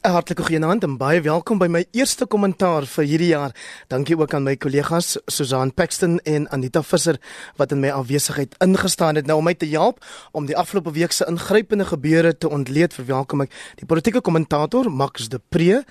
Hartlike 0.00 0.46
goeienaand 0.46 0.84
en 0.86 0.94
baie 0.96 1.20
welkom 1.20 1.58
by 1.60 1.66
my 1.68 1.80
eerste 1.92 2.24
kommentaar 2.24 2.86
vir 2.88 3.04
hierdie 3.04 3.26
jaar. 3.34 3.52
Dankie 3.92 4.16
ook 4.16 4.32
aan 4.32 4.46
my 4.46 4.54
kollegas 4.56 5.18
Susan 5.28 5.74
Paxton 5.76 6.14
en 6.24 6.46
Anita 6.48 6.80
Visser 6.82 7.18
wat 7.60 7.74
in 7.76 7.82
my 7.82 7.90
afwesigheid 7.92 8.56
ingestaan 8.64 9.20
het 9.20 9.28
nou 9.28 9.36
om 9.42 9.44
my 9.44 9.52
te 9.54 9.68
help 9.68 10.00
om 10.32 10.46
die 10.48 10.56
afgelope 10.56 10.94
week 10.96 11.12
se 11.12 11.28
ingrypende 11.28 11.84
gebeure 11.84 12.32
te 12.32 12.48
ontleed. 12.48 12.96
Verwelkom 12.96 13.44
ek 13.44 13.52
die 13.82 13.86
politieke 13.86 14.22
kommentator 14.24 14.88
Max 14.88 15.28
de 15.28 15.40
Pre, 15.52 15.82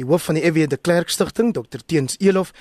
die 0.00 0.08
hoof 0.08 0.30
van 0.30 0.40
die 0.40 0.46
EW 0.48 0.64
de 0.64 0.80
Klerk 0.80 1.12
Stichting 1.12 1.52
Dr 1.52 1.84
Teens 1.84 2.16
Elof 2.24 2.54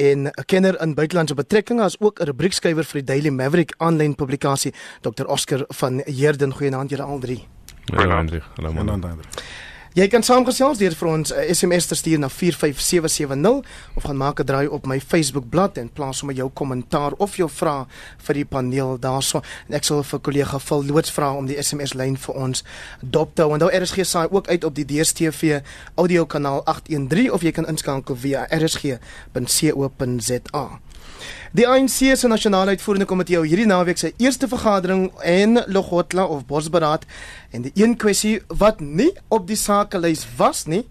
en 0.00 0.32
'n 0.32 0.44
kenner 0.46 0.80
in 0.80 0.94
buitelandse 0.94 1.34
betrekkinge 1.34 1.82
as 1.82 2.00
ook 2.00 2.20
'n 2.20 2.24
rubriekskrywer 2.24 2.84
vir 2.84 3.02
die 3.04 3.12
Daily 3.12 3.28
Maverick 3.28 3.74
aanlyn 3.76 4.14
publikasie 4.14 4.72
Dr 5.02 5.26
Oscar 5.26 5.64
van 5.68 6.00
Heerden. 6.06 6.52
Goeienaand 6.52 6.90
julle 6.90 7.02
al 7.02 7.18
drie. 7.18 7.46
Goeienaand. 7.92 8.32
Hallo 8.56 8.72
man. 8.72 9.20
Jy 9.94 10.08
kan 10.10 10.24
saamgesels 10.26 10.80
deur 10.80 10.90
vir 10.98 11.06
ons 11.06 11.30
'n 11.30 11.38
uh, 11.38 11.54
SMS 11.54 11.86
te 11.86 11.94
stuur 11.94 12.18
na 12.18 12.28
45770 12.28 13.62
of 13.94 14.02
gaan 14.02 14.16
maak 14.16 14.40
'n 14.40 14.44
draai 14.44 14.66
op 14.66 14.86
my 14.86 15.00
Facebook 15.00 15.48
bladsy 15.48 15.80
en 15.80 15.92
plaas 15.92 16.18
sommer 16.18 16.36
jou 16.36 16.50
kommentaar 16.50 17.12
of 17.18 17.36
jou 17.36 17.50
vraag 17.50 17.86
vir 18.18 18.34
die 18.34 18.44
paneel 18.44 18.98
daarso. 18.98 19.40
Ek 19.70 19.84
sal 19.84 20.02
vir 20.02 20.20
kollega 20.20 20.58
Phil 20.58 20.84
loods 20.86 21.10
vra 21.10 21.32
om 21.32 21.46
die 21.46 21.62
SMS 21.62 21.94
lyn 21.94 22.16
vir 22.16 22.34
ons 22.34 22.64
dop 23.00 23.34
te 23.34 23.42
hou. 23.42 23.52
En 23.52 23.58
nou 23.58 23.70
RSG 23.70 24.04
saai 24.04 24.28
ook 24.30 24.48
uit 24.48 24.64
op 24.64 24.74
die 24.74 24.84
DStv 24.84 25.60
audio 25.94 26.26
kanaal 26.26 26.64
813 26.64 27.32
of 27.32 27.42
jy 27.42 27.52
kan 27.52 27.66
inskakel 27.66 28.16
via 28.16 28.46
rsg.co.za. 28.50 29.04
Die 31.52 31.68
ANC 31.68 32.16
se 32.16 32.28
nasionale 32.28 32.74
uitvoerende 32.74 33.06
komitee 33.06 33.36
hou 33.36 33.46
hierdie 33.46 33.66
naweek 33.66 33.98
sy 33.98 34.12
eerste 34.18 34.48
vergadering 34.48 35.10
in 35.22 35.60
Logotla 35.66 36.24
of 36.26 36.46
Bosberaad 36.46 37.06
en 37.52 37.62
die 37.62 37.72
een 37.74 37.96
kwessie 37.96 38.40
wat 38.48 38.80
nie 38.80 39.12
op 39.28 39.46
die 39.46 39.58
sakelys 39.58 40.26
was 40.38 40.64
nie, 40.66 40.82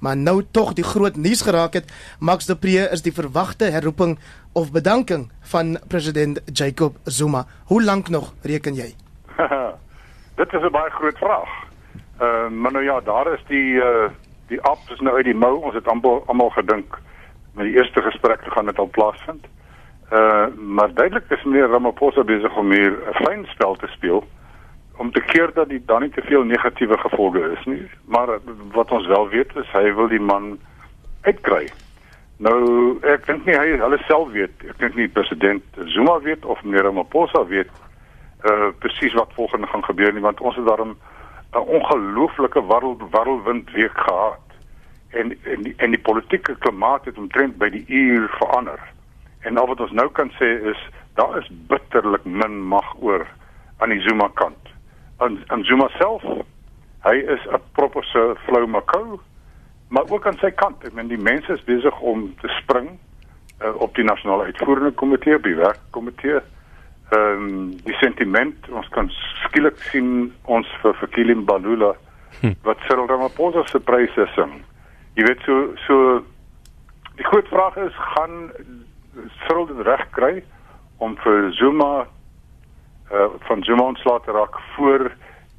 maar 0.00 0.16
nou 0.16 0.42
tog 0.52 0.74
die 0.76 0.84
groot 0.84 1.16
nuus 1.16 1.42
geraak 1.46 1.78
het, 1.78 1.92
Max 2.20 2.46
de 2.46 2.56
Pre 2.56 2.88
is 2.92 3.02
die 3.02 3.14
verwagte 3.14 3.70
herroeping 3.72 4.18
of 4.52 4.72
bedanking 4.72 5.30
van 5.40 5.78
president 5.88 6.40
Jacob 6.52 6.96
Zuma. 7.04 7.46
Hoe 7.66 7.82
lank 7.82 8.08
nog 8.08 8.34
reken 8.42 8.74
jy? 8.74 8.92
Dit 10.38 10.52
is 10.52 10.62
'n 10.62 10.70
baie 10.70 10.90
groot 10.90 11.18
vraag. 11.18 11.50
Ehm 12.18 12.52
uh, 12.52 12.60
maar 12.60 12.72
nou 12.72 12.84
ja, 12.84 13.00
daar 13.00 13.32
is 13.32 13.44
die 13.48 13.74
uh 13.74 14.10
die 14.46 14.60
app 14.60 14.80
is 14.88 15.00
nou 15.00 15.16
uit 15.16 15.24
die 15.24 15.34
mou. 15.34 15.62
Ons 15.62 15.74
het 15.74 15.88
almal 15.88 16.50
gedink 16.50 16.98
met 17.52 17.64
die 17.64 17.76
eerste 17.76 18.02
gesprek 18.02 18.42
te 18.42 18.50
gaan 18.50 18.64
met 18.64 18.78
al 18.78 18.88
plaasvind. 18.90 19.46
Uh 20.14 20.46
maar 20.56 20.94
duidelik 20.94 21.30
is 21.30 21.44
meneer 21.44 21.68
Ramaphosa 21.68 22.22
besig 22.22 22.56
om 22.56 22.70
hier 22.70 22.92
'n 22.92 23.24
fyn 23.24 23.44
spel 23.44 23.74
te 23.74 23.86
speel 23.86 24.24
om 24.96 25.12
te 25.12 25.20
keer 25.20 25.50
dat 25.54 25.68
dit 25.68 25.86
dan 25.86 26.00
nie 26.00 26.10
te 26.10 26.22
veel 26.22 26.42
negatiewe 26.42 26.98
gevolge 26.98 27.50
is 27.58 27.64
nie. 27.64 27.90
Maar 28.04 28.28
wat 28.72 28.90
ons 28.90 29.06
wel 29.06 29.28
weet 29.28 29.56
is 29.56 29.72
hy 29.72 29.94
wil 29.94 30.08
die 30.08 30.20
man 30.20 30.58
uitkry. 31.20 31.68
Nou 32.36 32.98
ek 33.02 33.26
dink 33.26 33.44
nie 33.44 33.56
hy 33.58 33.76
hulle 33.78 33.98
self 34.06 34.30
weet. 34.30 34.54
Ek 34.68 34.78
dink 34.78 34.94
nie 34.94 35.08
president 35.08 35.62
Zuma 35.84 36.20
weet 36.20 36.44
of 36.44 36.62
meneer 36.62 36.86
Ramaphosa 36.86 37.44
weet 37.46 37.70
uh 38.44 38.70
presies 38.78 39.18
wat 39.18 39.34
volgende 39.34 39.66
gaan 39.66 39.84
gebeur 39.84 40.12
nie 40.12 40.22
want 40.22 40.40
ons 40.40 40.56
het 40.56 40.66
daarom 40.66 40.96
'n 41.54 41.68
ongelooflike 41.78 42.62
warrel 42.62 42.98
warrelwind 43.10 43.70
week 43.70 43.98
gehad. 43.98 44.46
En 45.10 45.38
en 45.42 45.62
die, 45.62 45.74
en 45.76 45.90
die 45.90 46.02
politieke 46.02 46.54
klimaat 46.58 47.04
het 47.04 47.18
omtrent 47.18 47.58
by 47.58 47.68
die 47.68 47.84
uur 47.88 48.28
verander. 48.38 48.93
En 49.44 49.58
al 49.60 49.66
wat 49.66 49.80
ons 49.80 49.92
nou 49.92 50.08
kan 50.16 50.30
sê 50.40 50.50
is 50.72 50.80
daar 51.14 51.38
is 51.38 51.48
bitterlik 51.70 52.24
min 52.24 52.58
mag 52.74 52.94
oor 53.00 53.26
aan 53.78 53.92
die 53.92 54.00
Zuma 54.00 54.28
kant. 54.34 54.72
Aan 55.22 55.38
aan 55.46 55.64
Zuma 55.64 55.88
self, 55.98 56.24
hy 57.04 57.16
is 57.36 57.40
'n 57.46 57.60
propose 57.72 58.36
flou 58.46 58.66
makou, 58.66 59.20
maar 59.88 60.08
ook 60.08 60.26
aan 60.26 60.38
sy 60.38 60.50
kant. 60.50 60.84
Ek 60.84 60.92
meen 60.92 61.08
die 61.08 61.20
mense 61.30 61.52
is 61.52 61.64
besig 61.64 62.00
om 62.00 62.34
te 62.40 62.48
spring 62.62 62.98
uh, 63.62 63.74
op 63.80 63.94
die 63.94 64.04
nasionale 64.04 64.44
uitvoerende 64.44 64.90
komitee, 64.90 65.40
die 65.40 65.54
werkkomitee. 65.54 66.40
Ehm 67.10 67.42
um, 67.42 67.76
die 67.84 67.94
sentiment, 68.00 68.70
ons 68.70 68.88
kan 68.88 69.10
skielik 69.44 69.76
sien 69.92 70.32
ons 70.42 70.68
vir 70.82 71.08
Kilim 71.10 71.44
Balula 71.44 71.94
hm. 72.40 72.54
wat 72.62 72.78
Cyril 72.88 73.06
Ramaphosa 73.06 73.66
se 73.66 73.80
pryse 73.80 74.26
sing. 74.34 74.64
Jy 75.14 75.26
weet 75.28 75.40
so 75.44 75.74
so 75.86 76.24
die 77.16 77.24
groot 77.24 77.48
vraag 77.48 77.76
is 77.76 77.92
gaan 77.94 78.50
Cyril 79.46 79.66
dit 79.66 79.86
reg 79.86 80.04
kry 80.10 80.42
om 80.98 81.16
vir 81.24 81.52
Zuma 81.52 82.06
uh 83.12 83.28
van 83.48 83.62
Zuma 83.62 83.82
ontslae 83.92 84.20
te 84.24 84.32
raak 84.32 84.58
voor 84.76 85.12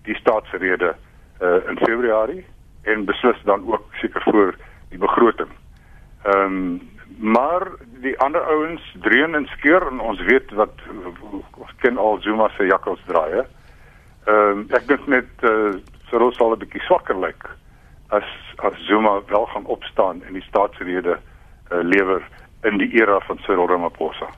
die 0.08 0.16
staatsrede 0.16 0.96
uh 1.42 1.70
in 1.70 1.78
Februarie 1.78 2.46
en 2.82 3.06
beslis 3.06 3.42
dan 3.44 3.66
ook 3.72 3.86
seker 4.02 4.22
voor 4.22 4.56
die 4.90 5.00
begroting. 5.00 5.50
Ehm 6.24 6.44
um, 6.44 6.94
maar 7.20 7.68
die 8.04 8.20
ander 8.20 8.42
ouens 8.42 8.96
dreun 9.02 9.36
en 9.36 9.46
skeur 9.46 9.88
en 9.88 10.00
ons 10.00 10.22
weet 10.22 10.52
wat 10.52 10.74
ons 11.56 11.76
ken 11.80 11.98
al 11.98 12.18
Zuma 12.22 12.50
se 12.50 12.66
jakkals 12.66 13.04
draai. 13.06 13.46
Ehm 14.26 14.50
um, 14.50 14.66
ek 14.70 14.88
dink 14.88 15.08
net 15.08 15.30
uh 15.44 15.76
Cyril 16.10 16.34
sal 16.34 16.54
'n 16.54 16.60
bietjie 16.60 16.82
swakker 16.82 17.18
lyk 17.20 17.50
as 18.08 18.28
as 18.58 18.86
Zuma 18.88 19.22
wel 19.28 19.46
gaan 19.46 19.66
opstaan 19.66 20.24
en 20.24 20.34
die 20.34 20.46
staatsrede 20.48 21.18
uh, 21.18 21.82
lewer 21.82 22.22
in 22.66 22.78
die 22.82 22.90
era 22.98 23.20
van 23.28 23.40
Cyril 23.46 23.70
Ramaphosa. 23.70 24.32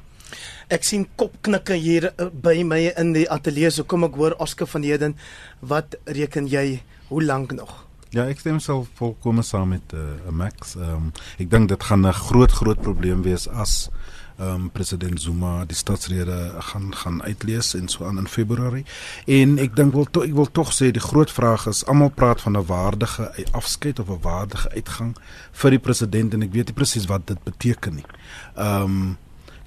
Ek 0.67 0.83
sien 0.83 1.05
kopknikke 1.15 1.77
hier 1.79 2.09
eh, 2.09 2.27
by 2.27 2.59
my 2.67 2.81
in 2.99 3.13
die 3.15 3.27
ateljee. 3.31 3.71
So 3.71 3.87
kom 3.87 4.03
ek 4.03 4.17
hoor 4.19 4.35
Oskar 4.43 4.67
van 4.67 4.83
Heden, 4.83 5.15
wat 5.63 5.95
reken 6.05 6.49
jy 6.51 6.81
hoe 7.07 7.23
lank 7.23 7.55
nog? 7.55 7.85
Ja, 8.15 8.25
ek 8.27 8.39
stem 8.39 8.59
self 8.63 8.87
volkome 8.99 9.43
saam 9.43 9.73
met 9.75 9.95
uh, 9.95 10.03
Max. 10.31 10.75
Ehm 10.75 11.07
um, 11.07 11.09
ek 11.39 11.51
dink 11.51 11.71
dit 11.71 11.83
gaan 11.83 12.07
'n 12.07 12.13
groot 12.27 12.51
groot 12.51 12.81
probleem 12.81 13.23
wees 13.23 13.47
as 13.47 13.89
um, 14.39 14.69
president 14.71 15.21
Zuma 15.21 15.65
die 15.65 15.75
staatsrede 15.75 16.51
gaan 16.69 16.95
gaan 16.95 17.23
uitlees 17.23 17.73
en 17.73 17.87
so 17.87 18.05
aan 18.05 18.17
in 18.17 18.27
Februarie. 18.27 18.85
En 19.25 19.57
ek 19.57 19.75
dink 19.75 19.93
wil 19.93 20.07
to, 20.11 20.23
ek 20.25 20.33
wil 20.37 20.49
tog 20.51 20.73
sê 20.73 20.91
die 20.93 21.03
groot 21.03 21.31
vraag 21.31 21.67
is 21.67 21.85
almal 21.85 22.09
praat 22.09 22.41
van 22.41 22.57
'n 22.57 22.65
waardige 22.65 23.31
afskeid 23.51 23.99
of 23.99 24.09
'n 24.09 24.21
waardige 24.21 24.69
uitgang 24.69 25.15
vir 25.51 25.69
die 25.69 25.79
president 25.79 26.33
en 26.33 26.41
ek 26.41 26.51
weet 26.51 26.67
nie 26.67 26.73
presies 26.73 27.05
wat 27.05 27.27
dit 27.27 27.43
beteken 27.43 27.95
nie. 27.95 28.05
Ehm 28.55 28.83
um, 28.83 29.17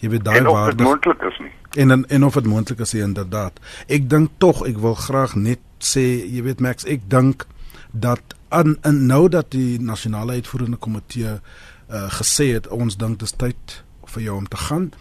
jy 0.00 0.08
weet 0.08 0.24
daai 0.24 0.42
waardig 0.42 0.86
moontlik 0.86 1.22
is 1.22 1.38
nie. 1.38 1.52
En 1.70 1.90
en, 1.90 2.08
en 2.08 2.24
of 2.24 2.34
dit 2.34 2.46
moontlik 2.46 2.78
is 2.78 2.94
inderdaad. 2.94 3.60
Ek 3.86 4.10
dink 4.10 4.30
tog 4.38 4.66
ek 4.66 4.78
wil 4.78 4.94
graag 4.94 5.34
net 5.34 5.60
sê 5.78 6.24
jy 6.26 6.42
weet 6.42 6.60
Max 6.60 6.84
ek 6.84 7.00
dink 7.08 7.46
dat 7.90 8.20
aan 8.48 8.78
nou 8.82 9.28
dat 9.28 9.50
die 9.50 9.80
nasionale 9.80 10.32
uitvoerende 10.32 10.76
komitee 10.76 11.38
uh, 11.90 12.10
gesê 12.10 12.52
het 12.52 12.68
ons 12.68 12.96
dink 12.96 13.18
dit 13.18 13.28
is 13.28 13.36
tyd 14.10 14.18
vir 14.18 14.22
jou 14.22 14.36
om 14.36 14.48
te 14.48 14.56
gaan. 14.56 14.92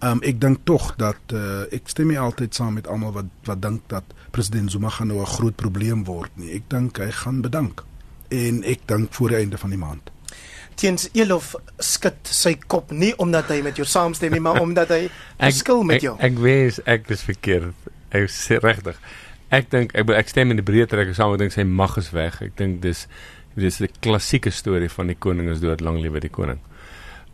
Ehm 0.00 0.10
um, 0.10 0.22
ek 0.22 0.40
dink 0.40 0.64
tog 0.64 0.94
dat 0.96 1.32
uh, 1.32 1.64
ek 1.72 1.88
stem 1.88 2.08
nie 2.08 2.18
altyd 2.18 2.54
saam 2.54 2.74
met 2.74 2.86
almal 2.86 3.12
wat 3.12 3.26
wat 3.44 3.62
dink 3.62 3.82
dat 3.88 4.04
president 4.32 4.70
Zuma 4.70 4.90
gaan 4.90 5.08
nou 5.08 5.20
'n 5.20 5.26
groot 5.26 5.56
probleem 5.56 6.04
word 6.04 6.30
nie. 6.34 6.52
Ek 6.52 6.68
dink 6.68 6.98
hy 6.98 7.10
gaan 7.10 7.40
bedank 7.42 7.84
en 8.30 8.64
ek 8.64 8.80
dink 8.86 9.12
voor 9.12 9.28
die 9.28 9.36
einde 9.36 9.58
van 9.58 9.70
die 9.70 9.78
maand. 9.78 10.10
Tiens 10.74 11.08
Elof 11.12 11.54
skud 11.78 12.16
sy 12.22 12.56
kop 12.66 12.90
nie 12.90 13.14
omdat 13.16 13.48
hy 13.48 13.62
met 13.62 13.76
jou 13.76 13.86
saamstem 13.86 14.32
nie, 14.32 14.40
maar 14.40 14.60
omdat 14.60 14.88
hy 14.88 15.08
verskil 15.38 15.82
met 15.82 16.02
jou. 16.02 16.16
Ek 16.18 16.32
ek 16.32 16.38
weet 16.38 16.80
ek 16.84 17.08
is 17.10 17.22
verkeerd. 17.22 17.74
Ek 18.10 18.28
sê 18.28 18.58
regtig. 18.58 18.98
Ek 19.50 19.70
dink 19.70 19.94
ek 19.94 20.10
ek 20.10 20.28
stem 20.28 20.50
in 20.50 20.56
die 20.56 20.66
breë 20.66 20.86
trek 20.86 21.14
saam 21.14 21.30
met 21.30 21.38
dink 21.38 21.52
sy 21.52 21.62
mag 21.62 21.96
is 21.96 22.10
weg. 22.10 22.42
Ek 22.42 22.56
dink 22.56 22.82
dis 22.82 23.06
dis 23.54 23.80
'n 23.80 23.88
klassieke 24.00 24.50
storie 24.50 24.90
van 24.90 25.06
die 25.06 25.16
koning 25.18 25.48
is 25.48 25.60
dood, 25.60 25.80
lang 25.80 26.00
lewe 26.00 26.20
die 26.20 26.28
koning. 26.28 26.58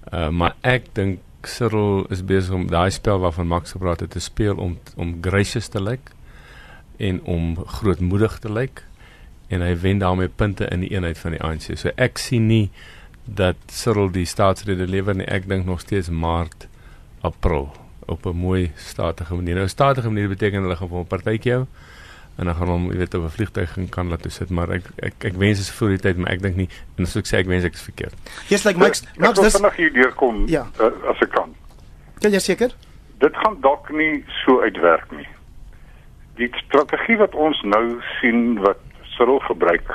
Uh, 0.08 0.28
maar 0.32 0.56
ek 0.64 0.88
dink 0.96 1.20
Cyril 1.44 2.06
is 2.12 2.22
besig 2.24 2.54
om 2.56 2.66
daai 2.68 2.90
spel 2.92 3.20
waarvan 3.20 3.48
Max 3.48 3.74
gepraat 3.76 4.00
het 4.00 4.10
te 4.16 4.20
speel 4.20 4.56
om 4.56 4.78
om 4.96 5.12
gracious 5.20 5.68
te 5.68 5.80
lyk 5.80 6.12
en 6.96 7.20
om 7.24 7.56
grootmoedig 7.78 8.38
te 8.38 8.52
lyk 8.52 8.84
en 9.48 9.64
hy 9.64 9.74
wen 9.82 10.00
daarmee 10.00 10.28
punte 10.28 10.68
in 10.72 10.84
die 10.84 10.90
eenheid 10.92 11.18
van 11.18 11.34
die 11.34 11.42
ANC. 11.42 11.72
So 11.76 11.92
ek 11.96 12.20
sien 12.22 12.46
nie 12.48 12.70
dat 13.24 13.56
Cyril 13.72 14.10
die 14.14 14.26
staatsrede 14.28 14.86
lewer 14.88 15.16
nie. 15.16 15.28
Ek 15.28 15.48
dink 15.48 15.66
nog 15.66 15.82
steeds 15.84 16.10
Maart, 16.10 16.68
April 17.20 17.70
op 18.06 18.26
'n 18.26 18.36
mooi 18.36 18.72
statige 18.76 19.34
manier. 19.34 19.54
Nou 19.54 19.68
statige 19.68 20.08
manier 20.08 20.28
beteken 20.28 20.62
hulle 20.62 20.76
gaan 20.76 20.88
vir 20.88 21.00
'n 21.00 21.06
partytjie 21.06 21.52
hou 21.52 21.66
en 22.40 22.46
dan 22.46 22.54
gaan 22.54 22.68
hom, 22.72 22.84
jy 22.90 22.96
weet, 22.96 23.14
op 23.14 23.24
'n 23.24 23.36
vliegtuig 23.36 23.72
gaan 23.72 23.88
kan 23.88 24.08
laat 24.08 24.22
toe 24.22 24.30
sit, 24.30 24.50
maar 24.50 24.70
ek 24.70 24.84
ek 24.96 25.24
ek 25.30 25.34
wens 25.36 25.58
dit 25.58 25.66
is 25.66 25.72
vir 25.78 25.88
die 25.88 25.98
tyd, 25.98 26.16
maar 26.16 26.32
ek 26.32 26.42
dink 26.42 26.56
nie 26.56 26.68
en 26.96 27.04
as 27.04 27.16
ek 27.16 27.26
sê 27.28 27.36
ek 27.38 27.46
wens 27.46 27.64
ek 27.64 27.74
is 27.74 27.82
verkeerd. 27.82 28.14
Yes, 28.48 28.64
like 28.64 28.78
Max, 28.78 29.04
Max 29.18 29.40
dis 29.40 29.56
vanaand 29.56 29.76
hier 29.76 29.92
deurkom 29.92 30.46
ja. 30.48 30.64
uh, 30.80 31.10
as 31.10 31.20
ek 31.20 31.30
kan. 31.30 31.52
Kan 32.20 32.32
jy 32.32 32.38
seker? 32.38 32.72
Dit 33.18 33.36
gaan 33.36 33.60
dalk 33.60 33.90
nie 33.92 34.24
so 34.44 34.60
uitwerk 34.60 35.10
nie. 35.12 35.28
Die 36.40 36.48
strategie 36.64 37.16
wat 37.16 37.34
ons 37.34 37.60
nou 37.62 38.00
sien 38.20 38.60
wat 38.64 38.80
Cyril 39.02 39.38
gebruik 39.38 39.92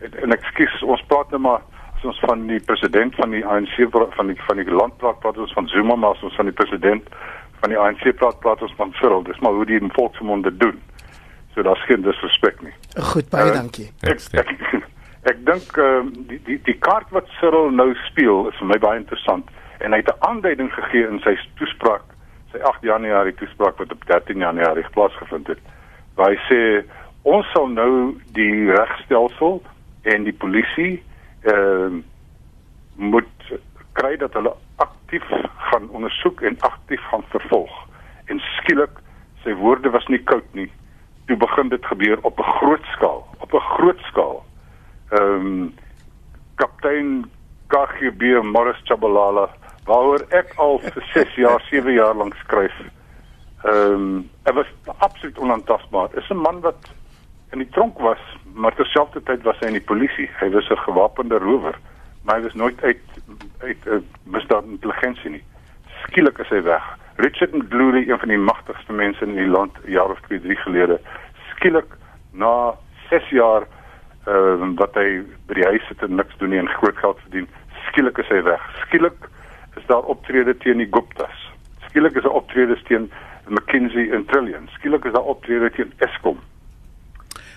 en, 0.00 0.12
en 0.22 0.36
ekskuus, 0.36 0.82
ons 0.82 1.04
praat 1.08 1.30
net 1.30 1.40
nou 1.40 1.42
maar 1.48 1.62
as 1.96 2.04
ons 2.04 2.20
van 2.28 2.46
die 2.46 2.60
president 2.60 3.14
van 3.14 3.30
die 3.30 3.44
ANC 3.46 3.88
van 3.90 4.26
die 4.26 4.40
van 4.46 4.56
die 4.56 4.68
land 4.68 4.96
praat, 4.98 5.20
praat 5.20 5.38
ons 5.38 5.52
van 5.52 5.68
Zuma, 5.68 5.96
maar 5.96 6.12
as 6.12 6.22
ons 6.22 6.36
van 6.36 6.44
die 6.44 6.58
president 6.60 7.08
van 7.60 7.72
die 7.72 7.78
ANC 7.78 8.04
praat, 8.20 8.38
praat 8.40 8.62
ons 8.62 8.74
van 8.76 8.92
Cyril. 9.00 9.22
Dis 9.24 9.38
maar 9.40 9.52
hoe 9.56 9.64
die 9.64 9.80
volksmonde 9.96 10.56
doen. 10.56 10.76
So 11.56 11.64
daar's 11.64 11.84
geen 11.88 12.02
disrespek 12.04 12.58
nie. 12.60 12.74
Goed, 13.00 13.30
baie 13.32 13.48
uh, 13.48 13.54
dankie. 13.56 13.86
Ek 14.04 14.20
ek, 14.36 14.50
Ek 15.30 15.38
dink 15.46 15.78
uh, 15.80 16.04
die 16.28 16.36
die 16.46 16.58
die 16.68 16.76
kaart 16.84 17.08
wat 17.16 17.30
Cyril 17.40 17.72
nou 17.74 17.88
speel 18.04 18.44
is 18.50 18.58
vir 18.60 18.68
my 18.70 18.76
baie 18.82 19.00
interessant 19.00 19.48
en 19.80 19.96
hy 19.96 19.98
het 20.02 20.10
'n 20.12 20.26
aanduiding 20.28 20.68
gegee 20.74 21.08
in 21.08 21.18
sy 21.24 21.34
toespraak, 21.58 22.04
sy 22.52 22.60
8 22.60 22.84
Januarie 22.86 23.34
toespraak 23.40 23.80
wat 23.80 23.92
op 23.92 24.04
13 24.06 24.38
Januarie 24.44 24.84
plaasgevind 24.94 25.48
het. 25.50 25.58
Waar 26.14 26.36
hy 26.36 26.38
sê 26.46 26.60
ons 27.24 27.48
sal 27.56 27.66
nou 27.72 28.14
die 28.38 28.70
regstelsel 28.70 29.62
en 30.04 30.28
die 30.28 30.36
polisie 30.44 31.02
ehm 31.42 31.96
uh, 31.96 32.02
moet 32.96 33.32
kry 33.92 34.16
dat 34.16 34.32
hulle 34.32 34.52
aktief 34.76 35.24
gaan 35.72 35.88
ondersoek 35.88 36.40
en 36.40 36.60
aktief 36.60 37.00
gaan 37.10 37.24
vervolg. 37.32 37.74
En 38.26 38.40
skielik, 38.56 39.00
sy 39.42 39.52
woorde 39.54 39.90
was 39.90 40.06
nie 40.06 40.22
koud 40.22 40.54
nie. 40.54 40.70
Toe 41.26 41.36
begin 41.36 41.68
dit 41.68 41.86
gebeur 41.86 42.18
op 42.22 42.38
'n 42.38 42.52
groot 42.58 42.84
skaal, 42.94 43.26
op 43.38 43.52
'n 43.52 43.66
groot 43.76 43.98
skaal. 43.98 44.44
Ehm 45.10 45.46
um, 45.46 45.74
kaptein 46.54 47.30
KGB 47.66 48.42
Morris 48.42 48.80
Chabalala, 48.84 49.48
waaroor 49.84 50.24
ek 50.28 50.52
al 50.56 50.78
vir 50.78 51.02
6 51.14 51.34
jaar, 51.34 51.60
7 51.70 51.92
jaar 51.92 52.14
lank 52.14 52.34
skryf. 52.34 52.74
Ehm 53.62 53.92
um, 53.92 54.30
hy 54.44 54.52
was 54.52 54.66
absoluut 54.98 55.38
onaantastbaar. 55.38 56.08
Is 56.14 56.30
'n 56.30 56.36
man 56.36 56.60
wat 56.60 56.94
in 57.50 57.58
die 57.58 57.68
tronk 57.70 57.98
was, 57.98 58.22
maar 58.54 58.74
terselfdertyd 58.74 59.42
was 59.42 59.58
hy 59.58 59.66
in 59.66 59.80
die 59.80 59.90
polisie. 59.92 60.30
Hy 60.40 60.50
was 60.50 60.68
'n 60.70 60.76
gewapende 60.76 61.38
rower 61.38 61.74
maar 62.26 62.36
hy 62.36 62.42
was 62.42 62.54
nooit 62.54 62.82
uit 62.82 63.00
uit 63.58 63.86
uh, 63.86 63.98
misdaad 64.22 64.64
intelligensie 64.64 65.30
nie. 65.30 65.44
Skielik 66.02 66.38
is 66.42 66.50
hy 66.50 66.60
weg. 66.66 66.86
Richard 67.16 67.54
Mdluli, 67.54 68.10
een 68.10 68.18
van 68.18 68.28
die 68.28 68.38
magtigste 68.38 68.92
mense 68.92 69.24
in 69.24 69.34
die 69.34 69.48
land, 69.48 69.78
jaar 69.84 70.10
of 70.10 70.20
2, 70.28 70.40
3 70.40 70.56
gelede, 70.56 71.00
skielik 71.50 71.96
na 72.32 72.74
6 73.10 73.30
jaar 73.30 73.64
uh, 74.26 74.68
wat 74.76 74.94
hy 74.98 75.22
by 75.48 75.56
die 75.56 75.68
huis 75.70 75.86
sit 75.88 76.02
en 76.04 76.18
niks 76.18 76.36
doen 76.40 76.52
nie 76.52 76.60
en 76.60 76.68
groot 76.80 76.98
geld 77.00 77.20
verdien, 77.24 77.48
skielik 77.88 78.18
is 78.20 78.28
hy 78.32 78.42
weg. 78.44 78.62
Skielik 78.86 79.30
is 79.76 79.86
daar 79.86 80.04
optrede 80.12 80.56
teen 80.64 80.82
die 80.82 80.90
Guptas. 80.90 81.46
Skielik 81.88 82.16
is 82.18 82.26
daar 82.26 82.36
optrede 82.40 82.76
teen 82.88 83.10
McKinsey 83.48 84.10
en 84.12 84.26
Trillion. 84.26 84.68
Skielik 84.76 85.04
is 85.04 85.12
daar 85.12 85.30
optrede 85.32 85.70
teen 85.70 85.92
Eskom. 86.04 86.40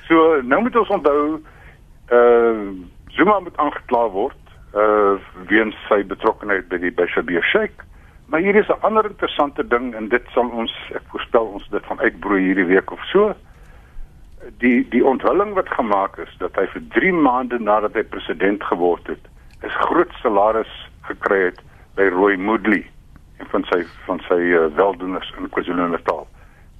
So 0.07 0.39
nou 0.41 0.61
moet 0.61 0.75
ons 0.75 0.89
onthou 0.89 1.41
uh 2.13 2.69
Zuma 3.09 3.39
moet 3.39 3.57
aangekla 3.57 4.03
word 4.13 4.53
uh 4.77 5.17
weens 5.49 5.75
sy 5.87 6.03
betrokkeheid 6.05 6.69
by 6.69 6.77
die 6.81 6.93
Bashir 6.93 7.25
Sheikh. 7.51 7.85
Maar 8.29 8.39
hier 8.39 8.55
is 8.55 8.67
'n 8.67 8.81
ander 8.81 9.05
interessante 9.05 9.67
ding 9.67 9.95
en 9.95 10.07
dit 10.07 10.25
sal 10.31 10.49
ons 10.49 10.73
ek 10.93 11.01
voorspel 11.07 11.45
ons 11.45 11.69
dit 11.69 11.85
van 11.85 11.99
uitbroei 11.99 12.41
hierdie 12.41 12.65
week 12.65 12.91
of 12.91 13.03
so. 13.03 13.35
Die 14.57 14.87
die 14.89 15.05
onthulling 15.05 15.53
wat 15.53 15.69
gemaak 15.69 16.17
is 16.17 16.35
dat 16.37 16.55
hy 16.55 16.67
vir 16.67 16.81
3 16.89 17.13
maande 17.13 17.59
nadat 17.59 17.93
hy 17.93 18.03
president 18.03 18.63
geword 18.63 19.07
het, 19.07 19.23
is 19.61 19.75
groot 19.75 20.11
salaris 20.21 20.89
gekry 21.01 21.41
het 21.43 21.61
by 21.95 22.07
Roy 22.07 22.35
Moodley 22.35 22.85
en 23.37 23.45
van 23.45 23.63
sy 23.63 23.83
van 24.05 24.21
sy 24.27 24.39
uh, 24.39 24.67
weldoeners 24.75 25.33
in 25.37 25.49
KwaZulu-Natal. 25.49 26.27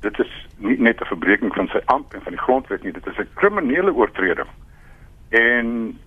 Dit 0.02 0.20
is 0.20 0.48
nie 0.58 0.78
net 0.78 1.02
'n 1.02 1.06
verbreeking 1.06 1.54
van 1.56 1.68
sy 1.68 1.82
amp 1.86 2.14
en 2.14 2.22
van 2.22 2.32
die 2.32 2.46
grondwet 2.46 2.84
nie, 2.84 2.92
dit 2.92 3.08
is 3.08 3.18
'n 3.18 3.34
kriminele 3.34 3.94
oortreding. 3.94 4.48
En 5.30 5.98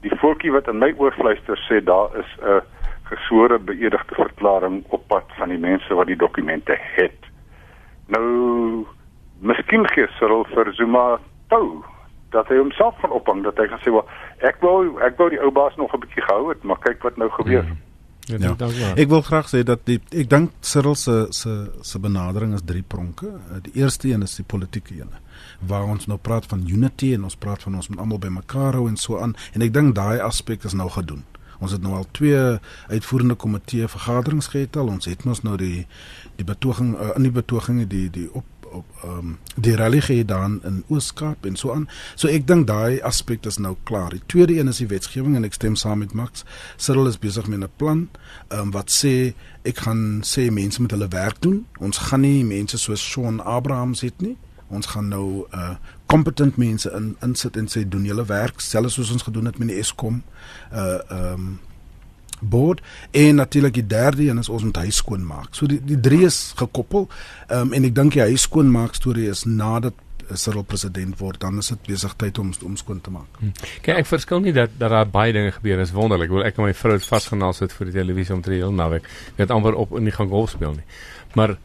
die 0.00 0.16
voetjie 0.16 0.52
wat 0.52 0.68
in 0.68 0.78
my 0.78 0.94
oor 0.96 1.12
fluister 1.12 1.58
sê 1.68 1.84
daar 1.84 2.16
is 2.18 2.30
'n 2.38 2.62
gesore 3.10 3.58
beëdigde 3.58 4.14
verklaring 4.14 4.82
op 4.88 5.06
pad 5.08 5.30
van 5.38 5.52
die 5.54 5.60
mense 5.62 5.94
wat 5.94 6.10
die 6.10 6.18
dokumente 6.18 6.76
het. 6.96 7.30
Nou 8.06 8.86
miskien 9.40 9.86
gee 9.92 10.08
Cyril 10.18 10.46
vir 10.54 10.72
Zuma 10.74 11.06
toe 11.52 11.82
dat 12.34 12.48
hy 12.50 12.58
homself 12.58 12.94
van 13.00 13.10
ophang 13.10 13.42
dat 13.44 13.58
hy 13.60 13.68
gaan 13.70 13.82
sê 13.84 13.92
wel 13.94 14.06
ek 14.48 14.62
wou 14.64 14.96
ek 15.06 15.18
wou 15.20 15.28
die 15.32 15.40
ou 15.42 15.50
baas 15.54 15.76
nog 15.76 15.92
'n 15.94 16.00
bietjie 16.00 16.24
gehou 16.26 16.48
het 16.48 16.62
maar 16.62 16.78
kyk 16.78 17.02
wat 17.02 17.16
nou 17.16 17.30
gebeur. 17.30 17.64
Hmm. 17.64 17.82
Ja, 18.26 18.54
ja. 18.58 18.94
Ek 18.98 19.08
wil 19.08 19.22
graag 19.22 19.46
sê 19.46 19.62
dat 19.62 19.84
die 19.86 20.00
ek 20.10 20.30
dink 20.30 20.50
Cyril 20.60 20.94
se 20.98 21.26
se 21.30 21.70
se 21.82 21.98
benadering 21.98 22.54
is 22.54 22.64
drie 22.64 22.82
pronke. 22.82 23.38
Die 23.62 23.82
eerste 23.82 24.08
een 24.08 24.22
is 24.22 24.34
die 24.36 24.44
politieke 24.44 24.94
een 24.94 25.12
waar 25.60 25.84
ons 25.84 26.06
nou 26.06 26.18
praat 26.18 26.46
van 26.46 26.64
unity 26.66 27.12
en 27.14 27.22
ons 27.22 27.36
praat 27.36 27.62
van 27.62 27.74
ons 27.74 27.88
moet 27.88 27.98
almal 27.98 28.18
bymekaar 28.18 28.74
hou 28.74 28.88
en 28.88 28.96
so 28.96 29.18
aan 29.18 29.36
en 29.52 29.62
ek 29.62 29.72
dink 29.72 29.94
daai 29.94 30.18
aspek 30.20 30.64
is 30.64 30.74
nou 30.74 30.88
gedoen. 30.90 31.22
Ons 31.58 31.72
het 31.72 31.82
nou 31.82 31.94
al 31.94 32.06
twee 32.10 32.58
uitvoerende 32.88 33.34
komitee 33.34 33.88
vergaderings 33.88 34.50
gehad 34.52 34.76
al. 34.76 34.92
Ons 34.96 35.04
het 35.04 35.24
mos 35.24 35.42
nou 35.42 35.56
die 35.56 35.86
die 36.36 36.44
betoging 36.44 36.94
uh, 36.94 37.14
in 37.16 37.22
die 37.22 37.32
betogings 37.32 37.88
die 37.88 38.10
die 38.10 38.28
op 38.32 38.44
op 38.76 38.84
ehm 39.02 39.18
um, 39.18 39.38
die 39.54 39.76
rally 39.76 40.00
gedaan 40.00 40.60
in 40.64 40.84
Ooskaap 40.86 41.46
en 41.46 41.56
so 41.56 41.72
aan. 41.72 41.88
So 42.14 42.28
ek 42.28 42.46
dink 42.46 42.66
daai 42.66 43.00
aspek 43.00 43.46
is 43.46 43.58
nou 43.62 43.76
klaar. 43.88 44.10
Die 44.10 44.22
tweede 44.26 44.58
een 44.58 44.68
is 44.68 44.80
die 44.82 44.88
wetgewing 44.90 45.36
en 45.36 45.46
ek 45.48 45.56
stem 45.56 45.76
saam 45.76 46.02
met 46.04 46.12
Max. 46.12 46.44
Cyril 46.76 47.08
is 47.08 47.18
besig 47.18 47.46
met 47.46 47.60
'n 47.60 47.70
plan 47.76 48.08
ehm 48.48 48.60
um, 48.60 48.70
wat 48.70 48.90
sê 48.90 49.34
ek 49.62 49.78
gaan 49.86 50.22
sê 50.24 50.50
mense 50.50 50.80
moet 50.80 50.90
hulle 50.90 51.08
werk 51.08 51.40
doen. 51.42 51.66
Ons 51.78 51.98
gaan 51.98 52.20
nie 52.20 52.44
mense 52.44 52.78
soos 52.78 53.10
Sean 53.12 53.40
Abrahams 53.40 54.00
het 54.00 54.20
nie 54.20 54.36
ons 54.68 54.86
gaan 54.86 55.08
nou 55.08 55.46
uh 55.54 55.74
competent 56.06 56.56
mense 56.56 56.90
in 56.94 57.16
insit 57.26 57.56
en 57.58 57.66
sê 57.66 57.82
doen 57.88 58.04
julle 58.06 58.24
werk 58.28 58.60
selfs 58.62 58.94
soos 58.94 59.10
ons 59.10 59.24
gedoen 59.26 59.48
het 59.50 59.58
met 59.58 59.72
die 59.72 59.78
Eskom 59.82 60.22
uh 60.72 60.98
um 61.10 61.56
board 62.40 62.82
en 63.10 63.34
natuurlik 63.34 63.74
die 63.74 63.86
derde 63.86 64.28
een 64.28 64.38
is 64.38 64.48
ons 64.48 64.62
moet 64.62 64.76
huis 64.76 64.96
skoon 64.96 65.24
maak. 65.26 65.54
So 65.56 65.66
die 65.66 65.80
die 65.84 66.00
drie 66.00 66.24
is 66.26 66.52
gekoppel. 66.56 67.08
Um 67.50 67.72
en 67.72 67.84
ek 67.88 67.94
dink 67.94 68.12
die 68.12 68.26
huis 68.26 68.44
skoon 68.48 68.70
maak 68.70 68.94
storie 68.94 69.28
is 69.30 69.44
nadat 69.44 69.94
Cyril 70.34 70.64
president 70.66 71.18
word, 71.20 71.38
dan 71.40 71.58
is 71.58 71.68
dit 71.70 71.86
besig 71.86 72.14
tyd 72.18 72.38
om 72.42 72.50
om 72.66 72.76
skoon 72.76 73.00
te 73.00 73.12
maak. 73.14 73.38
Hmm. 73.38 73.52
Kyk, 73.82 73.92
ek 74.02 74.08
verskil 74.10 74.42
nie 74.42 74.54
dat 74.56 74.74
dat 74.78 74.90
daar 74.90 75.06
baie 75.10 75.32
dinge 75.32 75.52
gebeur 75.54 75.80
is 75.82 75.94
wonderlik. 75.94 76.32
Wil 76.32 76.46
ek 76.48 76.58
en 76.58 76.66
my 76.66 76.74
vrou 76.74 76.98
vasgenaal 77.02 77.54
sit 77.54 77.74
vir 77.76 77.90
die 77.90 77.98
televisie 78.00 78.34
om 78.34 78.42
te 78.42 78.54
heel 78.54 78.74
naweek. 78.74 79.06
Ek 79.36 79.46
het 79.46 79.54
amper 79.54 79.78
op 79.78 79.94
in 79.98 80.08
die 80.08 80.14
gang 80.14 80.30
golf 80.32 80.56
speel 80.56 80.74
nie. 80.78 80.86
Maar 81.38 81.56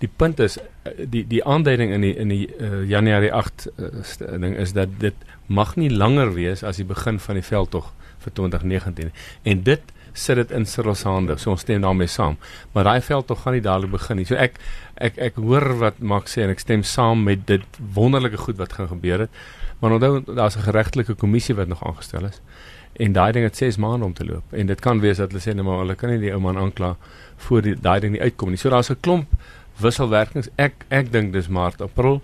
die 0.00 0.08
punt 0.08 0.40
is 0.40 0.58
die 0.96 1.26
die 1.26 1.44
aanduiding 1.44 1.92
in 1.92 2.00
die 2.00 2.14
in 2.16 2.28
die 2.28 2.48
uh, 2.60 2.82
Januarie 2.88 3.32
8 3.32 3.68
uh, 3.76 3.86
eh, 3.86 4.40
ding 4.40 4.56
is 4.56 4.72
dat 4.72 4.88
dit 4.98 5.14
mag 5.46 5.76
nie 5.76 5.90
langer 5.90 6.34
wees 6.34 6.62
as 6.62 6.76
die 6.76 6.88
begin 6.88 7.18
van 7.18 7.34
die 7.34 7.44
veldtog 7.44 7.92
vir 8.18 8.32
2019 8.32 9.12
en 9.42 9.62
dit 9.62 9.94
sit 10.18 10.36
dit 10.36 10.50
in 10.50 10.66
Cyril 10.66 10.94
se 10.94 11.08
hande 11.08 11.36
so 11.38 11.52
ons 11.52 11.60
stem 11.60 11.82
daarmee 11.84 12.10
saam. 12.10 12.36
Maar 12.72 12.84
daai 12.84 13.00
veldtog 13.06 13.42
gaan 13.42 13.54
nie 13.54 13.62
dadelik 13.62 13.92
begin 13.94 14.18
nie. 14.20 14.26
So 14.26 14.34
ek 14.34 14.58
ek 14.96 15.18
ek 15.28 15.38
hoor 15.38 15.66
wat 15.82 16.00
Max 16.00 16.34
sê 16.34 16.42
en 16.42 16.54
ek 16.54 16.62
stem 16.64 16.82
saam 16.82 17.22
met 17.28 17.46
dit 17.46 17.80
wonderlike 17.94 18.40
goed 18.46 18.58
wat 18.58 18.74
gaan 18.78 18.90
gebeur 18.90 19.26
het. 19.26 19.42
Maar 19.78 19.98
onthou 19.98 20.22
daar's 20.34 20.56
'n 20.56 20.66
geregtelike 20.66 21.14
kommissie 21.14 21.54
wat 21.54 21.68
nog 21.68 21.84
aangestel 21.86 22.24
is. 22.24 22.40
En 22.98 23.12
daai 23.12 23.32
ding 23.32 23.44
het 23.44 23.56
6 23.56 23.76
maande 23.76 24.04
om 24.04 24.14
te 24.14 24.24
loop. 24.24 24.52
En 24.52 24.66
dit 24.66 24.80
kan 24.80 25.00
wees 25.00 25.16
dat 25.16 25.30
hulle 25.30 25.42
sê 25.42 25.54
nee 25.54 25.64
maar 25.64 25.78
hulle 25.78 25.94
kan 25.94 26.10
nie 26.10 26.18
die 26.18 26.32
ou 26.32 26.40
man 26.40 26.58
aankla 26.58 26.96
voor 27.36 27.62
die 27.62 27.76
daai 27.80 28.00
ding 28.00 28.12
nie 28.12 28.22
uitkom 28.22 28.48
nie. 28.48 28.58
So 28.58 28.70
daar's 28.70 28.90
'n 28.90 29.00
klomp 29.00 29.28
wisselwerkings. 29.82 30.50
Ek 30.56 30.84
ek 30.88 31.12
dink 31.12 31.32
dis 31.32 31.48
Maart, 31.48 31.82
April, 31.84 32.20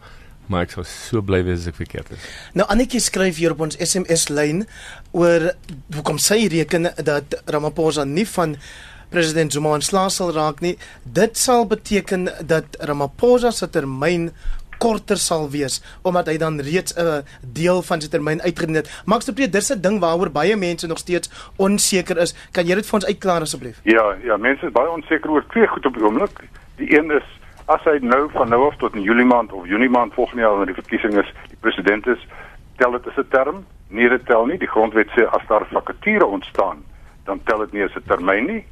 maar 0.46 0.66
ek 0.66 0.75
sou 0.76 0.84
so 0.88 1.23
bly 1.25 1.42
wees 1.46 1.64
as 1.64 1.73
ek 1.73 1.78
verkeerd 1.80 2.11
is. 2.16 2.25
Nou 2.58 2.66
Annetjie 2.73 3.00
skryf 3.00 3.38
hier 3.40 3.54
op 3.54 3.62
ons 3.64 3.78
SMS 3.80 4.28
lyn 4.32 4.64
oor 5.12 5.52
hoekom 5.94 6.18
sy 6.18 6.44
reken 6.52 6.90
dat 7.04 7.38
Ramaphosa 7.50 8.04
nie 8.08 8.26
van 8.34 8.58
president 9.14 9.54
Zuma 9.54 9.76
ontslae 9.78 10.11
sal 10.11 10.34
raak 10.34 10.61
nie. 10.64 10.75
Dit 11.04 11.38
sal 11.38 11.66
beteken 11.70 12.28
dat 12.46 12.76
Ramaphosa 12.82 13.52
se 13.54 13.70
termyn 13.70 14.30
korter 14.82 15.16
sal 15.20 15.46
wees 15.52 15.78
omdat 16.02 16.28
hy 16.28 16.37
dan 16.42 16.58
reeds 16.61 16.94
'n 16.99 17.23
deel 17.40 17.82
van 17.82 18.00
sy 18.00 18.08
termyn 18.08 18.42
uitgedien 18.42 18.75
het. 18.75 18.90
Max 19.06 19.25
de 19.25 19.32
Pre, 19.32 19.49
dis 19.49 19.70
'n 19.73 19.80
ding 19.80 20.00
waaroor 20.00 20.30
baie 20.30 20.56
mense 20.56 20.87
nog 20.87 20.99
steeds 20.99 21.30
onseker 21.56 22.18
is. 22.18 22.34
Kan 22.52 22.66
jy 22.66 22.75
dit 22.75 22.87
vir 22.87 22.94
ons 22.94 23.06
uitklaar 23.06 23.40
asseblief? 23.40 23.80
Ja, 23.82 24.16
ja, 24.25 24.37
mense 24.37 24.66
is 24.66 24.73
baie 24.73 24.90
onseker 24.90 25.30
oor 25.30 25.44
twee 25.49 25.66
goed 25.66 25.87
op 25.87 25.94
die 25.94 26.04
oomblik. 26.04 26.40
Die 26.76 26.99
een 26.99 27.11
is 27.11 27.25
as 27.66 27.85
hy 27.85 27.99
nou 28.00 28.30
van 28.30 28.49
nou 28.49 28.66
af 28.66 28.76
tot 28.76 28.94
in 28.94 29.02
Julie 29.02 29.25
maand 29.25 29.52
of 29.52 29.66
Junie 29.66 29.90
maand 29.90 30.14
volgende 30.14 30.42
jaar 30.42 30.50
wanneer 30.50 30.75
die 30.75 30.83
verkiesing 30.83 31.14
is, 31.23 31.33
die 31.49 31.61
president 31.61 32.06
is, 32.06 32.26
tel 32.76 32.90
dit 32.90 33.06
as 33.06 33.16
'n 33.16 33.28
term? 33.28 33.64
Nee, 33.88 34.09
dit 34.09 34.26
tel 34.26 34.47
nie. 34.47 34.59
Die 34.59 34.68
grondwet 34.68 35.09
sê 35.09 35.25
as 35.25 35.47
daar 35.47 35.66
vakature 35.71 36.26
ontstaan, 36.26 36.85
dan 37.25 37.40
tel 37.44 37.59
dit 37.59 37.73
nie 37.73 37.85
as 37.85 37.97
'n 37.97 38.02
termyn 38.06 38.44
nie. 38.47 38.66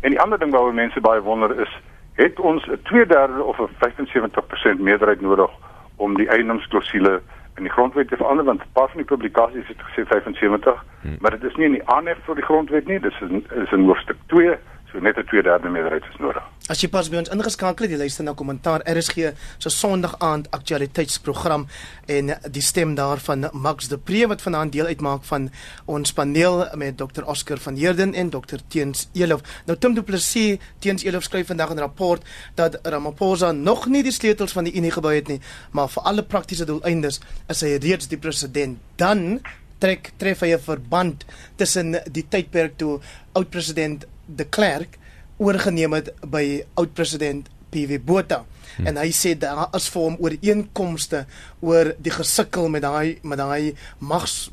En 0.00 0.10
die 0.10 0.20
ander 0.20 0.38
ding 0.38 0.50
waaroor 0.52 0.74
mense 0.74 1.00
baie 1.00 1.20
wonder 1.20 1.60
is, 1.60 1.80
het 2.14 2.40
ons 2.40 2.66
'n 2.66 2.80
2/3 2.82 3.42
of 3.42 3.58
'n 3.58 3.68
75% 3.78 4.80
meerderheid 4.80 5.20
nodig 5.20 5.50
om 5.96 6.16
die 6.16 6.28
eiendomsklausule 6.28 7.22
in 7.56 7.62
die 7.62 7.72
grondwet 7.72 8.08
te 8.08 8.16
verander 8.16 8.44
want 8.44 8.60
'n 8.60 8.72
paar 8.72 8.88
van 8.88 8.96
die 8.96 9.10
publikasies 9.14 9.66
het 9.66 9.82
gesê 9.82 10.06
75, 10.06 10.84
hmm. 11.00 11.16
maar 11.20 11.30
dit 11.30 11.44
is 11.44 11.56
nie 11.56 11.66
in 11.66 11.72
die 11.72 11.88
aanhef 11.88 12.18
vir 12.24 12.34
die 12.34 12.44
grondwet 12.44 12.86
nie, 12.86 13.00
dis 13.00 13.20
in 13.20 13.46
is 13.50 13.72
in 13.72 13.84
hoofstuk 13.84 14.16
2 14.26 14.58
So 14.92 14.98
net 14.98 15.16
'n 15.16 15.24
2/3 15.26 15.70
meerderheid 15.70 16.04
is 16.10 16.18
nodig. 16.18 16.42
As 16.68 16.80
jy 16.80 16.88
pas 16.88 17.08
by 17.08 17.16
ons 17.16 17.28
ingeskakel 17.28 17.84
het, 17.84 17.90
jy 17.90 17.98
luister 17.98 18.24
na 18.24 18.32
kommentaar 18.32 18.80
RSG 18.84 19.32
se 19.58 19.70
Sondag 19.70 20.14
aand 20.18 20.50
aktualiteitsprogram 20.50 21.66
en 22.06 22.38
die 22.50 22.62
stem 22.62 22.94
daarvan 22.94 23.48
Max 23.52 23.88
de 23.88 23.98
Pre 23.98 24.26
wat 24.26 24.42
vanaand 24.42 24.72
deel 24.72 24.86
uitmaak 24.86 25.24
van 25.24 25.50
ons 25.84 26.12
paneel 26.12 26.68
met 26.74 26.96
Dr 26.96 27.24
Oscar 27.24 27.58
van 27.58 27.74
Heerden 27.74 28.14
en 28.14 28.30
Dr 28.30 28.56
Teens 28.68 29.08
Elof. 29.12 29.40
Nou 29.66 29.78
Tim 29.78 29.94
Du 29.94 30.02
Plessis, 30.02 30.58
Teens 30.78 31.02
Elof 31.02 31.22
skryf 31.22 31.46
vandag 31.46 31.70
'n 31.70 31.78
rapport 31.78 32.22
dat 32.54 32.78
Ramaphosa 32.82 33.52
nog 33.52 33.86
nie 33.86 34.02
die 34.02 34.12
sleutels 34.12 34.52
van 34.52 34.64
die 34.64 34.74
Unie 34.74 34.90
gebou 34.90 35.14
het 35.14 35.28
nie, 35.28 35.40
maar 35.70 35.88
vir 35.88 36.02
alle 36.02 36.22
praktiese 36.22 36.64
doeleindes 36.64 37.20
is 37.48 37.60
hy 37.60 37.76
reeds 37.76 38.08
die 38.08 38.18
president. 38.18 38.78
Dan 38.96 39.40
trek 39.78 40.12
tref 40.16 40.40
hy 40.40 40.52
'n 40.54 40.58
verband 40.58 41.24
tussen 41.56 42.00
die 42.10 42.26
tydperk 42.28 42.76
toe 42.76 43.00
oud-president 43.32 44.06
de 44.36 44.44
Klerk 44.44 44.98
oorgeneem 45.38 45.94
het 45.96 46.12
by 46.26 46.62
oud-president 46.74 47.48
PW 47.70 47.98
Botha. 48.04 48.44
Hmm. 48.76 48.86
En 48.86 49.00
hy 49.00 49.10
sê 49.14 49.34
daar 49.38 49.68
is 49.76 49.88
vir 49.92 50.04
hom 50.04 50.16
ooreenkomste 50.22 51.24
oor 51.64 51.92
die 52.02 52.14
gesukkel 52.14 52.68
met 52.72 52.84
daai 52.86 53.18
met 53.22 53.40
daai 53.40 53.74
mags 53.98 54.48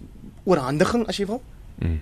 oorhandiging 0.46 1.05
as 1.10 1.20
jy 1.22 1.27
wil. 1.29 1.41
Hmm. 1.82 2.01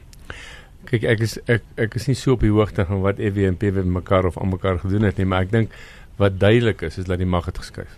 Kyk 0.90 1.08
ek 1.14 1.26
is 1.26 1.38
ek 1.48 1.68
ek 1.80 1.98
is 2.00 2.08
nie 2.10 2.18
so 2.20 2.36
op 2.36 2.44
die 2.46 2.54
hoogte 2.54 2.86
van 2.88 3.04
wat 3.06 3.22
EW 3.24 3.46
en 3.48 3.60
PW 3.60 3.86
mekaar 3.98 4.28
of 4.30 4.38
aan 4.38 4.52
mekaar 4.54 4.82
gedoen 4.84 5.08
het 5.08 5.20
nie, 5.20 5.28
maar 5.28 5.48
ek 5.48 5.54
dink 5.54 5.78
wat 6.22 6.40
duidelik 6.40 6.84
is 6.86 7.00
is 7.02 7.10
dat 7.10 7.22
die 7.22 7.30
mag 7.30 7.48
het 7.50 7.62
geskuif. 7.62 7.94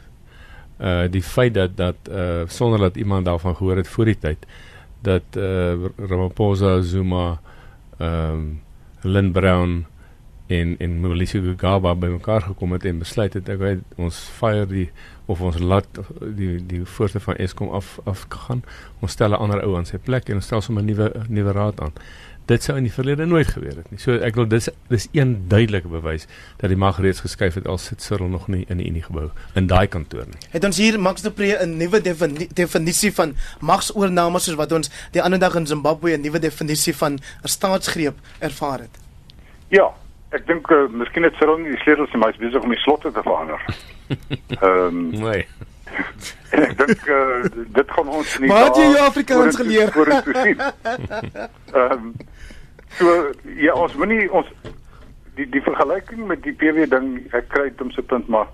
Uh 0.80 1.06
die 1.12 1.24
feit 1.24 1.56
dat 1.56 1.78
dat 1.78 2.12
uh 2.12 2.46
sonder 2.52 2.80
dat 2.80 2.98
iemand 3.00 3.26
daarvan 3.26 3.56
gehoor 3.56 3.78
het 3.82 3.88
voor 3.88 4.12
die 4.12 4.20
tyd 4.20 4.46
dat 5.06 5.38
uh 5.38 5.90
Ramaphosa 5.98 6.82
Zuma 6.82 7.40
ehm 7.98 8.32
um, 8.32 8.65
Lynn 9.06 9.32
Brown 9.32 9.86
en 10.48 10.76
en 10.78 11.00
Mauricio 11.02 11.54
Gaba 11.58 11.96
bymekaar 11.96 12.42
gekom 12.42 12.72
het 12.72 12.86
en 12.86 13.00
besluit 13.02 13.34
het 13.34 13.50
ek 13.50 13.60
weet 13.62 14.02
ons 14.02 14.18
fire 14.38 14.68
die 14.70 14.90
of 15.26 15.42
ons 15.42 15.58
laat 15.58 15.88
die 16.38 16.60
die 16.70 16.84
voorste 16.86 17.20
van 17.20 17.40
Eskom 17.42 17.72
af 17.74 17.96
af 18.06 18.26
gaan 18.30 18.62
ons 19.02 19.12
stel 19.12 19.34
'n 19.34 19.42
ander 19.42 19.64
ou 19.66 19.76
aan 19.78 19.90
sy 19.90 19.98
plek 19.98 20.30
en 20.30 20.42
ons 20.42 20.46
stel 20.46 20.62
sommer 20.62 20.84
'n 20.84 20.86
nuwe 20.86 21.12
nuwe 21.28 21.52
raad 21.52 21.82
aan 21.82 21.94
dit 22.46 22.64
sou 22.64 22.78
in 22.78 22.86
die 22.88 22.94
verlede 22.94 23.26
nooit 23.26 23.48
gebeur 23.48 23.76
het 23.80 23.90
nie 23.92 24.00
so 24.02 24.18
ek 24.28 24.38
wil 24.40 24.48
dis 24.50 24.70
dis 24.92 25.08
een 25.18 25.36
duidelike 25.52 25.90
bewys 25.92 26.28
dat 26.62 26.70
die 26.74 26.80
mag 26.86 27.00
reeds 27.02 27.24
geskuif 27.26 27.58
het 27.60 27.68
al 27.68 27.78
sit 27.82 28.02
Cyril 28.02 28.30
nog 28.30 28.48
nie 28.48 28.66
in 28.70 28.78
die 28.82 28.88
Unie 28.90 29.04
gebou 29.06 29.30
in 29.56 29.68
daai 29.72 29.88
kantoor 29.88 30.30
nie 30.30 30.42
het 30.54 30.64
ons 30.64 30.78
hier 30.78 31.00
Max 31.00 31.26
de 31.26 31.32
Pre 31.32 31.58
'n 31.66 31.78
nuwe 31.78 32.02
defini 32.02 32.48
definisie 32.54 33.14
van 33.14 33.36
magsoorname 33.60 34.40
soos 34.40 34.56
wat 34.56 34.72
ons 34.72 34.92
die 35.12 35.22
ander 35.22 35.40
dag 35.40 35.56
in 35.56 35.68
Zimbabwe 35.68 36.18
'n 36.18 36.22
nuwe 36.22 36.40
definisie 36.40 36.96
van 36.96 37.14
'n 37.14 37.48
staatsgreep 37.48 38.16
ervaar 38.40 38.80
het 38.80 39.00
ja 39.70 39.94
Ek 40.36 40.44
dink 40.50 40.68
uh, 40.74 40.88
miskien 40.92 41.24
het 41.24 41.38
Cyril 41.40 41.62
nie 41.62 41.72
die 41.72 41.82
sleutels 41.84 42.12
nie, 42.12 42.20
maar 42.20 42.34
hy 42.34 42.36
is 42.36 42.42
besig 42.42 42.66
om 42.66 42.74
die 42.74 42.82
slotte 42.82 43.12
te 43.16 43.24
verander. 43.24 43.62
Ehm 44.60 44.88
um, 44.88 44.98
nee. 45.24 45.46
ek 46.52 46.74
dink 46.80 47.06
uh, 47.08 47.46
dit 47.78 47.94
gaan 47.96 48.10
ons 48.20 48.34
nie 48.42 48.50
Maar 48.52 48.76
jy 48.76 48.90
Afrikaans 49.06 49.60
geleer. 49.62 49.94
Ehm 51.74 51.92
um, 51.92 52.10
so 52.98 53.32
ja, 53.60 53.74
ons 53.74 53.96
moenie 54.00 54.32
ons 54.32 54.48
die 55.36 55.48
die 55.52 55.62
vergelyking 55.62 56.28
met 56.28 56.44
die 56.44 56.54
PW 56.54 56.88
ding, 56.90 57.10
ek 57.36 57.50
kry 57.54 57.70
dit 57.70 57.82
om 57.82 57.92
se 57.92 58.02
punt 58.02 58.28
maar 58.32 58.48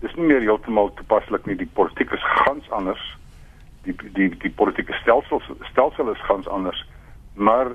dis 0.00 0.14
nie 0.18 0.28
meer 0.28 0.44
heeltemal 0.44 0.92
toepaslik 0.98 1.46
nie. 1.46 1.56
Die 1.56 1.70
politiek 1.78 2.12
is 2.12 2.28
gans 2.44 2.70
anders. 2.70 3.02
Die 3.86 3.94
die 4.18 4.30
die 4.42 4.52
politieke 4.52 4.96
stelsel 5.00 5.42
stelsel 5.70 6.12
is 6.12 6.28
gans 6.28 6.48
anders. 6.48 6.84
Maar 7.34 7.72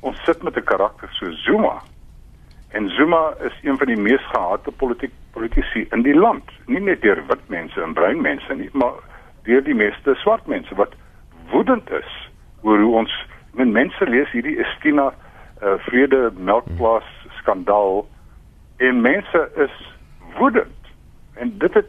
ons 0.00 0.18
sit 0.24 0.42
met 0.42 0.56
'n 0.56 0.64
karakter 0.64 1.08
so 1.12 1.30
Zuma 1.44 1.80
En 2.68 2.88
Zuma 2.88 3.34
is 3.40 3.52
een 3.62 3.78
van 3.78 3.86
die 3.86 3.96
mees 3.96 4.26
gehate 4.26 4.70
politiek 4.70 5.12
politici 5.32 5.86
in 5.90 6.02
die 6.02 6.14
land, 6.14 6.50
nie 6.66 6.80
net 6.80 7.00
deur 7.00 7.20
wit 7.26 7.48
mense 7.48 7.80
en 7.80 7.94
bruin 7.96 8.20
mense 8.20 8.54
nie, 8.54 8.68
maar 8.72 8.98
deur 9.48 9.62
die 9.64 9.74
meeste 9.74 10.14
swart 10.20 10.46
mense 10.46 10.74
wat 10.76 10.92
woedend 11.52 11.90
is 11.90 12.10
oor 12.60 12.80
hoe 12.82 12.94
ons 13.00 13.14
men 13.56 13.72
mense 13.72 14.08
lees 14.10 14.28
hierdie 14.36 14.58
Estina 14.60 15.06
uh, 15.62 15.78
vrede 15.86 16.30
melkplaas 16.36 17.08
skandaal 17.38 18.06
en 18.76 19.00
mense 19.00 19.50
is 19.56 19.76
woedend. 20.38 20.76
En 21.34 21.58
dit 21.58 21.74
het 21.74 21.86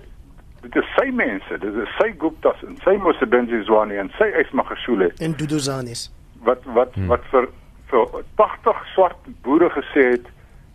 dit 0.61 0.75
is 0.75 0.88
sy 0.97 1.07
mense, 1.15 1.57
dit 1.57 1.75
is 1.83 1.91
sy 1.97 2.09
Guptas 2.19 2.63
en 2.67 2.75
sy 2.83 2.97
Mosebenzi 2.99 3.61
Zwane 3.63 3.95
en 4.01 4.09
sy 4.17 4.27
Ismagashule 4.41 5.13
en 5.23 5.35
Duduzanis 5.39 6.09
wat 6.43 6.65
wat 6.75 6.95
hmm. 6.97 7.07
wat 7.07 7.23
vir 7.31 7.47
vir 7.89 8.23
80 8.35 8.81
swart 8.93 9.29
boere 9.45 9.69
gesê 9.73 10.03
het 10.15 10.27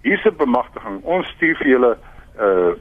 hier's 0.02 0.24
'n 0.24 0.36
bemagtiging. 0.36 1.02
Ons 1.02 1.28
stuur 1.36 1.56
vir 1.56 1.68
julle 1.68 1.92
'n 1.94 2.42
uh, 2.42 2.72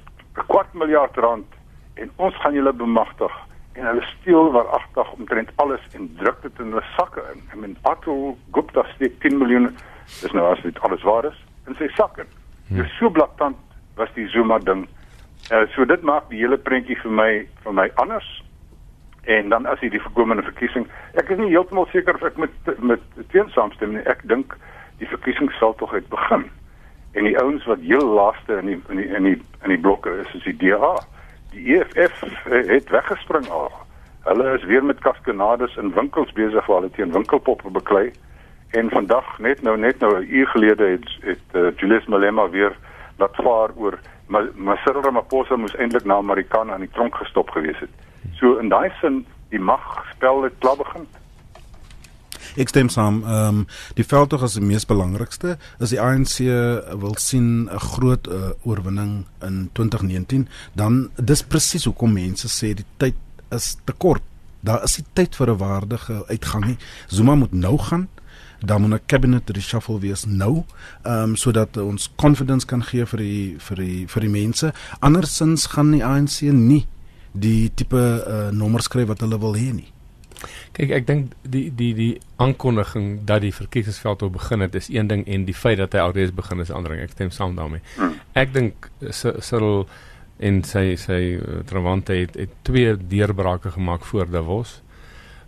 kwart 0.47 0.73
miljard 0.73 1.17
rand 1.17 1.49
en 1.93 2.11
ons 2.15 2.35
gaan 2.35 2.53
julle 2.53 2.73
bemagtig 2.73 3.33
en 3.73 3.85
hulle 3.85 4.01
steel 4.01 4.51
waaragtig 4.51 5.11
omtrent 5.11 5.49
alles 5.55 5.81
en 5.91 6.15
druk 6.17 6.41
dit 6.41 6.59
in 6.59 6.65
hulle 6.65 6.85
sakke 6.97 7.21
in. 7.33 7.41
I 7.53 7.59
mean 7.59 7.77
Atul 7.81 8.37
Gupta 8.51 8.83
steek 8.95 9.19
10 9.19 9.37
miljoen 9.37 9.77
dis 10.21 10.31
nou 10.31 10.45
as 10.51 10.61
dit 10.63 10.79
alles 10.79 11.03
waar 11.03 11.25
is 11.25 11.39
in 11.67 11.75
sy 11.79 11.87
sakke. 11.97 12.25
Hmm. 12.67 12.81
Dis 12.81 12.97
so 12.99 13.09
blaatant 13.09 13.57
was 13.95 14.09
die 14.15 14.27
Zuma 14.27 14.59
ding. 14.59 14.87
Uh, 15.51 15.65
so 15.75 15.85
dit 15.85 16.01
maak 16.01 16.29
die 16.31 16.39
hele 16.41 16.57
prentjie 16.57 16.97
vir 17.03 17.11
my 17.11 17.29
vir 17.63 17.77
my 17.81 17.89
anders. 18.01 18.27
En 19.23 19.49
dan 19.49 19.65
as 19.65 19.79
jy 19.79 19.89
die 19.93 20.01
voorkomende 20.03 20.43
verkiesing, 20.43 20.87
ek 21.19 21.29
is 21.31 21.39
nie 21.39 21.53
heeltemal 21.53 21.87
seker 21.91 22.17
of 22.19 22.25
ek 22.27 22.39
met 22.41 22.73
met 22.83 23.03
teensaamstem 23.31 23.95
nie. 23.95 24.03
Ek 24.11 24.23
dink 24.27 24.57
die 24.99 25.07
verkiesing 25.07 25.51
sal 25.59 25.75
tog 25.79 25.93
uit 25.93 26.09
begin 26.11 26.49
en 27.13 27.27
die 27.27 27.37
ouens 27.37 27.65
wat 27.69 27.81
heel 27.85 28.05
laaste 28.05 28.57
in 28.57 28.71
die 28.71 28.79
in 28.89 29.01
die 29.01 29.09
in 29.15 29.23
die 29.23 29.37
in 29.63 29.73
die 29.75 29.79
blokke 29.79 30.15
is 30.23 30.33
is 30.33 30.45
die 30.49 30.57
DA. 30.57 30.95
Die 31.53 31.77
EFF 31.77 32.23
eh, 32.23 32.63
het 32.67 32.89
weggespring 32.89 33.49
al. 33.49 33.71
Hulle 34.25 34.53
is 34.57 34.63
weer 34.65 34.83
met 34.85 34.99
kaskanades 35.05 35.75
in 35.77 35.93
winkels 35.93 36.31
besig 36.33 36.65
waar 36.65 36.81
hulle 36.81 36.95
teen 36.95 37.13
winkelpoppe 37.13 37.69
beklei. 37.69 38.11
En 38.73 38.89
vandag 38.89 39.39
net 39.39 39.61
nou 39.61 39.77
net 39.77 39.99
nou 39.99 40.11
'n 40.19 40.35
uur 40.35 40.47
gelede 40.47 40.83
het 40.83 41.07
het 41.19 41.47
uh, 41.51 41.77
Julius 41.77 42.05
Malema 42.05 42.49
weer 42.49 42.77
laat 43.17 43.35
vaar 43.35 43.69
oor 43.75 43.99
Cyril 44.83 45.01
Ramaphosa 45.01 45.55
moes 45.55 45.75
eintlik 45.75 46.05
na 46.05 46.15
Amerikaane 46.15 46.71
aan 46.71 46.79
die 46.79 46.89
tronk 46.93 47.15
gestop 47.15 47.49
gewees 47.49 47.79
het. 47.79 47.89
So 48.33 48.57
in 48.57 48.69
daai 48.69 48.91
sin 49.01 49.25
die 49.49 49.59
mag 49.59 50.05
spel 50.15 50.41
dit 50.41 50.53
klaar 50.57 50.77
begin. 50.77 51.05
Ek 52.57 52.69
stem 52.69 52.89
saam. 52.89 53.21
Ehm 53.23 53.47
um, 53.47 53.67
die 53.93 54.05
veldtog 54.05 54.43
is 54.43 54.57
die 54.57 54.65
mees 54.65 54.85
belangrikste. 54.85 55.57
As 55.79 55.89
die 55.89 56.01
ANC 56.01 56.37
wil 57.05 57.15
sien 57.17 57.69
'n 57.69 57.79
groot 57.79 58.27
uh, 58.27 58.49
oorwinning 58.63 59.25
in 59.41 59.69
2019, 59.73 60.47
dan 60.73 61.09
dis 61.17 61.43
presies 61.43 61.85
hoekom 61.85 62.13
mense 62.13 62.47
sê 62.47 62.73
die 62.73 62.89
tyd 62.97 63.15
is 63.51 63.77
te 63.85 63.93
kort. 63.93 64.21
Daar 64.59 64.83
is 64.83 64.97
nie 64.97 65.05
tyd 65.13 65.35
vir 65.35 65.49
'n 65.49 65.57
waardige 65.57 66.25
uitgang 66.27 66.65
nie. 66.65 66.77
Zuma 67.07 67.35
moet 67.35 67.53
nou 67.53 67.77
gaan. 67.77 68.07
Dan 68.63 68.81
moet 68.81 68.93
'n 68.93 69.05
kabinet 69.05 69.49
reshuffle 69.49 69.99
wees 69.99 70.25
nou, 70.25 70.63
ehm 71.03 71.29
um, 71.29 71.35
sodat 71.35 71.77
ons 71.77 72.11
confidence 72.15 72.65
kan 72.65 72.83
gee 72.83 73.05
vir 73.05 73.19
die 73.19 73.55
vir 73.59 73.77
die 73.77 74.07
vir 74.07 74.21
die 74.21 74.29
mense. 74.29 74.73
Andersins 74.99 75.67
gaan 75.67 75.91
die 75.91 76.05
ANC 76.05 76.41
nie 76.41 76.87
die 77.33 77.71
tipe 77.75 77.97
uh, 77.97 78.49
nommers 78.51 78.85
skryf 78.85 79.07
wat 79.07 79.21
hulle 79.25 79.39
wil 79.41 79.55
hê 79.57 79.73
nie. 79.73 79.89
Kyk, 80.73 80.91
ek 80.91 81.07
dink 81.07 81.33
die 81.41 81.67
die 81.75 81.91
die 81.97 82.13
aankondiging 82.41 83.23
dat 83.27 83.43
die 83.45 83.53
verkiesingsveld 83.53 84.25
op 84.27 84.33
begin 84.37 84.65
het 84.65 84.75
is 84.75 84.89
een 84.91 85.07
ding 85.07 85.25
en 85.27 85.45
die 85.45 85.55
feit 85.55 85.79
dat 85.81 85.93
hy 85.93 86.01
alreeds 86.03 86.33
begin 86.35 86.59
is 86.59 86.69
'n 86.69 86.77
ander 86.79 86.91
ding. 86.91 87.03
Ek 87.03 87.11
stem 87.11 87.31
saam 87.31 87.55
daarmee. 87.55 87.81
Hmm. 87.95 88.15
Ek 88.33 88.53
dink 88.53 88.89
Cyril 89.09 89.87
en 90.39 90.63
sy 90.63 90.95
sy 90.95 91.37
uh, 91.37 91.61
Trawante 91.65 92.13
het, 92.13 92.35
het 92.35 92.49
twee 92.63 92.97
deurbrake 92.97 93.71
gemaak 93.71 94.05
voor 94.05 94.29
Davos 94.29 94.81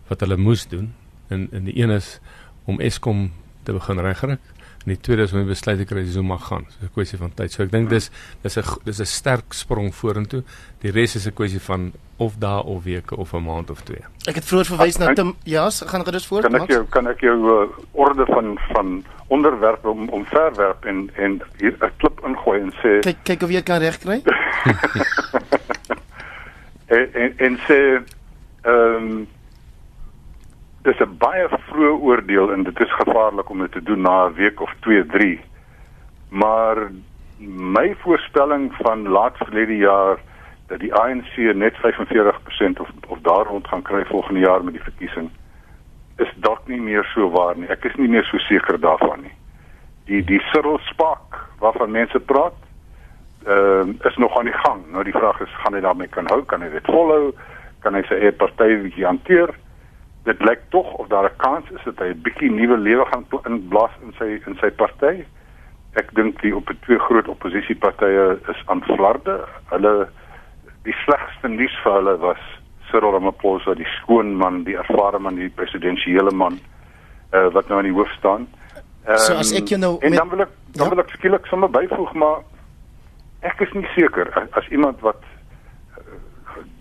wat 0.07 0.19
hulle 0.19 0.38
moes 0.38 0.67
doen. 0.67 0.93
En 1.27 1.50
en 1.51 1.63
die 1.63 1.77
een 1.77 1.89
is 1.89 2.19
om 2.65 2.79
Eskom 2.79 3.31
te 3.63 3.74
begin 3.74 4.00
regkry 4.00 4.38
en 4.86 4.93
die 4.93 5.01
tweede 5.01 5.25
is 5.25 5.34
om 5.34 5.41
die 5.41 5.50
besluit 5.50 5.79
te 5.81 5.86
kry 5.89 6.03
Zuma 6.05 6.38
gaan. 6.38 6.67
Dis 6.69 6.89
'n 6.89 6.93
kwessie 6.93 7.17
van 7.17 7.34
tyd. 7.34 7.51
So 7.51 7.63
ek 7.63 7.72
dink 7.72 7.89
dis 7.89 8.12
dis 8.43 8.57
'n 8.57 8.63
dis 8.86 9.00
'n 9.00 9.05
sterk 9.05 9.53
sprong 9.53 9.93
vorentoe. 9.93 10.43
Die 10.81 10.91
res 10.91 11.15
is 11.15 11.25
'n 11.25 11.34
kwessie 11.34 11.60
van 11.60 11.93
of 12.17 12.38
dae 12.38 12.63
of 12.63 12.84
weke 12.84 13.17
of 13.17 13.34
'n 13.34 13.43
maand 13.43 13.69
of 13.69 13.81
twee. 13.81 14.03
Ek 14.27 14.36
het 14.36 14.45
vroeër 14.45 14.65
verwys 14.65 14.98
na 14.98 15.13
Tim 15.13 15.36
ja, 15.43 15.69
gaan 15.69 16.05
gerus 16.05 16.27
voort. 16.27 16.43
Kan 16.43 16.62
ek 16.62 16.69
jou 16.69 16.86
kan 16.89 17.07
ek 17.07 17.19
jou 17.19 17.63
uh, 17.63 17.69
orde 17.91 18.25
van 18.25 18.60
van 18.74 19.03
onderwerp 19.27 19.86
om 19.86 20.10
om 20.10 20.25
verwerp 20.25 20.86
en 20.86 21.10
en 21.15 21.41
hier 21.57 21.75
'n 21.81 21.91
klip 21.98 22.19
ingooi 22.25 22.62
en 22.62 22.72
sê 22.72 23.00
Kyk 23.01 23.17
kyk 23.24 23.41
of 23.41 23.50
jy 23.50 23.62
kan 23.62 23.79
regkry. 23.79 24.22
en, 26.95 27.13
en 27.13 27.34
en 27.38 27.60
sê 27.67 28.03
ehm 28.62 28.95
um, 28.95 29.27
dis 30.86 31.01
'n 31.01 31.18
baie 31.18 31.48
vroeë 31.50 31.98
oordeel 32.10 32.51
en 32.54 32.63
dit 32.63 32.80
is 32.80 32.94
gevaarlik 33.01 33.50
om 33.50 33.60
dit 33.60 33.72
te 33.72 33.84
doen 33.84 34.01
na 34.01 34.25
'n 34.25 34.34
week 34.34 34.62
of 34.62 34.74
2, 34.80 35.06
3. 35.06 35.39
Maar 36.30 36.77
my 37.39 37.96
voorspelling 38.00 38.74
van 38.82 39.08
laat 39.08 39.38
verlede 39.38 39.77
jaar 39.77 40.18
dat 40.68 40.80
die 40.80 40.94
ANC 40.94 41.36
net 41.54 41.75
45% 41.75 42.80
of 42.80 42.89
of 43.08 43.20
daar 43.22 43.46
rond 43.46 43.68
gaan 43.68 43.82
kry 43.82 44.06
volgende 44.06 44.39
jaar 44.39 44.63
met 44.63 44.74
die 44.74 44.84
verkiesing 44.84 45.30
is 46.18 46.32
dalk 46.36 46.68
nie 46.68 46.82
meer 46.82 47.04
so 47.04 47.30
waar 47.30 47.58
nie. 47.58 47.68
Ek 47.68 47.84
is 47.84 47.96
nie 47.96 48.08
meer 48.08 48.24
so 48.24 48.38
seker 48.38 48.80
daarvan 48.80 49.22
nie. 49.22 49.34
Die 50.06 50.24
die 50.24 50.42
Cyril 50.51 50.77
Spark 50.77 51.50
waarvan 51.60 51.92
mense 51.92 52.20
praat, 52.20 52.56
ehm 53.46 53.89
uh, 53.89 54.08
is 54.10 54.18
nog 54.18 54.38
aan 54.38 54.46
die 54.46 54.60
gang. 54.65 54.82
Nou 54.92 55.04
die 55.04 55.18
vraag 55.18 55.42
is 55.42 55.50
gaan 55.63 55.74
hy 55.74 55.80
daarmee 55.80 56.08
kan 56.08 56.27
hou? 56.27 56.44
Kan 56.44 56.62
hy 56.62 56.70
dit 56.70 56.86
volhou? 56.86 57.34
Kan 57.80 57.94
hy 57.94 58.01
sy 58.01 58.13
eie 58.13 58.32
party 58.32 58.92
hanteer? 59.01 59.54
Dit 60.25 60.41
lyk 60.41 60.62
tog 60.70 60.94
of 60.94 61.08
daar 61.08 61.25
'n 61.29 61.38
kans 61.38 61.65
is 61.72 61.84
dat 61.86 62.00
hy 62.00 62.10
'n 62.13 62.22
bietjie 62.22 62.51
nuwe 62.51 62.77
lewe 62.77 63.05
gaan 63.05 63.25
inblaas 63.46 63.91
in 64.01 64.13
sy 64.20 64.41
in 64.48 64.55
sy 64.62 64.70
party. 64.72 65.24
Ek 65.96 66.10
dink 66.15 66.41
die 66.41 66.55
op 66.55 66.70
twee 66.82 67.00
groot 67.00 67.27
oppositiepartye 67.27 68.39
is 68.50 68.63
aan 68.65 68.82
flarde. 68.84 69.46
Hulle 69.70 70.08
die 70.84 70.94
slegste 71.05 71.48
nuus 71.48 71.75
vir 71.84 71.94
hulle 71.94 72.17
was 72.20 72.41
Cyril 72.91 73.12
Ramaphosa, 73.12 73.74
die 73.75 73.88
skoon 74.01 74.36
man, 74.36 74.63
die 74.63 74.75
ervare 74.77 75.20
man, 75.20 75.36
die 75.36 75.50
presidensiële 75.50 76.32
man 76.32 76.60
uh, 77.34 77.48
wat 77.53 77.67
nou 77.67 77.77
aan 77.79 77.84
die 77.89 77.94
hoof 77.94 78.10
staan. 78.17 78.48
Um, 79.08 79.17
So 79.17 79.34
as 79.34 79.51
ek 79.53 79.67
jou 79.70 79.79
nou 79.79 79.98
en 80.01 80.10
met- 80.10 80.20
dan 80.20 80.29
wil 80.29 80.41
ek 80.41 80.50
dan 80.74 80.84
Ja. 80.84 80.89
wil 80.89 81.00
ek 81.00 81.10
skielik 81.10 81.46
sommer 81.46 81.70
byvoeg 81.70 82.13
maar 82.13 82.38
ek 83.41 83.62
is 83.62 83.74
nie 83.74 83.88
seker 83.96 84.32
as, 84.36 84.50
as 84.51 84.67
iemand 84.70 85.00
wat 85.01 85.22
uh, 85.98 86.03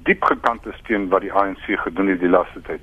diep 0.04 0.22
gekant 0.24 0.66
is 0.66 0.80
teen 0.86 1.08
wat 1.08 1.20
die 1.20 1.32
ANC 1.32 1.64
gedoen 1.78 2.08
het 2.08 2.20
die 2.20 2.28
laaste 2.28 2.60
tyd. 2.62 2.80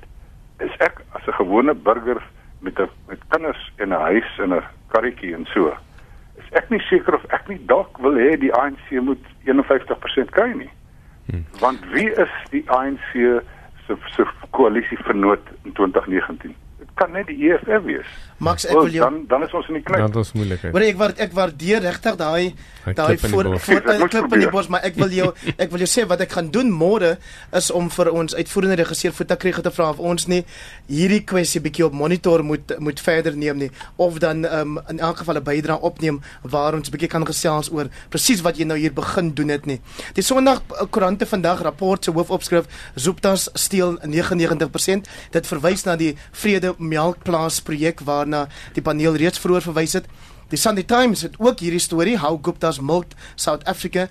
Is 0.62 0.74
ek 0.78 1.02
as 1.14 1.26
'n 1.26 1.38
gewone 1.40 1.74
burger 1.74 2.22
met 2.60 2.78
'n 2.78 2.90
met 3.08 3.20
kinders 3.28 3.72
en 3.76 3.88
'n 3.88 4.00
huis 4.00 4.38
en 4.38 4.54
'n 4.54 4.62
karretjie 4.88 5.34
en 5.34 5.46
so. 5.46 5.76
Is 6.36 6.48
ek 6.50 6.70
nie 6.70 6.80
seker 6.80 7.14
of 7.14 7.24
ek 7.24 7.48
nie 7.48 7.60
dalk 7.66 7.98
wil 7.98 8.14
hê 8.14 8.38
die 8.38 8.54
ANC 8.54 8.90
moet 8.90 9.24
51% 9.44 10.30
kry 10.30 10.52
nie. 10.52 10.70
Hmm. 11.26 11.44
Want 11.60 11.80
wie 11.92 12.10
is 12.10 12.32
die 12.50 12.64
ANC 12.70 13.12
se 13.86 13.96
se 14.16 14.26
koalisievernoot 14.50 15.46
in 15.64 15.72
2019? 15.72 16.54
Dit 16.92 17.00
kan 17.00 17.12
net 17.16 17.26
die 17.26 17.48
EFF 17.48 17.84
wees. 17.88 18.08
Max 18.42 18.64
ek 18.66 18.74
wil 18.74 18.90
jou 18.90 19.04
dan 19.04 19.22
dan 19.30 19.44
is 19.46 19.52
ons 19.54 19.68
in 19.70 19.74
die 19.78 19.82
Dan 19.86 19.94
knyp. 19.94 20.06
het 20.08 20.16
ons 20.16 20.32
moeilikheid. 20.34 20.72
Maar 20.74 20.82
ek 20.82 20.96
waar 20.98 21.12
ek 21.16 21.32
waardeer 21.32 21.80
regtig 21.80 22.16
daai 22.18 22.54
daai 22.94 23.16
die 23.16 23.28
voor 23.30 23.58
voor 23.58 23.82
moet 23.98 24.10
klip 24.10 24.32
in 24.34 24.40
die 24.40 24.50
bos, 24.50 24.68
maar 24.68 24.82
ek 24.84 24.96
wil 24.98 25.08
jou 25.14 25.28
ek 25.56 25.70
wil 25.70 25.78
jou 25.78 25.88
sê 25.88 26.04
wat 26.10 26.20
ek 26.20 26.32
gaan 26.32 26.50
doen 26.50 26.70
môre 26.70 27.16
is 27.52 27.70
om 27.70 27.88
vir 27.90 28.10
ons 28.10 28.34
uitvoerende 28.34 28.76
regisseur 28.82 29.12
Futa 29.12 29.36
Kriege 29.36 29.62
te 29.62 29.70
vra 29.70 29.90
of 29.94 30.02
ons 30.02 30.26
nie 30.26 30.42
hierdie 30.88 31.22
kwessie 31.24 31.62
bietjie 31.62 31.86
op 31.86 31.92
monitor 31.94 32.42
moet 32.42 32.74
moet 32.78 33.00
verder 33.00 33.36
neem 33.36 33.56
nie 33.56 33.70
of 33.96 34.18
dan 34.18 34.44
um, 34.44 34.80
in 34.90 34.98
elk 34.98 35.22
geval 35.22 35.36
'n 35.38 35.44
bydrae 35.44 35.80
opneem 35.80 36.20
waar 36.42 36.74
ons 36.74 36.90
bietjie 36.90 37.08
kan 37.08 37.26
gesels 37.26 37.70
oor 37.72 37.86
presies 38.10 38.42
wat 38.42 38.58
jy 38.58 38.64
nou 38.64 38.78
hier 38.78 38.92
begin 38.92 39.32
doen 39.34 39.48
het 39.48 39.66
nie. 39.66 39.80
Die 40.14 40.22
Sondag 40.22 40.62
eh, 40.68 40.86
koerante 40.90 41.26
vandag 41.26 41.62
rapport 41.62 42.04
se 42.04 42.10
hoofopskrif 42.10 42.66
Zooptas 42.94 43.48
steel 43.54 43.98
99%. 44.02 45.06
Dit 45.30 45.46
verwys 45.46 45.84
na 45.84 45.96
die 45.96 46.16
Vrede 46.32 46.74
Melkplaas 46.82 47.60
projek 47.64 48.02
waarna 48.04 48.46
die 48.76 48.82
paneel 48.82 49.16
reeds 49.16 49.40
vroeër 49.42 49.62
verwys 49.70 49.96
het. 49.98 50.06
Die 50.52 50.60
Sunday 50.60 50.84
Times 50.84 51.22
het 51.22 51.38
ook 51.40 51.62
hierdie 51.64 51.80
storie 51.80 52.18
How 52.18 52.36
Gupta's 52.44 52.80
milked 52.80 53.14
South 53.34 53.64
Africa 53.64 54.08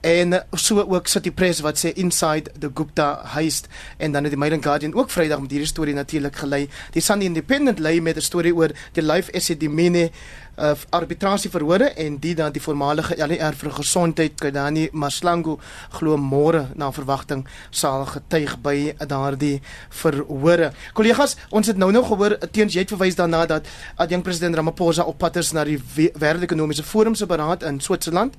en 0.00 0.32
eh, 0.32 0.40
so 0.50 0.80
ook 0.80 1.06
City 1.06 1.30
Press 1.30 1.60
wat 1.60 1.78
sê 1.78 1.92
inside 1.98 2.52
the 2.58 2.70
Gupta 2.74 3.20
heist 3.34 3.66
en 3.96 4.12
dan 4.12 4.22
het 4.22 4.32
die 4.32 4.38
Mail 4.38 4.52
and 4.52 4.64
Guardian 4.64 4.94
ook 4.94 5.10
Vrydag 5.10 5.40
met 5.40 5.50
hierdie 5.50 5.68
storie 5.68 5.94
natuurlik 5.94 6.36
gelei. 6.36 6.68
Die 6.92 7.02
Sunday 7.02 7.26
Independent 7.26 7.78
lei 7.78 8.00
met 8.00 8.16
'n 8.16 8.20
storie 8.20 8.54
oor 8.54 8.70
die 8.92 9.02
Life 9.02 9.32
Esidimene 9.32 10.10
uh, 10.58 10.72
arbitrasieverhore 10.90 11.84
en 11.84 12.18
die 12.18 12.34
dan 12.34 12.52
die 12.52 12.62
voormalige 12.62 13.16
LER 13.16 13.54
vir 13.54 13.70
gesondheid 13.70 14.40
Kadani 14.40 14.88
Maslangu 14.92 15.58
glo 15.90 16.16
môre 16.16 16.66
na 16.74 16.90
verwagting 16.92 17.46
sal 17.70 18.06
getuig 18.06 18.58
by 18.62 18.94
daardie 19.06 19.60
verhore. 19.88 20.72
Kollegas, 20.92 21.36
ons 21.50 21.66
het 21.66 21.76
nou 21.76 21.90
nog 21.92 22.06
gehoor 22.06 22.38
teens 22.50 22.74
jy 22.74 22.80
het 22.80 22.94
verwys 22.94 23.18
daarna 23.18 23.46
dat 23.46 23.66
adjunk 23.96 24.24
president 24.24 24.54
Ramaphosa 24.54 25.02
op 25.02 25.18
pad 25.18 25.36
is 25.36 25.52
na 25.52 25.64
die 25.64 25.78
wêreldekonomiese 25.94 26.82
forum 26.82 27.14
se 27.14 27.26
beraad 27.26 27.62
in 27.62 27.80
Switserland. 27.80 28.34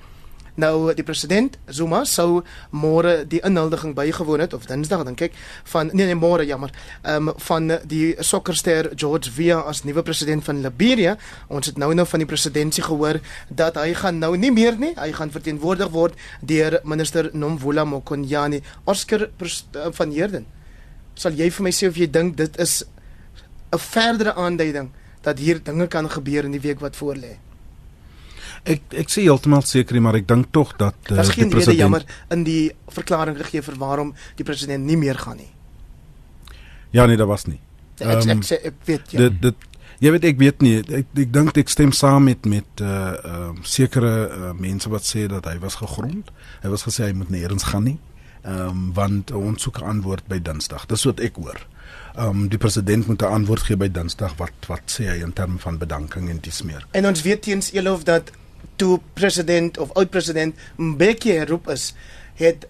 Nou 0.59 0.91
die 0.95 1.05
president 1.07 1.55
Zuma 1.71 2.01
sou 2.09 2.41
môre 2.75 3.23
die 3.29 3.39
inhuldiging 3.45 3.93
bygewoon 3.95 4.43
het 4.43 4.53
of 4.57 4.67
Dinsdag 4.67 5.05
dink 5.07 5.21
ek 5.29 5.37
van 5.71 5.91
nee 5.93 6.09
nee 6.09 6.17
môre 6.19 6.43
jammer 6.47 6.73
ehm 7.01 7.29
um, 7.29 7.33
van 7.49 7.71
die 7.87 8.15
sokkerster 8.19 8.91
George 8.95 9.31
Weah 9.37 9.63
as 9.69 9.83
nuwe 9.87 10.03
president 10.03 10.43
van 10.43 10.61
Liberia. 10.61 11.15
Ons 11.47 11.71
het 11.71 11.79
nou 11.79 11.93
nou 11.95 12.07
van 12.07 12.23
die 12.25 12.27
presidentsie 12.27 12.83
gehoor 12.83 13.21
dat 13.49 13.79
hy 13.79 13.93
gaan 13.93 14.19
nou 14.19 14.35
nie 14.37 14.51
meer 14.51 14.75
nie, 14.79 14.93
hy 14.99 15.11
gaan 15.15 15.31
verteenwoordig 15.31 15.91
word 15.95 16.19
deur 16.41 16.79
minister 16.83 17.29
Nomvula 17.33 17.85
Mokonyane. 17.85 18.61
Oscar 18.85 19.29
eh, 19.29 19.91
van 19.91 20.11
Heerden. 20.11 20.47
Sal 21.15 21.35
jy 21.39 21.49
vir 21.51 21.63
my 21.63 21.71
sê 21.75 21.87
of 21.87 21.97
jy 21.99 22.07
dink 22.11 22.37
dit 22.37 22.59
is 22.59 22.83
'n 23.71 23.77
verdere 23.77 24.33
aanduiding 24.33 24.91
dat 25.21 25.39
hier 25.39 25.63
dinge 25.63 25.87
kan 25.87 26.09
gebeur 26.09 26.43
in 26.43 26.51
die 26.51 26.61
week 26.67 26.79
wat 26.79 26.95
voorlê? 26.95 27.37
Ek 28.63 28.81
ek 28.91 29.09
sê 29.09 29.21
heeltemal 29.21 29.61
seker, 29.61 29.93
nie, 29.93 30.01
maar 30.01 30.15
ek 30.15 30.27
dink 30.27 30.51
tog 30.51 30.75
dat 30.77 30.95
uh, 31.09 31.15
Daar's 31.15 31.27
die 31.27 31.33
geen 31.33 31.43
rede 31.43 31.55
president 31.55 31.79
jammer 31.79 32.03
in 32.29 32.43
die 32.43 32.71
verklaring 32.87 33.37
gegee 33.37 33.61
vir 33.61 33.77
waarom 33.79 34.13
die 34.35 34.43
president 34.43 34.85
nie 34.85 34.97
meer 34.97 35.15
gaan 35.15 35.37
nie. 35.37 35.51
Ja 36.91 37.05
nee, 37.05 37.17
daar 37.17 37.27
was 37.27 37.45
nie. 37.45 37.59
Ek 37.99 38.07
ek, 38.07 38.23
Ehm, 38.25 38.37
ek 38.37 38.45
sê 38.47 38.59
ek 38.63 38.75
weet 38.85 39.11
ja. 39.11 39.19
Dit 39.27 39.41
dit 39.41 39.55
jy 39.99 40.11
weet 40.15 40.23
ek 40.23 40.37
weet 40.39 40.61
nie. 40.61 40.75
Ek 40.79 41.07
ek 41.15 41.33
dink 41.33 41.57
ek 41.57 41.69
stem 41.69 41.91
saam 41.91 42.29
met 42.29 42.45
met 42.45 42.83
uh 42.83 43.15
uh, 43.31 43.49
sekere 43.63 44.13
uh, 44.27 44.53
mense 44.53 44.89
wat 44.89 45.03
sê 45.03 45.27
dat 45.27 45.45
hy 45.45 45.57
was 45.59 45.75
gegrond. 45.75 46.31
Hy 46.63 46.69
was 46.69 46.85
gesê 46.87 47.09
hy 47.09 47.13
moet 47.13 47.31
nêrens 47.33 47.67
gaan 47.71 47.83
nie. 47.83 47.97
Ehm 48.43 48.69
um, 48.69 48.93
want 48.95 49.31
ons 49.31 49.61
soek 49.61 49.81
'n 49.81 49.85
antwoord 49.97 50.27
by 50.27 50.39
Dinsdag. 50.39 50.85
Dis 50.87 51.03
wat 51.03 51.19
ek 51.19 51.35
hoor. 51.35 51.59
Ehm 52.15 52.27
um, 52.29 52.47
die 52.49 52.57
president 52.57 53.07
moet 53.07 53.21
'n 53.21 53.25
antwoord 53.43 53.67
gee 53.67 53.77
by 53.77 53.91
Dinsdag 53.91 54.35
wat 54.37 54.67
wat 54.67 54.87
sê 54.87 55.09
hy 55.11 55.19
in 55.23 55.33
terme 55.33 55.59
van 55.59 55.77
bedanking 55.77 56.29
en 56.29 56.39
dis 56.41 56.61
meer. 56.63 56.87
En 56.91 57.05
ons 57.05 57.21
weet 57.21 57.41
teens 57.41 57.71
Elof 57.73 58.03
dat 58.03 58.31
toe 58.79 58.99
president 59.19 59.77
of 59.77 59.91
oud-president 59.99 60.55
Mbeki 60.79 61.35
geroep 61.41 61.69
is, 61.75 61.91
het 62.39 62.65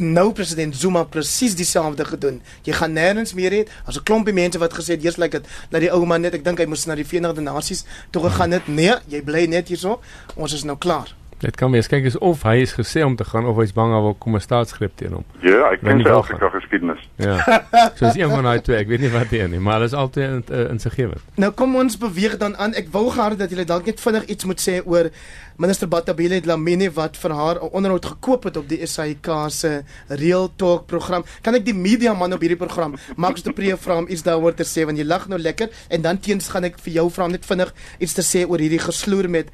nou 0.00 0.30
president 0.32 0.76
Zuma 0.76 1.04
presies 1.04 1.54
dieselfde 1.58 2.06
gedoen. 2.08 2.40
Jy 2.64 2.76
gaan 2.78 2.96
nêrens 2.96 3.34
meer 3.36 3.52
hê. 3.52 3.62
As 3.84 3.96
'n 3.96 4.02
klompie 4.08 4.32
mense 4.32 4.58
wat 4.58 4.72
gesê 4.72 4.96
het 4.96 5.04
eers 5.04 5.20
lyk 5.20 5.32
dit 5.32 5.46
dat 5.70 5.80
die 5.80 5.92
ou 5.92 6.06
man 6.06 6.20
net 6.20 6.34
ek 6.34 6.44
dink 6.44 6.58
hy 6.58 6.66
moes 6.66 6.86
na 6.86 6.94
die 6.94 7.04
Verenigde 7.04 7.40
Nasies 7.40 7.84
toe 8.10 8.22
gegaan 8.22 8.50
het. 8.50 8.68
Nee, 8.68 8.94
jy 9.08 9.22
bly 9.22 9.46
net 9.46 9.68
hierso. 9.68 10.00
Ons 10.36 10.52
is 10.52 10.64
nou 10.64 10.78
klaar. 10.78 11.19
Dit 11.40 11.56
kan 11.56 11.72
wees 11.72 11.88
kyk 11.88 12.04
eens 12.04 12.18
of 12.20 12.42
hy 12.44 12.58
is 12.60 12.74
gesê 12.76 13.00
om 13.00 13.14
te 13.16 13.24
gaan 13.24 13.46
of 13.48 13.56
hy's 13.56 13.72
bang 13.72 13.94
daar 13.94 14.14
kom 14.20 14.36
'n 14.36 14.40
staatsgreep 14.44 14.92
teen 15.00 15.12
hom. 15.16 15.24
Ja, 15.40 15.70
ek 15.72 15.80
ken 15.80 16.02
wel 16.02 16.18
Afrika 16.18 16.48
geskiedenis. 16.48 17.08
Ja. 17.16 17.64
So 17.96 18.06
is 18.06 18.16
een 18.16 18.28
van 18.28 18.44
daai 18.44 18.60
twee. 18.60 18.76
Ek 18.76 18.88
weet 18.88 19.00
nie 19.00 19.10
wat 19.10 19.30
die 19.30 19.40
een 19.40 19.50
nie, 19.50 19.60
maar 19.60 19.74
hulle 19.80 19.88
is 19.88 19.96
altyd 19.96 20.50
in, 20.50 20.68
in 20.70 20.78
sy 20.78 20.90
gewig. 20.90 21.22
Nou 21.34 21.50
kom 21.52 21.76
ons 21.76 21.96
beweeg 21.98 22.36
dan 22.36 22.56
aan. 22.56 22.74
Ek 22.74 22.92
wou 22.92 23.08
gehad 23.10 23.38
dat 23.38 23.50
julle 23.50 23.64
dalk 23.64 23.86
net 23.86 24.00
vinnig 24.00 24.24
iets 24.24 24.44
moet 24.44 24.60
sê 24.60 24.80
oor 24.84 25.08
minister 25.56 25.88
Batabile 25.88 26.40
Dlamini 26.40 26.90
wat 26.92 27.16
vir 27.16 27.32
haar 27.32 27.56
'n 27.56 27.72
onderhoud 27.72 28.04
gekoop 28.04 28.44
het 28.44 28.56
op 28.56 28.68
die 28.68 28.86
SAIK 28.86 29.28
se 29.48 29.82
Real 30.08 30.50
Talk 30.56 30.86
program. 30.86 31.24
Kan 31.42 31.54
ek 31.54 31.64
die 31.64 31.74
media 31.74 32.14
man 32.14 32.32
op 32.32 32.40
hierdie 32.40 32.56
program 32.56 32.96
Max 33.16 33.42
de 33.42 33.52
Pre 33.52 33.76
vra 33.76 33.96
om 33.96 34.08
iets 34.08 34.22
daaroor 34.22 34.54
te 34.54 34.64
sê 34.64 34.84
want 34.84 34.98
jy 34.98 35.04
lag 35.04 35.28
nou 35.28 35.40
lekker 35.40 35.68
en 35.88 36.02
dan 36.02 36.18
teens 36.18 36.48
gaan 36.48 36.64
ek 36.64 36.78
vir 36.78 36.92
jou 36.92 37.10
vra 37.10 37.26
net 37.28 37.46
vinnig 37.46 37.72
iets 37.98 38.12
te 38.12 38.22
sê 38.22 38.48
oor 38.48 38.58
hierdie 38.58 38.78
gesloer 38.78 39.28
met 39.28 39.48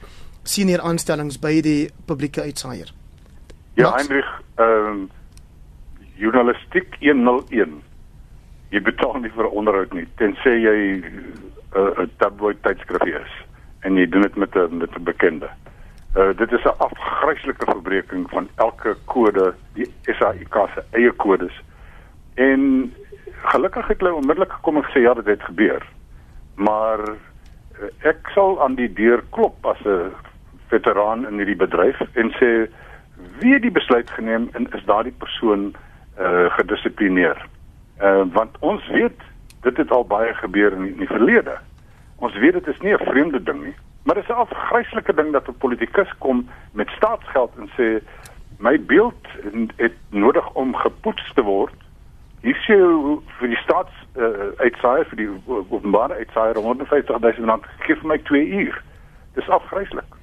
senior 0.47 0.81
aanstellings 0.81 1.39
by 1.43 1.61
die 1.65 1.91
publieke 2.07 2.43
uitsaaier. 2.43 2.93
Ja, 3.77 3.91
Max? 3.91 4.03
Heinrich, 4.03 4.33
ehm 4.57 4.87
um, 4.87 5.11
journalistiek 6.17 6.97
101. 7.01 7.83
Jy 8.73 8.81
betaal 8.81 9.19
nie 9.21 9.31
vir 9.35 9.51
onderhoud 9.53 9.93
nie 9.93 10.07
tensy 10.17 10.55
jy 10.63 10.79
'n 10.97 11.03
uh, 11.77 11.93
'n 12.05 12.11
tabloid 12.19 12.63
tydskrif 12.65 13.05
is 13.05 13.35
en 13.85 13.97
jy 14.01 14.07
doen 14.09 14.23
dit 14.23 14.37
met 14.37 14.57
'n 14.57 14.79
met 14.79 14.97
'n 14.97 15.05
bekende. 15.05 15.51
Uh 16.17 16.33
dit 16.37 16.53
is 16.53 16.65
'n 16.65 16.79
afgryslike 16.79 17.65
verbreeking 17.65 18.31
van 18.31 18.49
elke 18.55 18.97
kode, 19.05 19.55
die 19.75 19.93
SAIK 20.03 20.57
se 20.75 20.85
eie 20.91 21.13
kodes. 21.13 21.63
En 22.35 22.93
gelukkig 23.53 23.87
het 23.87 24.01
hulle 24.01 24.15
onmiddellik 24.15 24.53
gekom 24.53 24.77
en 24.77 24.85
gesê 24.85 25.01
ja, 25.01 25.15
dit 25.15 25.27
het 25.27 25.43
gebeur. 25.43 25.87
Maar 26.55 27.01
uh, 27.09 27.17
ek 27.99 28.29
sal 28.35 28.63
aan 28.63 28.75
die 28.75 28.93
deur 28.93 29.23
klop 29.31 29.67
as 29.67 29.81
'n 29.85 30.13
veteraan 30.69 31.27
in 31.27 31.39
hierdie 31.41 31.57
bedryf 31.57 32.01
en 32.13 32.33
sê 32.41 32.51
wie 33.41 33.53
het 33.53 33.63
die 33.63 33.75
besluit 33.75 34.11
geneem 34.11 34.49
en 34.53 34.69
is 34.73 34.85
daardie 34.85 35.15
persoon 35.19 35.75
uh 36.21 36.51
gedissiplineer. 36.59 37.47
Uh 38.01 38.25
want 38.33 38.57
ons 38.61 38.89
weet 38.89 39.21
dit 39.63 39.77
het 39.77 39.91
al 39.91 40.07
baie 40.07 40.35
gebeur 40.35 40.73
in 40.73 40.83
die, 40.83 40.93
in 40.93 40.99
die 41.05 41.13
verlede. 41.13 41.59
Ons 42.17 42.39
weet 42.39 42.53
dit 42.53 42.67
is 42.67 42.81
nie 42.81 42.93
'n 42.93 43.05
vreemde 43.05 43.43
ding 43.43 43.63
nie, 43.65 43.75
maar 44.05 44.15
dit 44.15 44.25
is 44.25 44.31
'n 44.31 44.45
afgryslike 44.45 45.15
ding 45.15 45.33
dat 45.33 45.49
'n 45.49 45.59
politikus 45.59 46.19
kom 46.19 46.49
met 46.73 46.89
staatsgeld 46.89 47.53
en 47.59 47.69
sê 47.77 48.03
my 48.59 48.81
beeld 48.81 49.27
het 49.77 49.97
nodig 50.11 50.53
om 50.53 50.75
gepoets 50.75 51.33
te 51.35 51.43
word. 51.43 51.75
Hier 52.41 52.57
sê 52.57 52.77
vir 53.39 53.49
die 53.49 53.63
staats 53.63 53.93
uh, 54.17 54.53
uitsaaier 54.57 55.07
vir 55.11 55.17
die 55.17 55.31
openbare 55.47 56.15
uitsaaier 56.15 56.57
150 56.57 57.19
000 57.21 57.49
rand 57.49 57.65
gee 57.79 57.97
vir 57.97 58.09
my 58.09 58.19
2 58.19 58.49
uur. 58.49 58.83
Dis 59.35 59.49
afgryslik. 59.49 60.16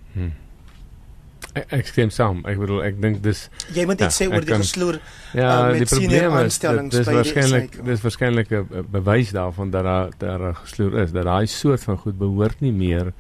Ek, 1.54 1.68
ek 1.70 1.88
stem 1.88 2.10
saam. 2.10 2.42
Ek 2.50 2.58
bedoel 2.58 2.82
ek 2.84 3.02
dink 3.02 3.22
dis 3.22 3.50
Jy 3.76 3.86
moet 3.86 4.00
Ja, 4.02 4.08
iets 4.08 4.22
sê 4.22 4.28
oor 4.32 4.46
die 4.46 4.56
gesloer 4.56 5.00
Ja, 5.38 5.70
uh, 5.70 5.78
met 5.78 5.90
senior 5.90 6.32
aanstellings 6.40 6.96
dis 6.96 7.06
by 7.06 7.12
die 7.14 7.20
waarskynlik 7.22 7.78
dis 7.86 8.02
waarskynlik 8.02 8.52
'n 8.52 8.88
bewys 8.92 9.32
daarvan 9.32 9.70
dat 9.72 9.84
daar 9.84 10.10
daar 10.18 10.50
'n 10.50 10.56
gesloer 10.64 11.02
is 11.04 11.12
dat 11.12 11.26
daai 11.26 11.46
soort 11.48 11.84
van 11.84 11.98
goed 11.98 12.18
behoort 12.18 12.62
nie 12.62 12.72
meer 12.72 13.14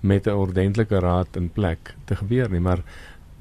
met 0.00 0.26
'n 0.26 0.30
ordentlike 0.30 0.98
raad 0.98 1.36
in 1.36 1.48
plek 1.48 1.94
te 2.04 2.16
gebeur 2.16 2.50
nie, 2.50 2.60
maar 2.60 2.82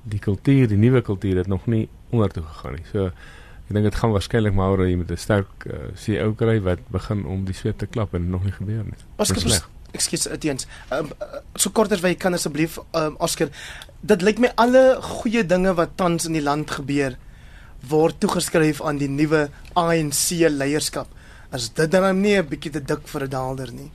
die 0.04 0.20
kultuur, 0.20 0.68
die 0.68 0.78
nuwe 0.78 1.02
kultuur 1.02 1.38
het 1.38 1.48
nog 1.48 1.66
nie 1.66 1.90
onder 2.10 2.30
toe 2.30 2.44
gegaan 2.44 2.74
nie. 2.74 2.86
So 2.92 3.06
ek 3.06 3.76
dink 3.76 3.84
dit 3.84 3.96
gaan 3.96 4.12
waarskynlik 4.12 4.54
maar 4.54 4.70
oor 4.70 4.88
jy 4.88 4.96
met 4.96 5.12
'n 5.12 5.18
sterk 5.18 5.66
uh, 5.66 5.74
CEO 5.96 6.34
kry 6.34 6.62
wat 6.62 6.80
begin 6.90 7.26
om 7.26 7.46
die 7.46 7.54
sweep 7.54 7.78
te 7.78 7.86
klap 7.86 8.14
en 8.14 8.30
nog 8.30 8.44
nie 8.44 8.52
gebeur 8.52 8.84
nie. 8.84 9.00
Dis 9.18 9.28
sleg. 9.28 9.70
Ekskuus, 9.92 10.28
Etiens. 10.28 10.68
Um, 10.92 11.12
so 11.56 11.70
kort 11.70 11.92
as 11.92 12.02
wat 12.02 12.14
jy 12.14 12.20
kan 12.20 12.34
asseblief, 12.34 12.80
um, 12.94 13.16
Oscar. 13.20 13.50
Dit 14.02 14.22
lyk 14.22 14.40
my 14.40 14.52
alle 14.56 15.02
goeie 15.02 15.44
dinge 15.44 15.74
wat 15.76 15.98
tans 16.00 16.26
in 16.30 16.38
die 16.38 16.44
land 16.44 16.72
gebeur 16.72 17.18
word 17.90 18.20
toegeskryf 18.20 18.82
aan 18.82 19.00
die 19.00 19.10
nuwe 19.12 19.48
ANC 19.80 20.36
leierskap. 20.52 21.08
As 21.52 21.70
dit 21.74 21.92
dan 21.92 22.22
nie 22.22 22.38
'n 22.38 22.48
bietjie 22.48 22.72
te 22.72 22.82
dik 22.82 23.08
vir 23.08 23.24
'n 23.24 23.30
daalder 23.30 23.72
nie. 23.72 23.92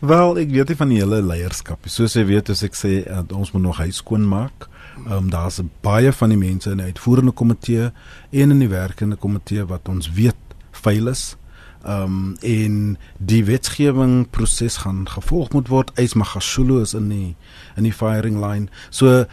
Wel, 0.00 0.38
ek 0.38 0.50
weet 0.50 0.68
nie 0.68 0.76
van 0.76 0.88
die 0.88 0.98
hele 0.98 1.22
leierskap 1.22 1.84
nie. 1.84 1.90
Soos 1.90 2.14
jy 2.14 2.24
weet, 2.24 2.50
as 2.50 2.62
ek 2.62 2.74
sê 2.74 3.02
uh, 3.10 3.22
ons 3.34 3.50
moet 3.52 3.62
nog 3.62 3.78
huis 3.78 3.96
skoon 3.96 4.26
maak. 4.26 4.68
Ehm 5.06 5.12
um, 5.12 5.30
daar's 5.30 5.60
baie 5.82 6.12
van 6.12 6.28
die 6.28 6.38
mense 6.38 6.70
in 6.70 6.78
die 6.78 6.86
uitvoerende 6.86 7.32
komitee 7.32 7.90
en 8.30 8.50
in 8.50 8.58
die 8.58 8.68
werkende 8.68 9.16
komitee 9.16 9.64
wat 9.66 9.88
ons 9.88 10.10
weet 10.10 10.36
veil 10.70 11.08
is. 11.08 11.36
Ehm 11.84 12.02
um, 12.02 12.36
en 12.42 12.98
die 13.18 13.44
wetgewing 13.46 14.26
proses 14.30 14.80
gaan 14.82 15.04
gevolg 15.08 15.52
moet 15.54 15.68
word. 15.68 15.92
Eis 15.94 16.14
Magashulu 16.18 16.80
is 16.82 16.94
in 16.94 17.08
die 17.08 17.36
in 17.76 17.86
die 17.86 17.94
firing 17.94 18.40
line. 18.42 18.66
So 18.90 19.24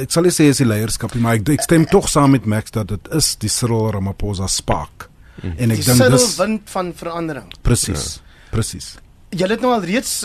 ek 0.00 0.10
sal 0.10 0.24
nie 0.24 0.32
sê 0.32 0.48
is 0.48 0.62
die 0.62 0.68
leierskap 0.68 1.14
nie, 1.14 1.22
maar 1.22 1.36
ek, 1.36 1.48
ek 1.58 1.66
stem 1.66 1.84
tog 1.90 2.08
saam 2.08 2.32
met 2.36 2.48
Max 2.48 2.72
dat 2.72 2.88
dit 2.88 3.12
is 3.16 3.34
die 3.42 3.52
Cyril 3.52 3.90
Ramaphosa 3.92 4.48
spark. 4.48 5.10
Mm. 5.42 5.52
En 5.56 5.76
ek 5.76 5.84
dink 5.84 6.08
dis 6.16 6.32
wind 6.40 6.72
van 6.72 6.94
verandering. 6.96 7.52
Presies. 7.62 8.06
Ja. 8.16 8.48
Presies. 8.50 8.94
Jy 9.30 9.46
het 9.52 9.60
nou 9.62 9.74
al 9.76 9.84
reeds 9.86 10.24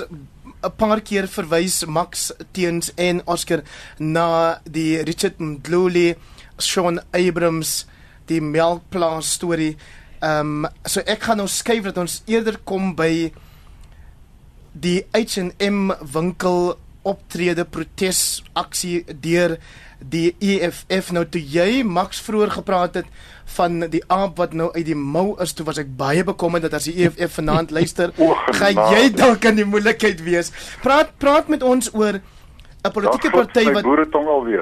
'n 0.66 0.72
paar 0.78 1.02
keer 1.02 1.28
verwys 1.28 1.84
Max 1.86 2.32
Teens 2.52 2.92
en 2.96 3.22
Oscar 3.28 3.62
na 4.00 4.62
die 4.64 5.04
Richard 5.04 5.38
Mdluli, 5.40 6.16
Sean 6.58 7.00
Abrams, 7.12 7.86
die 8.26 8.42
melkplaas 8.42 9.34
storie. 9.38 9.76
Ehm 10.20 10.66
um, 10.66 10.72
so 10.86 11.04
ek 11.06 11.28
gaan 11.28 11.38
nou 11.38 11.48
skuif 11.52 11.84
dat 11.84 11.98
ons 11.98 12.22
eerder 12.26 12.58
kom 12.64 12.94
by 12.96 13.32
die 14.72 15.06
H&M 15.16 15.92
winkel 16.14 16.76
optrede 17.06 17.66
protes 17.70 18.44
aksie 18.58 19.04
deur 19.22 19.58
die 20.00 20.36
EFF 20.44 21.12
nou 21.16 21.24
toe 21.30 21.42
jy 21.42 21.84
Max 21.88 22.20
vroeër 22.26 22.52
gepraat 22.58 23.00
het 23.00 23.10
van 23.56 23.86
die 23.94 24.02
aap 24.12 24.40
wat 24.42 24.56
nou 24.58 24.72
uit 24.74 24.86
die 24.88 24.98
mou 24.98 25.36
is 25.42 25.54
toe 25.56 25.66
was 25.68 25.80
ek 25.82 25.92
baie 25.98 26.26
bekommerd 26.26 26.66
dat 26.66 26.76
as 26.80 26.90
die 26.90 27.06
EFF 27.06 27.38
vanaand 27.40 27.72
luister 27.76 28.14
gaan 28.60 28.82
jy 28.96 29.10
dalk 29.16 29.46
in 29.46 29.62
die 29.62 29.68
moeilikheid 29.70 30.24
wees. 30.26 30.52
Praat 30.84 31.14
praat 31.22 31.52
met 31.52 31.64
ons 31.64 31.92
oor 31.94 32.20
'n 32.86 32.92
politieke 32.92 33.30
party 33.30 33.66
wat 33.72 33.84
boere 33.84 34.10
tong 34.10 34.28
alweer. 34.28 34.62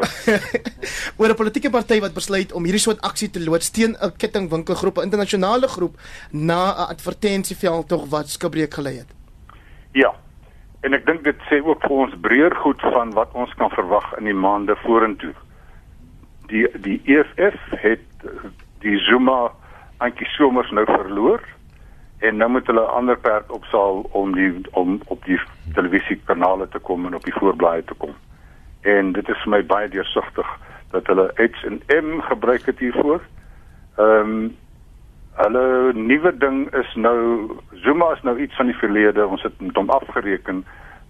Oor 1.19 1.29
'n 1.29 1.35
politieke 1.35 1.69
party 1.69 1.99
wat 1.99 2.13
besluit 2.13 2.53
om 2.53 2.63
hierdie 2.63 2.81
soort 2.81 3.01
aksie 3.01 3.29
te 3.29 3.43
loods 3.43 3.69
teen 3.69 3.95
'n 3.99 4.13
kettingwinkelgroep 4.17 4.97
'n 4.97 5.09
internasionale 5.09 5.67
groep 5.67 5.95
na 6.31 6.61
'n 6.71 6.89
advertensieveld 6.95 7.87
tog 7.87 8.09
wat 8.09 8.29
skibreek 8.29 8.73
gelei 8.73 8.97
het. 8.97 9.11
Ja. 9.91 10.13
En 10.81 10.93
ek 10.93 11.05
dink 11.05 11.23
dit 11.23 11.39
sê 11.49 11.63
ook 11.63 11.81
vir 11.81 11.97
ons 12.05 12.15
breër 12.21 12.55
goed 12.55 12.81
van 12.81 13.13
wat 13.13 13.31
ons 13.33 13.53
kan 13.53 13.69
verwag 13.69 14.17
in 14.17 14.25
die 14.25 14.39
maande 14.45 14.75
vorentoe. 14.75 15.33
Die 16.47 16.67
die 16.81 17.01
EFF 17.05 17.59
het 17.69 18.07
die 18.79 18.97
Zuma 18.99 19.51
antjie 19.97 20.27
somers 20.27 20.71
nou 20.71 20.85
verloor 20.85 21.41
en 22.23 22.37
nou 22.39 22.49
moet 22.49 22.67
hulle 22.67 22.81
ander 22.81 23.17
perd 23.19 23.51
opsaal 23.51 24.05
om 24.11 24.35
die 24.35 24.51
om 24.71 24.99
op 25.11 25.25
die 25.25 25.39
televisiekanale 25.75 26.67
te 26.71 26.79
kom 26.79 27.05
en 27.05 27.15
op 27.15 27.23
die 27.23 27.35
voorblaaie 27.35 27.83
te 27.83 27.97
kom. 27.99 28.15
En 28.81 29.11
dit 29.11 29.29
is 29.29 29.41
vir 29.43 29.51
my 29.55 29.61
baie 29.65 29.89
deursigtig 29.91 30.49
dat 30.91 31.07
hulle 31.11 31.31
H&M 31.35 32.19
gebruik 32.31 32.65
het 32.71 32.79
hiervoor. 32.79 33.21
Ehm 33.97 34.35
um, 34.35 34.51
Hulle 35.33 35.93
nuwe 35.97 36.29
ding 36.37 36.67
is 36.77 36.89
nou 36.95 37.17
Zuma 37.81 38.11
is 38.13 38.21
nou 38.21 38.37
iets 38.39 38.55
van 38.55 38.69
die 38.69 38.77
verlede. 38.77 39.25
Ons 39.27 39.41
het 39.41 39.61
met 39.61 39.75
hom 39.75 39.89
afgereken. 39.89 40.61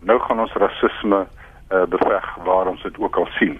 Nou 0.08 0.20
gaan 0.20 0.40
ons 0.40 0.54
rasisme 0.54 1.26
uh, 1.26 1.84
beveg 1.92 2.30
waar 2.48 2.72
ons 2.72 2.84
dit 2.84 3.00
ook 3.00 3.20
al 3.20 3.28
sien. 3.40 3.60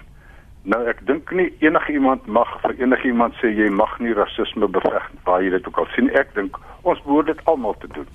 Nou 0.64 0.80
ek 0.88 1.02
dink 1.04 1.28
nie 1.36 1.50
enige 1.60 1.92
iemand 1.92 2.26
mag 2.26 2.48
vir 2.62 2.72
enige 2.78 3.10
iemand 3.10 3.34
sê 3.36 3.50
jy 3.52 3.66
mag 3.68 3.98
nie 4.00 4.14
rasisme 4.16 4.68
beveg 4.72 5.10
waar 5.26 5.42
jy 5.44 5.50
dit 5.52 5.66
ook 5.68 5.80
al 5.82 5.90
sien. 5.92 6.08
Ek 6.16 6.32
dink 6.34 6.56
ons 6.88 7.02
behoort 7.04 7.28
dit 7.28 7.42
almal 7.44 7.76
te 7.82 7.90
doen. 7.92 8.08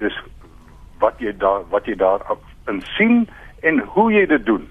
Dis 0.00 0.16
wat 1.04 1.20
jy 1.20 1.34
daar 1.36 1.66
wat 1.74 1.90
jy 1.90 1.98
daar 2.00 2.24
in 2.70 2.80
sien 2.94 3.26
en 3.60 3.82
hoe 3.92 4.08
jy 4.12 4.24
dit 4.26 4.46
doen. 4.48 4.64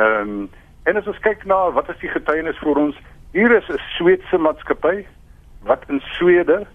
Ehm 0.00 0.32
um, 0.32 0.48
en 0.88 0.96
as 0.96 1.06
ons 1.12 1.20
kyk 1.20 1.44
na 1.44 1.58
wat 1.76 1.90
is 1.92 2.00
die 2.00 2.08
getuienis 2.08 2.58
vir 2.64 2.78
ons? 2.86 2.96
Hier 3.36 3.52
is 3.52 3.68
'n 3.68 3.78
Sweedse 3.98 4.38
maatskappy 4.38 5.04
wat 5.68 5.84
in 5.92 6.00
Swede 6.16 6.64
'n 6.64 6.66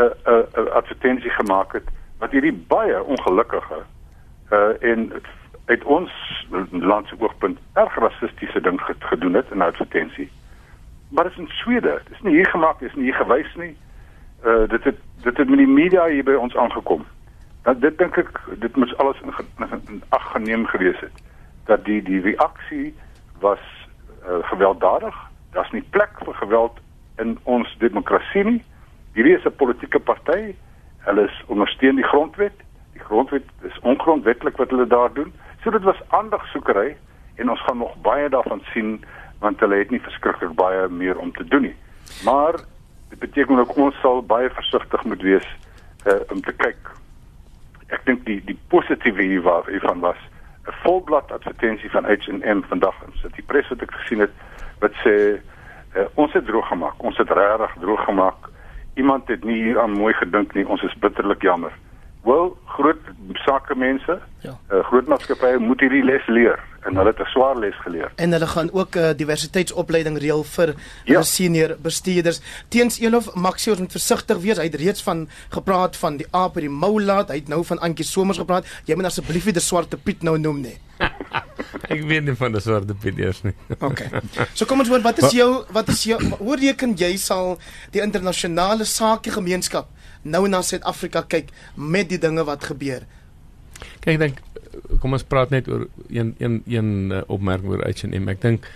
uh, 0.00 0.04
'n 0.04 0.36
uh, 0.36 0.64
uh, 0.64 0.70
advertensie 0.76 1.32
gemaak 1.40 1.72
het 1.72 1.88
wat 2.18 2.30
hierdie 2.30 2.52
baie 2.68 3.02
ongelukkige 3.02 3.80
uh 4.52 4.72
en 4.80 5.12
uit 5.64 5.84
ons 5.84 6.12
land 6.70 7.08
se 7.08 7.14
oogpunt 7.18 7.58
erg 7.72 7.94
rassistiese 7.94 8.60
ding 8.60 8.80
gedoen 8.98 9.34
het 9.34 9.50
in 9.50 9.62
advertensie. 9.62 10.30
Maar 11.08 11.24
dit 11.24 11.32
is 11.32 11.38
in 11.38 11.48
Swede. 11.48 12.00
Dit 12.04 12.12
is 12.12 12.22
nie 12.22 12.34
hier 12.34 12.46
gemaak, 12.46 12.78
dit 12.78 12.88
is 12.88 12.94
nie 12.94 13.04
hier 13.04 13.14
gewys 13.14 13.54
nie. 13.54 13.76
Uh 14.44 14.68
dit 14.68 14.84
het 14.84 14.98
dit 15.22 15.36
het 15.36 15.48
met 15.48 15.58
die 15.58 15.68
media 15.68 16.06
hier 16.06 16.24
by 16.24 16.34
ons 16.34 16.56
aangekom. 16.56 17.04
Dat 17.62 17.80
dit 17.80 17.98
dink 17.98 18.16
ek 18.16 18.40
dit 18.58 18.76
moes 18.76 18.96
alles 18.96 19.20
in, 19.22 19.34
in, 19.58 19.82
in 19.88 20.02
ag 20.08 20.30
geneem 20.32 20.66
gewees 20.66 21.00
het 21.00 21.22
dat 21.64 21.84
die 21.84 22.02
die 22.02 22.20
reaksie 22.20 22.94
was 23.40 23.60
uh, 24.26 24.42
gewelddadig. 24.42 25.14
Daar's 25.50 25.70
nie 25.70 25.84
plek 25.90 26.10
vir 26.24 26.34
geweld 26.34 26.80
in 27.16 27.38
ons 27.42 27.76
demokrasie 27.78 28.44
nie. 28.44 28.64
Hierdie 29.14 29.36
is 29.36 29.44
'n 29.44 29.56
politieke 29.56 29.98
party. 30.00 30.54
Hulle 30.98 31.24
is 31.24 31.42
ondersteun 31.46 31.96
die 31.96 32.10
grondwet. 32.10 32.56
Die 32.92 33.02
grondwet 33.02 33.44
is 33.62 33.78
ongrondwetlik 33.80 34.56
wat 34.56 34.70
hulle 34.70 34.86
daar 34.86 35.12
doen. 35.12 35.32
So 35.62 35.70
dit 35.70 35.82
was 35.82 36.00
aandagsoekery 36.08 36.96
en 37.34 37.50
ons 37.50 37.62
gaan 37.66 37.78
nog 37.78 37.94
baie 38.02 38.28
daarvan 38.28 38.62
sien 38.72 39.04
want 39.42 39.60
hulle 39.60 39.80
het 39.80 39.90
nie 39.90 40.00
verskriklik 40.00 40.54
baie 40.54 40.88
meer 40.88 41.18
om 41.18 41.32
te 41.32 41.44
doen 41.44 41.62
nie. 41.62 41.76
Maar 42.24 42.58
dit 43.10 43.18
beteken 43.18 43.58
ook 43.58 43.76
ons 43.76 44.00
sal 44.00 44.22
baie 44.22 44.50
versigtig 44.50 45.04
moet 45.04 45.22
wees 45.22 45.48
uh, 46.06 46.20
om 46.30 46.40
te 46.40 46.52
kyk. 46.52 46.92
Ek 47.88 48.04
dink 48.06 48.26
die 48.26 48.40
die 48.46 48.58
positiewe 48.68 49.22
hiervan 49.22 50.00
was 50.00 50.18
'n 50.66 50.76
volblad 50.82 51.32
advertensie 51.32 51.90
van 51.90 52.04
H&M 52.04 52.62
vandag 52.68 52.94
in 53.06 53.12
City 53.22 53.42
Press 53.42 53.68
wat 53.68 53.82
ek 53.82 53.90
gesien 53.90 54.20
het 54.20 54.30
wat 54.78 54.94
sê 55.02 55.42
Uh, 55.92 56.04
ons 56.14 56.32
het 56.32 56.46
droog 56.46 56.68
gemaak. 56.68 57.02
Ons 57.04 57.16
het 57.20 57.30
regtig 57.30 57.72
droog 57.80 58.04
gemaak. 58.04 58.48
Iemand 58.94 59.28
het 59.28 59.44
nie 59.44 59.62
hier 59.62 59.80
aan 59.80 59.92
mooi 59.92 60.14
gedink 60.14 60.54
nie. 60.54 60.64
Ons 60.68 60.82
is 60.82 60.94
bitterlik 60.98 61.42
jammer. 61.42 61.72
Wel, 62.22 62.56
groot 62.66 62.98
sakemense, 63.32 64.20
ja. 64.40 64.58
uh, 64.70 64.84
groot 64.84 65.08
maatskappye 65.10 65.58
moet 65.58 65.80
hierdie 65.82 66.04
les 66.06 66.26
leer 66.30 66.60
en 66.86 66.96
hulle 66.98 67.10
het 67.10 67.20
'n 67.20 67.30
swaar 67.30 67.58
les 67.58 67.74
geleer. 67.82 68.12
En 68.14 68.32
hulle 68.32 68.46
gaan 68.46 68.72
ook 68.72 68.94
'n 68.94 68.98
uh, 68.98 69.10
diversiteitsopleiding 69.16 70.18
reël 70.18 70.44
vir 70.44 70.74
ja. 71.04 71.22
senior 71.22 71.76
bestuurders. 71.82 72.40
Teens 72.68 72.98
Elof 72.98 73.34
Maxius 73.34 73.78
moet 73.78 73.90
versigtig 73.90 74.38
wees. 74.38 74.56
Hy 74.56 74.64
het 74.64 74.74
reeds 74.74 75.02
van 75.02 75.28
gepraat 75.48 75.96
van 75.96 76.16
die 76.16 76.26
aap 76.30 76.54
by 76.54 76.60
die 76.60 76.70
mou 76.70 77.02
laat. 77.02 77.28
Hy 77.28 77.34
het 77.34 77.48
nou 77.48 77.64
van 77.64 77.78
Antjie 77.78 78.04
Somers 78.04 78.38
gepraat. 78.38 78.66
Jy 78.84 78.94
moet 78.94 79.04
asseblief 79.04 79.44
nie 79.44 79.52
die 79.52 79.62
swarte 79.62 79.96
Piet 79.96 80.22
nou 80.22 80.38
noem 80.38 80.60
nie. 80.60 80.78
Ek 81.92 82.02
weet 82.02 82.24
nie 82.24 82.34
van 82.34 82.52
die 82.52 82.60
swarte 82.60 82.94
Piet 82.94 83.18
eers 83.18 83.42
nie. 83.42 83.54
OK. 83.88 84.00
So 84.54 84.64
kom 84.64 84.78
ons 84.78 84.88
hoor 84.88 85.00
wat 85.00 85.18
is 85.18 85.32
jou 85.32 85.64
wat 85.70 85.88
is 85.88 86.04
jou 86.04 86.22
hoe 86.38 86.56
reken 86.56 86.94
jy 86.94 87.16
sal 87.16 87.58
die 87.90 88.02
internasionale 88.02 88.84
sakegemeenskap 88.84 89.88
nou 90.22 90.48
na 90.48 90.62
Suid-Afrika 90.62 91.22
kyk 91.22 91.50
met 91.74 92.08
die 92.08 92.18
dinge 92.18 92.44
wat 92.44 92.64
gebeur? 92.64 93.06
Kyk, 94.00 94.14
ek 94.14 94.18
dink 94.18 94.40
kom 95.02 95.16
ons 95.16 95.26
praat 95.26 95.52
net 95.52 95.68
oor 95.68 95.86
een 96.08 96.34
een 96.38 96.62
een 96.66 97.10
uh, 97.12 97.20
opmerking 97.32 97.74
oor 97.74 97.84
H&M. 97.84 98.28
Ek 98.32 98.40
dink 98.40 98.68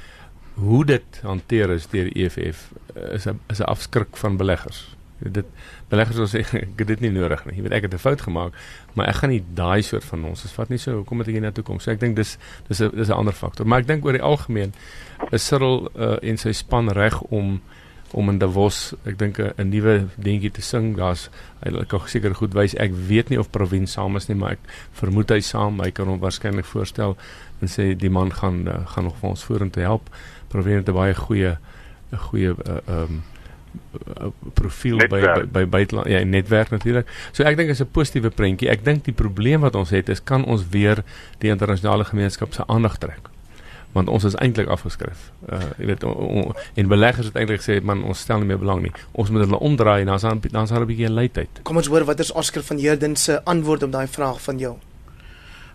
hoe 0.56 0.84
dit 0.88 1.20
hanteer 1.22 1.72
is 1.74 1.88
deur 1.92 2.10
die 2.10 2.26
EFF 2.26 2.68
uh, 2.96 3.14
is 3.14 3.26
'n 3.26 3.40
is 3.52 3.60
'n 3.60 3.70
afskrik 3.70 4.16
van 4.16 4.36
beleggers. 4.36 4.96
Dit 5.18 5.46
beleggers 5.88 6.16
wil 6.16 6.28
sê 6.28 6.44
ek 6.44 6.78
het 6.78 6.88
dit 6.88 7.00
nie 7.00 7.10
nodig 7.10 7.44
nie. 7.46 7.56
Jy 7.56 7.62
weet 7.62 7.72
ek 7.72 7.82
het 7.88 7.94
'n 7.94 7.98
fout 7.98 8.20
gemaak, 8.20 8.52
maar 8.94 9.08
ek 9.08 9.14
gaan 9.14 9.30
nie 9.30 9.44
daai 9.54 9.82
soort 9.82 10.04
van 10.04 10.24
ons. 10.24 10.42
Dit 10.42 10.52
vat 10.52 10.68
nie 10.68 10.78
so 10.78 10.96
hoekom 10.96 11.16
moet 11.16 11.28
ek 11.28 11.32
hier 11.32 11.42
na 11.42 11.50
toe 11.50 11.64
kom? 11.64 11.80
So 11.80 11.90
ek 11.90 12.00
dink 12.00 12.16
dis 12.16 12.38
dis 12.68 12.80
'n 12.80 12.90
dis 12.96 13.08
'n 13.08 13.12
ander 13.12 13.32
faktor. 13.32 13.66
Maar 13.66 13.80
ek 13.80 13.86
dink 13.86 14.04
oor 14.04 14.12
die 14.12 14.22
algemeen 14.22 14.72
is 15.30 15.46
Cyril 15.46 15.90
uh, 15.96 16.16
en 16.22 16.36
sy 16.36 16.52
span 16.52 16.88
reg 16.88 17.22
om 17.22 17.60
om 18.16 18.30
in 18.32 18.38
Davos, 18.40 18.94
ek 19.04 19.18
dink 19.20 19.38
'n 19.38 19.68
nuwe 19.68 20.08
dingetjie 20.16 20.50
te 20.50 20.62
sing. 20.62 20.96
Daar's 20.96 21.28
hy 21.60 21.84
kan 21.84 22.00
seker 22.08 22.34
goed 22.34 22.54
wys. 22.54 22.74
Ek 22.74 22.92
weet 22.92 23.28
nie 23.28 23.38
of 23.38 23.50
Provin 23.50 23.86
saam 23.86 24.16
is 24.16 24.28
nie, 24.28 24.36
maar 24.36 24.56
ek 24.56 24.64
vermoed 24.92 25.30
hy 25.30 25.40
saam. 25.40 25.80
Hy 25.80 25.90
kan 25.90 26.08
hom 26.08 26.20
waarskynlik 26.20 26.64
voorstel 26.64 27.16
en 27.60 27.68
sê 27.68 27.94
die 27.94 28.10
man 28.10 28.32
gaan 28.32 28.68
uh, 28.68 28.86
gaan 28.86 29.04
nog 29.04 29.16
vir 29.20 29.30
ons 29.30 29.44
vorentoe 29.44 29.82
help. 29.82 30.08
Provin 30.48 30.76
het 30.76 30.88
'n 30.88 30.94
baie 30.94 31.14
goeie 31.14 31.58
'n 32.12 32.16
goeie 32.16 32.54
uh, 32.56 33.02
um 33.02 33.22
profiel 34.54 34.96
by 34.96 35.20
by 35.20 35.44
by 35.52 35.64
buiteland 35.68 36.08
ja 36.08 36.24
netwerk 36.24 36.70
natuurlik. 36.70 37.06
So 37.32 37.44
ek 37.44 37.56
dink 37.56 37.68
is 37.68 37.80
'n 37.80 37.90
positiewe 37.92 38.30
prentjie. 38.30 38.70
Ek 38.70 38.84
dink 38.84 39.04
die 39.04 39.12
probleem 39.12 39.60
wat 39.60 39.74
ons 39.74 39.90
het 39.90 40.08
is 40.08 40.22
kan 40.22 40.44
ons 40.44 40.68
weer 40.70 41.04
die 41.38 41.50
internasionale 41.50 42.04
gemeenskap 42.04 42.54
se 42.54 42.66
aandag 42.66 42.98
trek. 42.98 43.35
Want 43.96 44.10
ons 44.12 44.26
is 44.28 44.34
eintlik 44.44 44.68
afgeskryf. 44.72 45.30
Uh 45.48 45.62
jy 45.80 45.86
weet 45.92 46.04
in 46.74 46.90
beleggers 46.90 47.30
het 47.30 47.38
eintlik 47.40 47.62
gesê 47.62 47.78
man 47.80 48.04
ons 48.04 48.20
stel 48.26 48.42
nie 48.42 48.50
meer 48.50 48.60
belang 48.60 48.82
nie. 48.84 48.92
Ons 49.12 49.32
moet 49.32 49.46
hulle 49.46 49.60
omdraai 49.68 50.02
en 50.04 50.12
dan 50.12 50.20
dan 50.20 50.42
dan 50.58 50.68
sal 50.68 50.84
'n 50.84 50.90
bietjie 50.90 51.12
leidheid. 51.12 51.62
Kom 51.62 51.80
ons 51.80 51.88
hoor 51.88 52.04
wat 52.04 52.20
is 52.20 52.32
Oscar 52.32 52.62
van 52.62 52.78
Heerden 52.78 53.16
se 53.16 53.40
antwoord 53.44 53.82
op 53.82 53.92
daai 53.92 54.06
vraag 54.06 54.42
van 54.42 54.58
jou. 54.58 54.76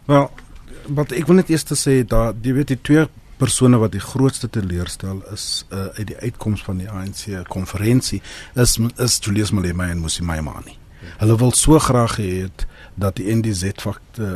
Wel, 0.06 0.30
wat 0.88 1.12
ek 1.12 1.26
wil 1.26 1.36
net 1.36 1.50
eers 1.50 1.66
sê 1.74 2.04
dat 2.08 2.36
jy 2.42 2.54
weet 2.54 2.68
die 2.68 2.82
twee 2.82 3.08
persone 3.38 3.78
wat 3.82 3.92
die 3.92 4.04
grootste 4.04 4.50
teleurstel 4.50 5.24
is 5.34 5.66
uh, 5.74 5.86
uit 5.98 6.08
die 6.08 6.18
uitkoms 6.18 6.62
van 6.64 6.78
die 6.78 6.90
ANC 6.90 7.48
konferensie 7.48 8.22
is 8.54 8.78
is 8.98 9.18
Julius 9.22 9.52
Malema 9.52 9.90
en 9.90 10.02
Musi 10.02 10.24
Maimani. 10.24 10.78
Hulle 11.18 11.38
wil 11.38 11.52
so 11.58 11.80
graag 11.80 12.20
hê 12.22 12.50
dat 13.02 13.18
die 13.18 13.34
NDZ 13.34 13.72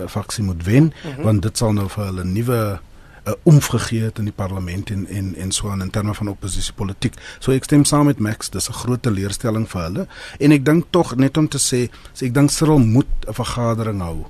faksie 0.10 0.43
moet 0.43 0.63
wen 0.65 0.84
mm 0.84 0.91
-hmm. 1.12 1.24
want 1.24 1.41
dit 1.41 1.58
sal 1.58 1.74
nou 1.74 1.89
vir 1.89 2.06
hulle 2.06 2.24
nuwe 2.24 2.80
uh, 3.26 3.34
omgegee 3.44 4.04
het 4.04 4.18
in 4.18 4.30
die 4.30 4.36
parlement 4.36 4.90
en 4.90 5.08
en 5.08 5.36
en 5.36 5.52
so 5.52 5.70
aan 5.70 5.82
in 5.82 5.90
terme 5.90 6.14
van 6.14 6.28
oppositiepolitiek. 6.28 7.18
So 7.40 7.52
ek 7.52 7.64
stem 7.64 7.86
saam 7.86 8.06
met 8.06 8.20
Max, 8.20 8.50
dis 8.50 8.70
'n 8.70 8.74
groot 8.74 9.02
teleurstelling 9.02 9.68
vir 9.70 9.82
hulle 9.82 10.08
en 10.40 10.52
ek 10.52 10.66
dink 10.66 10.86
tog 10.90 11.16
net 11.16 11.38
om 11.38 11.48
te 11.48 11.58
sê, 11.58 11.90
so 12.14 12.26
ek 12.26 12.34
dink 12.34 12.52
Cyril 12.52 12.80
moet 12.80 13.12
'n 13.28 13.34
vergadering 13.34 14.02
hou 14.02 14.26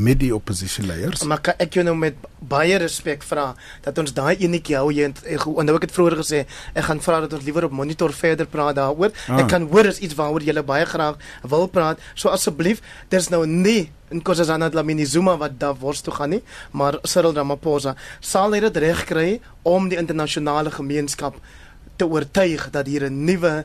met 0.00 0.20
die 0.20 0.32
oppositieleiers. 0.34 1.22
Maar 1.28 1.42
kan 1.44 1.60
ek 1.60 1.76
jou 1.76 1.84
nou 1.84 1.94
met 1.98 2.16
baie 2.50 2.78
respek 2.80 3.24
vra 3.26 3.50
dat 3.84 3.98
ons 4.00 4.14
daai 4.16 4.40
enetjie 4.40 4.78
hou 4.78 4.88
jy 4.94 5.10
en 5.10 5.14
nou 5.66 5.76
ek 5.76 5.86
het 5.88 5.94
vroeër 5.94 6.16
gesê 6.22 6.42
ek 6.72 6.86
gaan 6.88 7.02
vra 7.04 7.20
dat 7.26 7.36
ons 7.36 7.44
liewer 7.44 7.68
op 7.68 7.76
monitor 7.82 8.14
verder 8.16 8.48
praat 8.48 8.78
daaroor. 8.80 9.12
Ah. 9.28 9.42
Ek 9.42 9.50
kan 9.52 9.68
hoor 9.70 9.90
is 9.90 10.00
iets 10.00 10.16
waaroor 10.18 10.44
jy 10.46 10.56
baie 10.64 10.88
graag 10.88 11.20
wil 11.42 11.68
praat. 11.68 12.00
So 12.14 12.32
asseblief, 12.32 12.80
daar's 13.12 13.28
nou 13.32 13.44
nie 13.46 13.90
en 14.10 14.22
Kossazana 14.26 14.70
Dlamini 14.70 15.06
Zuma 15.06 15.36
wat 15.38 15.58
daar 15.60 15.76
wors 15.78 16.00
toe 16.02 16.14
gaan 16.14 16.32
nie, 16.34 16.42
maar 16.72 16.98
Cyril 17.06 17.36
Ramaphosa 17.36 17.94
sal 18.20 18.56
dit 18.56 18.76
reg 18.76 19.04
kry 19.06 19.40
om 19.62 19.88
die 19.88 19.98
internasionale 20.00 20.72
gemeenskap 20.74 21.36
te 21.96 22.08
oortuig 22.08 22.70
dat 22.72 22.86
hier 22.86 23.04
'n 23.06 23.24
nuwe 23.24 23.64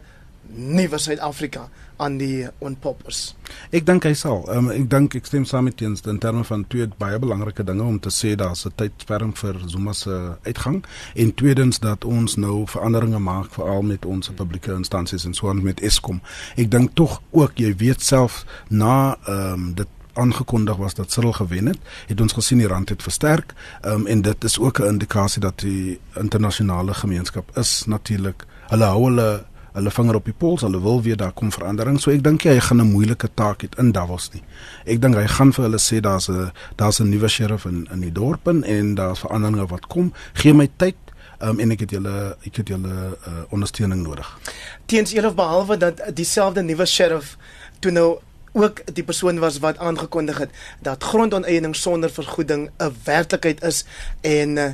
nuwe 0.53 0.97
Suid-Afrika 0.97 1.69
aan 1.97 2.17
die 2.17 2.47
onpop 2.59 3.05
is. 3.07 3.35
Ek 3.75 3.85
dink 3.87 4.03
hy 4.07 4.11
sal. 4.17 4.43
Um, 4.51 4.67
ek 4.73 4.89
dink 4.91 5.15
ek 5.15 5.29
stem 5.29 5.45
saam 5.47 5.69
met 5.69 5.77
teens 5.79 6.03
in 6.09 6.19
terme 6.19 6.43
van 6.47 6.65
twee 6.71 6.87
baie 6.99 7.19
belangrike 7.21 7.63
dinge 7.63 7.85
om 7.85 7.99
te 7.99 8.11
sê 8.11 8.35
daar's 8.35 8.65
'n 8.65 8.75
tydsperm 8.75 9.33
vir 9.35 9.55
Zuma 9.67 9.93
se 9.93 10.37
uitgang 10.43 10.83
en 11.15 11.33
tweedens 11.33 11.79
dat 11.79 12.05
ons 12.05 12.35
nou 12.35 12.67
veranderinge 12.67 13.19
maak 13.19 13.53
veral 13.53 13.81
met 13.81 14.05
ons 14.05 14.29
publieke 14.29 14.73
instansies 14.73 15.25
en 15.25 15.33
so 15.33 15.49
aan 15.49 15.63
met 15.63 15.81
Eskom. 15.81 16.21
Ek 16.57 16.71
dink 16.71 16.95
tog 16.95 17.21
ook 17.31 17.51
jy 17.55 17.75
weet 17.75 18.01
self 18.01 18.45
na 18.69 19.17
ehm 19.27 19.53
um, 19.53 19.73
dit 19.73 19.87
aangekondig 20.15 20.75
was 20.75 20.93
dat 20.93 21.11
Cyril 21.11 21.33
gewen 21.33 21.65
het, 21.65 21.77
het 22.07 22.21
ons 22.21 22.33
gesien 22.33 22.57
die 22.57 22.67
rand 22.67 22.89
het 22.89 23.03
versterk. 23.03 23.53
Ehm 23.81 23.93
um, 23.93 24.07
en 24.07 24.21
dit 24.21 24.43
is 24.43 24.59
ook 24.59 24.79
'n 24.79 24.87
indikasie 24.87 25.41
dat 25.41 25.59
die 25.59 25.99
internasionale 26.13 26.93
gemeenskap 26.93 27.57
is 27.57 27.83
natuurlik 27.85 28.45
hulle 28.67 28.85
hou 28.85 29.03
hulle 29.03 29.45
hulle 29.75 29.91
vinger 29.91 30.15
op 30.15 30.25
die 30.25 30.33
pols, 30.33 30.63
hulle 30.63 30.79
wil 30.81 31.01
weer 31.03 31.17
daar 31.19 31.33
kom 31.35 31.51
verandering. 31.51 31.99
So 32.01 32.11
ek 32.11 32.23
dink 32.23 32.45
hy 32.47 32.59
gaan 32.59 32.81
'n 32.81 32.91
moeilike 32.91 33.29
taak 33.35 33.63
hê 33.63 33.69
in 33.79 33.91
Davos 33.91 34.29
nie. 34.33 34.43
Ek 34.85 35.01
dink 35.01 35.15
hy 35.15 35.27
gaan 35.27 35.51
vir 35.53 35.63
hulle 35.65 35.79
sê 35.79 35.99
daar's 35.99 36.29
'n 36.29 36.51
daar's 36.77 36.99
'n 36.99 37.09
nuwe 37.09 37.27
sheriff 37.27 37.65
in 37.65 37.87
in 37.91 38.01
die 38.01 38.11
dorp 38.11 38.47
en 38.47 38.95
daar's 38.95 39.19
veranderinge 39.19 39.67
wat 39.67 39.87
kom. 39.87 40.13
Gee 40.33 40.53
my 40.53 40.69
tyd 40.77 40.95
um, 41.39 41.59
en 41.59 41.71
ek 41.71 41.79
het 41.79 41.91
julle 41.91 42.37
ek 42.43 42.55
het 42.55 42.67
julle 42.67 43.17
uh, 43.27 43.43
ondersteuning 43.49 44.03
nodig. 44.03 44.39
Teens 44.85 45.13
elof 45.13 45.35
behalwe 45.35 45.77
dat 45.77 46.01
dieselfde 46.13 46.61
nuwe 46.61 46.85
sheriff 46.85 47.37
toe 47.79 47.91
nou 47.91 48.19
ook 48.55 48.81
die 48.95 49.03
persoon 49.03 49.39
was 49.39 49.59
wat 49.59 49.77
aangekondig 49.77 50.37
het 50.37 50.51
dat 50.79 51.03
grondoneiening 51.03 51.75
sonder 51.75 52.09
vergoeding 52.09 52.69
'n 52.77 52.95
werklikheid 53.03 53.63
is 53.63 53.85
en 54.21 54.57
uh, 54.57 54.73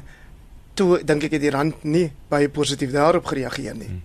toe 0.73 1.01
dink 1.03 1.23
ek 1.27 1.35
het 1.35 1.43
die 1.43 1.51
rand 1.53 1.83
nie 1.83 2.07
baie 2.31 2.49
positief 2.49 2.91
daarop 2.91 3.25
gereageer 3.25 3.75
nie. 3.75 3.89
Hmm. 3.91 4.01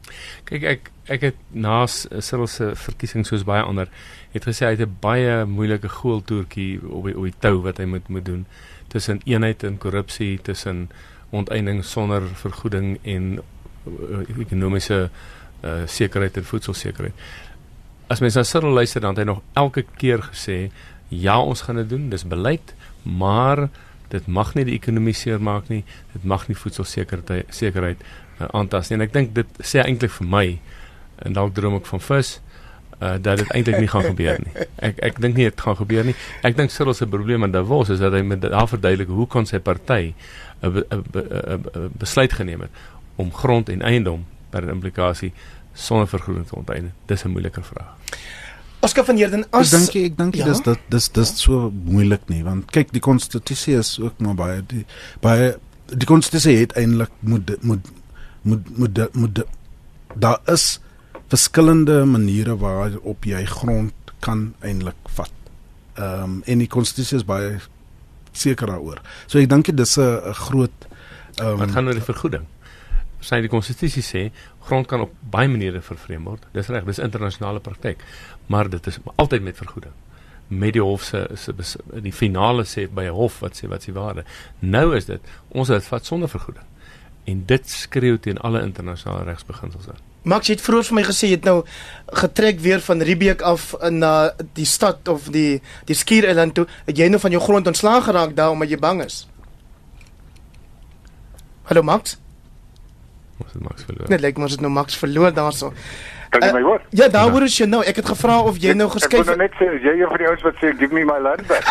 Kyk 0.49 0.63
ek 0.73 0.91
ek 1.07 1.27
het 1.29 1.43
na 1.55 1.85
Cyril 1.87 2.49
se 2.51 2.73
verkiesing 2.75 3.27
soos 3.27 3.45
baie 3.47 3.63
ander 3.63 3.91
het 4.33 4.47
gesê 4.49 4.67
hy 4.67 4.75
het 4.75 4.89
'n 4.89 4.97
baie 5.01 5.45
moeilike 5.47 5.89
goeltoertjie 5.89 6.81
op 6.83 7.05
die, 7.05 7.17
op 7.17 7.25
die 7.25 7.39
tou 7.39 7.63
wat 7.63 7.79
hy 7.79 7.85
moet 7.85 8.09
moet 8.09 8.25
doen 8.25 8.47
tussen 8.89 9.21
eenheid 9.25 9.63
en 9.63 9.79
korrupsie 9.79 10.39
tussen 10.43 10.89
onteiening 11.31 11.85
sonder 11.85 12.23
vergoeding 12.23 12.99
en 13.03 13.41
uh, 13.87 14.39
ekonomiese 14.39 15.11
uh, 15.63 15.87
sekerheid 15.87 16.37
en 16.37 16.45
voedselsekerheid 16.45 17.15
as 18.07 18.21
mens 18.21 18.35
na 18.35 18.43
Cyril 18.43 18.75
luister 18.75 19.01
dan 19.01 19.15
het 19.15 19.25
hy 19.25 19.25
nog 19.25 19.43
elke 19.55 19.85
keer 19.99 20.23
gesê 20.23 20.71
ja 21.09 21.39
ons 21.41 21.63
gaan 21.67 21.77
dit 21.77 21.89
doen 21.89 22.09
dis 22.11 22.27
beleid 22.27 22.75
maar 23.03 23.69
dit 24.13 24.27
mag 24.27 24.55
nie 24.55 24.65
die 24.69 24.79
ekonomie 24.79 25.15
seermaak 25.17 25.69
nie 25.73 25.83
dit 26.15 26.25
mag 26.25 26.49
nie 26.49 26.57
voedselsekerheid 26.57 27.53
sekerheid 27.55 28.03
uh, 28.41 28.49
aantas 28.53 28.91
nie 28.91 28.99
en 28.99 29.07
ek 29.07 29.15
dink 29.17 29.35
dit 29.35 29.63
sê 29.63 29.83
eintlik 29.85 30.15
vir 30.19 30.27
my 30.37 30.47
en 31.27 31.39
dalk 31.39 31.55
droom 31.57 31.79
ek 31.81 31.87
van 31.91 32.03
vis 32.09 32.37
uh, 33.01 33.17
dat 33.19 33.43
dit 33.43 33.53
eintlik 33.57 33.81
nie 33.81 33.91
gaan 33.93 34.09
gebeur 34.11 34.41
nie 34.45 34.67
ek 34.91 35.03
ek 35.11 35.21
dink 35.25 35.37
nie 35.37 35.49
dit 35.51 35.67
gaan 35.67 35.79
gebeur 35.83 36.07
nie 36.07 36.17
ek 36.47 36.57
dink 36.57 36.75
Cyril 36.75 36.95
se 36.95 37.09
probleem 37.11 37.45
aan 37.47 37.55
Davos 37.55 37.93
is 37.95 38.03
dat 38.05 38.13
hy 38.17 38.23
met 38.23 38.45
daar 38.45 38.69
verduidelik 38.71 39.13
hoe 39.13 39.27
kon 39.27 39.47
sy 39.47 39.59
party 39.59 40.15
'n 40.63 41.93
besluit 41.99 42.33
geneem 42.33 42.65
het 42.65 42.71
om 43.17 43.33
grond 43.33 43.69
en 43.69 43.83
eiendom 43.83 44.25
per 44.51 44.69
implikasie 44.69 45.33
sonder 45.77 46.09
vergroening 46.09 46.47
te 46.47 46.57
onteien? 46.57 46.93
Dis 47.07 47.25
'n 47.25 47.31
moeilike 47.31 47.63
vraag. 47.63 47.95
Oscar 48.87 49.07
van 49.09 49.19
Heerden 49.21 49.45
as 49.51 49.73
Ek 49.75 49.81
dink 49.81 49.97
ek 50.05 50.17
dink 50.21 50.39
ja? 50.39 50.49
dis 50.51 50.63
dit 50.67 50.89
dis 50.95 51.09
dis 51.19 51.33
so 51.43 51.69
moeilik 51.75 52.27
nie 52.33 52.43
want 52.47 52.71
kyk 52.75 52.93
die 52.95 53.03
konstitusie 53.05 53.77
is 53.81 53.97
ook 54.03 54.21
maar 54.25 54.39
baie 54.39 54.63
die 54.73 54.85
baie 55.25 55.55
die 55.93 56.09
konstitusie 56.09 56.57
het 56.61 56.75
eintlik 56.79 57.13
moet 57.21 57.55
moet 57.67 57.93
moet 58.47 58.71
moet 58.79 59.01
moet 59.15 59.45
daar 60.27 60.39
is 60.55 60.79
verskillende 61.33 62.05
maniere 62.07 62.57
waarop 62.59 63.27
jy 63.27 63.43
grond 63.51 64.13
kan 64.25 64.53
eintlik 64.63 65.11
vat. 65.19 65.33
Ehm 65.99 66.23
um, 66.23 66.37
en 66.47 66.63
die 66.63 66.71
konstitusie 66.71 67.19
is 67.19 67.27
baie 67.27 67.57
seker 68.37 68.71
daaroor. 68.71 69.01
So 69.27 69.41
ek 69.43 69.51
dink 69.51 69.71
dit 69.73 69.81
is 69.87 69.97
'n 69.99 70.35
groot 70.47 70.87
ehm 71.39 71.49
um, 71.49 71.59
Wat 71.59 71.75
gaan 71.75 71.89
oor 71.89 71.99
die 71.99 72.11
vergoeding? 72.13 72.47
sy 73.27 73.41
die 73.41 73.51
konstitusie 73.51 74.05
sê 74.05 74.23
grond 74.67 74.89
kan 74.91 75.01
op 75.07 75.13
baie 75.33 75.49
maniere 75.51 75.81
vervreem 75.85 76.27
word. 76.29 76.47
Dis 76.55 76.69
reg, 76.73 76.85
dis 76.89 77.01
internasionale 77.03 77.63
praktyk, 77.65 78.03
maar 78.47 78.69
dit 78.71 78.87
is 78.87 78.99
altyd 79.15 79.43
met 79.43 79.57
vergoeding. 79.57 79.93
Met 80.47 80.73
die 80.73 80.83
hof 80.83 81.03
se 81.03 81.29
se 81.35 81.55
die 82.03 82.13
finale 82.13 82.65
sê 82.65 82.87
by 82.89 83.03
'n 83.03 83.17
hof 83.19 83.41
wat 83.41 83.57
sê 83.59 83.69
wat 83.69 83.83
s'ie 83.83 83.95
waarde. 83.95 84.25
Nou 84.59 84.97
is 84.97 85.05
dit 85.05 85.21
ons 85.49 85.69
het 85.69 85.85
vat 85.85 86.07
sonder 86.07 86.29
vergoeding. 86.29 86.65
En 87.25 87.43
dit 87.47 87.71
skreeu 87.71 88.19
teen 88.19 88.39
alle 88.39 88.63
internasionale 88.63 89.25
regsbeginsels 89.25 89.89
aan. 89.89 89.99
Max 90.23 90.49
het 90.49 90.61
vroeër 90.61 90.85
vir 90.85 90.95
my 90.95 91.03
gesê 91.03 91.29
jy 91.29 91.37
het 91.37 91.45
nou 91.45 91.65
getrek 92.07 92.61
weer 92.61 92.81
van 92.81 93.03
Riebeek 93.03 93.43
af 93.43 93.75
na 93.91 94.33
die 94.55 94.67
stad 94.67 95.09
of 95.09 95.29
die 95.31 95.63
die 95.85 95.95
Skiereiland 95.95 96.55
toe. 96.55 96.67
Het 96.85 96.99
jy 96.99 97.09
nou 97.09 97.21
van 97.21 97.31
jou 97.31 97.43
grond 97.43 97.67
ontslaag 97.67 98.05
geraak 98.05 98.37
daar 98.37 98.51
omdat 98.51 98.69
jy 98.69 98.79
bang 98.79 99.05
is? 99.05 99.29
Hallo 101.63 101.83
Max? 101.83 102.19
Ons 103.39 103.53
het 103.53 103.63
Max 103.63 103.83
verloor. 103.85 104.09
Net 104.09 104.21
lyk 104.21 104.37
maar 104.37 104.49
ons 104.49 104.53
het 104.53 104.61
nou 104.61 104.73
Max 104.73 104.97
verloor 104.97 105.35
daarso. 105.35 105.73
Kan 106.31 106.43
jy 106.43 106.53
my 106.53 106.63
hoor? 106.63 106.81
Uh, 106.81 106.99
ja, 107.01 107.09
daar 107.13 107.31
word 107.31 107.53
jy 107.59 107.67
nou. 107.71 107.83
Ek 107.87 108.01
het 108.01 108.09
gevra 108.11 108.41
of 108.49 108.59
jy 108.63 108.75
nou 108.79 108.89
geskuif 108.93 109.23
het. 109.23 109.29
Ek 109.29 109.37
wou 109.37 109.43
net 109.43 109.59
sê 109.61 109.69
jy 109.85 109.95
een 110.01 110.11
van 110.11 110.23
die 110.23 110.29
ouens 110.31 110.47
wat 110.47 110.59
sê 110.63 110.73
give 110.79 110.95
me 110.95 111.05
my 111.07 111.19
land 111.23 111.47
back. 111.51 111.65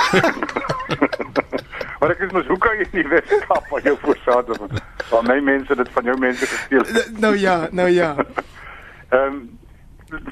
maar 1.99 2.13
ek 2.15 2.23
is 2.27 2.31
mos 2.35 2.47
hoe 2.51 2.59
kan 2.63 2.79
jy 2.79 2.87
nie 2.93 3.07
Weskaap 3.11 3.67
van 3.73 3.89
jou 3.89 3.95
voorsaat 4.05 4.49
of 4.55 4.79
van 5.11 5.29
my 5.29 5.37
mense 5.51 5.75
dit 5.81 5.91
van 5.97 6.09
jou 6.11 6.17
mense 6.19 6.49
gesteel. 6.53 6.87
nou 7.19 7.35
ja, 7.37 7.59
nou 7.71 7.89
ja. 7.89 8.15
Ehm 9.15 9.21
um, 9.21 9.43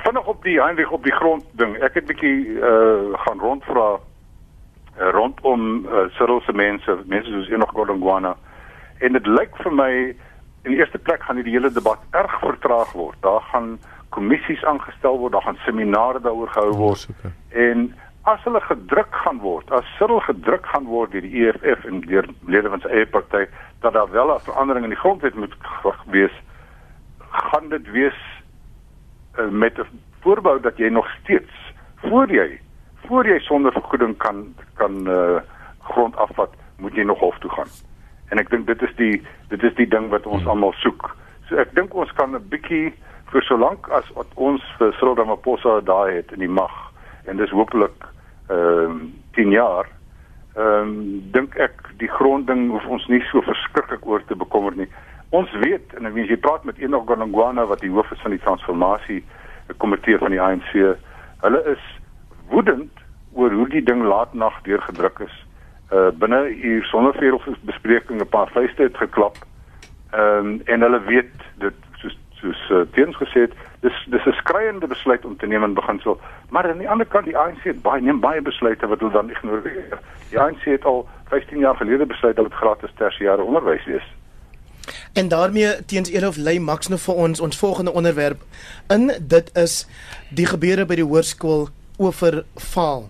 vanaand 0.03 0.25
op 0.25 0.43
die 0.43 0.61
Heinrich 0.61 0.91
op 0.91 1.03
die 1.03 1.13
grond 1.13 1.45
ding. 1.59 1.75
Ek 1.83 1.97
het 1.97 2.05
bietjie 2.05 2.59
uh 2.61 3.13
gaan 3.25 3.39
rondvra 3.39 3.87
uh, 3.97 5.09
rondom 5.11 5.85
uh, 5.85 6.05
Cyril 6.17 6.41
se 6.45 6.53
mense, 6.53 6.97
mense 7.05 7.29
soos 7.29 7.49
Enoch 7.49 7.73
Godongwana. 7.73 8.35
En 8.99 9.17
dit 9.17 9.27
lyk 9.27 9.57
vir 9.63 9.73
my 9.73 9.91
in 10.63 10.71
die 10.71 10.79
eerste 10.79 10.97
plek 10.97 11.23
gaan 11.25 11.39
hierdie 11.39 11.55
hele 11.57 11.71
debat 11.73 11.99
erg 12.15 12.37
vertraag 12.39 12.93
word. 12.95 13.17
Daar 13.25 13.41
gaan 13.51 13.75
kommissies 14.13 14.63
aangestel 14.69 15.17
word, 15.19 15.33
daar 15.35 15.45
gaan 15.47 15.59
seminare 15.65 16.21
daaroor 16.23 16.51
gehou 16.55 16.71
word. 16.77 17.07
En 17.49 17.85
as 18.29 18.43
hulle 18.47 18.61
gedruk 18.63 19.15
gaan 19.25 19.41
word, 19.43 19.71
as 19.71 19.89
Cyril 19.97 20.21
gedruk 20.23 20.65
gaan 20.71 20.87
word 20.87 21.11
deur 21.11 21.25
die 21.25 21.43
EFF 21.43 21.85
en 21.89 22.01
deur 22.07 22.29
lede 22.47 22.71
van 22.71 22.83
sy 22.83 22.91
eie 22.93 23.09
party 23.09 23.45
dat 23.83 23.93
daar 23.97 24.11
wel 24.11 24.33
'n 24.35 24.45
verandering 24.47 24.85
in 24.85 24.95
die 24.95 25.03
grondwet 25.03 25.35
moet 25.35 25.55
wees, 26.11 26.35
gaan 27.29 27.69
dit 27.69 27.91
wees 27.91 28.19
uh, 29.39 29.49
met 29.49 29.79
'n 29.79 29.87
voorbou 30.21 30.59
dat 30.61 30.77
jy 30.77 30.89
nog 30.89 31.07
steeds 31.21 31.51
voor 31.95 32.31
jy 32.31 32.59
voor 33.07 33.27
jy 33.27 33.39
sonder 33.39 33.71
vergoeding 33.71 34.17
kan 34.17 34.55
kan 34.75 35.07
uh, 35.07 35.41
grond 35.79 36.15
afvat, 36.15 36.49
moet 36.77 36.95
jy 36.95 37.03
nog 37.03 37.19
hof 37.19 37.37
toe 37.39 37.51
gaan 37.51 37.71
en 38.33 38.41
ek 38.41 38.49
dink 38.49 38.65
dit 38.69 38.81
is 38.87 38.93
die 38.97 39.15
dit 39.53 39.63
is 39.67 39.75
die 39.77 39.89
ding 39.89 40.09
wat 40.13 40.25
ons 40.25 40.41
hmm. 40.41 40.55
almal 40.55 40.73
soek. 40.81 41.11
So 41.49 41.59
ek 41.61 41.73
dink 41.77 41.93
ons 41.93 42.11
kan 42.17 42.33
'n 42.33 42.49
bietjie 42.49 42.93
vir 43.31 43.45
so 43.47 43.57
lank 43.57 43.89
as 43.89 44.09
wat 44.17 44.27
ons 44.35 44.61
vir 44.77 44.93
Cyril 44.99 45.15
Ramaphosa 45.15 45.79
daai 45.81 46.15
het 46.19 46.31
in 46.31 46.39
die 46.39 46.55
mag 46.61 46.73
en 47.25 47.37
dis 47.37 47.53
hopelik 47.55 48.07
ehm 48.49 48.91
um, 48.91 49.13
10 49.35 49.51
jaar 49.51 49.87
ehm 50.55 50.89
um, 50.89 51.21
dink 51.31 51.55
ek 51.57 51.89
die 51.97 52.11
grondding 52.17 52.69
hoef 52.71 52.85
ons 52.87 53.07
nie 53.07 53.21
so 53.31 53.41
verskriklik 53.41 54.05
oor 54.05 54.21
te 54.27 54.35
bekommer 54.35 54.75
nie. 54.77 54.89
Ons 55.33 55.49
weet 55.63 55.95
en 55.97 56.05
as 56.05 56.17
jy 56.29 56.37
praat 56.37 56.65
met 56.67 56.77
Enoch 56.77 57.07
Gonongwana 57.09 57.65
wat 57.65 57.81
die 57.81 57.89
hoof 57.89 58.11
is 58.11 58.21
van 58.21 58.35
die 58.35 58.43
transformasie 58.43 59.23
komitee 59.77 60.17
van 60.21 60.35
die 60.35 60.41
ANC, 60.41 60.75
hulle 61.41 61.61
is 61.71 61.87
woedend 62.51 63.01
oor 63.33 63.51
hoe 63.51 63.67
die 63.71 63.81
ding 63.81 64.03
laat 64.05 64.33
nag 64.33 64.59
deurgedruk 64.67 65.23
is 65.25 65.39
uh 65.93 66.09
binne 66.17 66.39
hier 66.61 66.85
sonder 66.89 67.13
veel 67.17 67.41
bespreking 67.69 68.21
'n 68.21 68.29
paar 68.29 68.49
vuiste 68.53 68.83
het 68.83 68.97
geklap. 68.97 69.37
Ehm 70.11 70.45
um, 70.45 70.61
en 70.65 70.81
hulle 70.81 71.01
weet 71.09 71.35
dit 71.65 71.79
soos 72.43 72.61
uh, 72.69 72.83
teens 72.95 73.15
gesê 73.21 73.47
het, 73.47 73.53
dis 73.85 73.97
dis 74.13 74.25
'n 74.25 74.39
skreiende 74.41 74.87
besluit 74.87 75.25
om 75.25 75.37
te 75.37 75.47
neem 75.47 75.63
in 75.63 75.73
beginsel, 75.73 76.19
maar 76.49 76.69
aan 76.69 76.83
die 76.83 76.89
ander 76.89 77.07
kant 77.07 77.25
die 77.25 77.37
ANC 77.37 77.63
het 77.63 77.81
baie 77.81 78.01
neem 78.01 78.19
baie 78.19 78.41
besluite 78.41 78.87
wat 78.87 78.99
hulle 78.99 79.11
dan 79.11 79.29
ignoreer. 79.29 79.99
Die 80.29 80.39
ANC 80.39 80.63
het 80.63 80.85
al 80.85 81.07
15 81.29 81.57
jaar 81.57 81.75
gelede 81.75 82.05
besluit 82.05 82.35
dat 82.35 82.45
dit 82.45 82.61
gratis 82.61 82.93
tersiêre 82.99 83.43
onderwys 83.43 83.85
is. 83.85 84.07
En 85.13 85.27
daarmee 85.27 85.85
teens 85.85 86.09
Elof 86.09 86.35
lei 86.35 86.59
Max 86.59 86.87
nou 86.87 86.99
vir 86.99 87.15
ons 87.15 87.39
ons 87.39 87.57
volgende 87.57 87.93
onderwerp 87.93 88.41
in 88.87 89.11
dit 89.21 89.57
is 89.57 89.87
die 90.29 90.45
gebeure 90.45 90.85
by 90.85 90.95
die 90.95 91.07
hoërskool 91.07 91.69
Oeverval. 91.99 93.09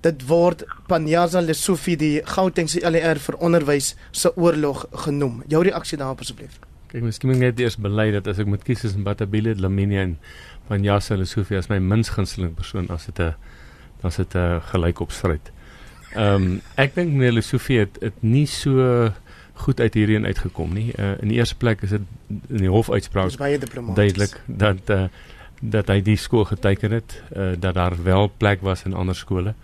Dit 0.00 0.26
word 0.28 0.62
Panyaza 0.86 1.40
Lesofie 1.40 1.96
die 1.96 2.20
Gautengse 2.24 2.90
LER 2.90 3.18
vir 3.18 3.36
onderwys 3.42 3.96
se 4.10 4.36
oorlog 4.36 4.86
genoem. 5.06 5.42
Jou 5.50 5.62
reaksie 5.62 5.98
daarop 5.98 6.20
asseblief. 6.20 6.60
Kyk, 6.96 7.04
miskien 7.04 7.28
moet 7.28 7.36
ek 7.36 7.42
net 7.42 7.58
eers 7.60 7.74
bely 7.76 8.06
dat 8.14 8.28
as 8.30 8.38
ek 8.40 8.48
moet 8.48 8.62
kies 8.64 8.80
tussen 8.80 9.02
Batabile 9.04 9.52
Laminia 9.60 10.00
en 10.06 10.14
Panyaza 10.64 11.18
Lesofie 11.20 11.58
as 11.58 11.66
my 11.68 11.76
minst 11.76 12.14
gunsteling 12.14 12.54
persoon 12.56 12.86
as 12.88 13.04
dit 13.04 13.18
'n 13.20 13.34
as 14.00 14.16
dit 14.16 14.34
'n 14.34 14.62
gelykopstryd. 14.70 15.50
Ehm 16.14 16.34
um, 16.34 16.62
ek 16.76 16.94
dink 16.94 17.12
meneer 17.12 17.34
Lesofie 17.36 17.80
het 17.80 18.00
dit 18.00 18.22
nie 18.22 18.46
so 18.46 19.12
goed 19.66 19.80
uit 19.80 19.92
hierheen 19.94 20.24
uitgekom 20.24 20.72
nie. 20.72 20.94
Uh, 20.96 21.20
in 21.20 21.28
die 21.28 21.36
eerste 21.36 21.56
plek 21.56 21.82
is 21.82 21.90
dit 21.90 22.00
in 22.48 22.64
die 22.64 22.72
hofuitspraak 22.72 23.36
duidelik 23.94 24.40
dat 24.46 24.88
uh, 24.88 25.08
dat 25.60 25.88
hy 25.88 26.00
die 26.00 26.16
skool 26.16 26.44
geteken 26.44 26.92
het, 26.92 27.22
uh, 27.36 27.52
dat 27.58 27.74
daar 27.74 28.02
wel 28.02 28.32
plek 28.38 28.62
was 28.62 28.84
in 28.84 28.94
ander 28.94 29.14
skole. 29.14 29.54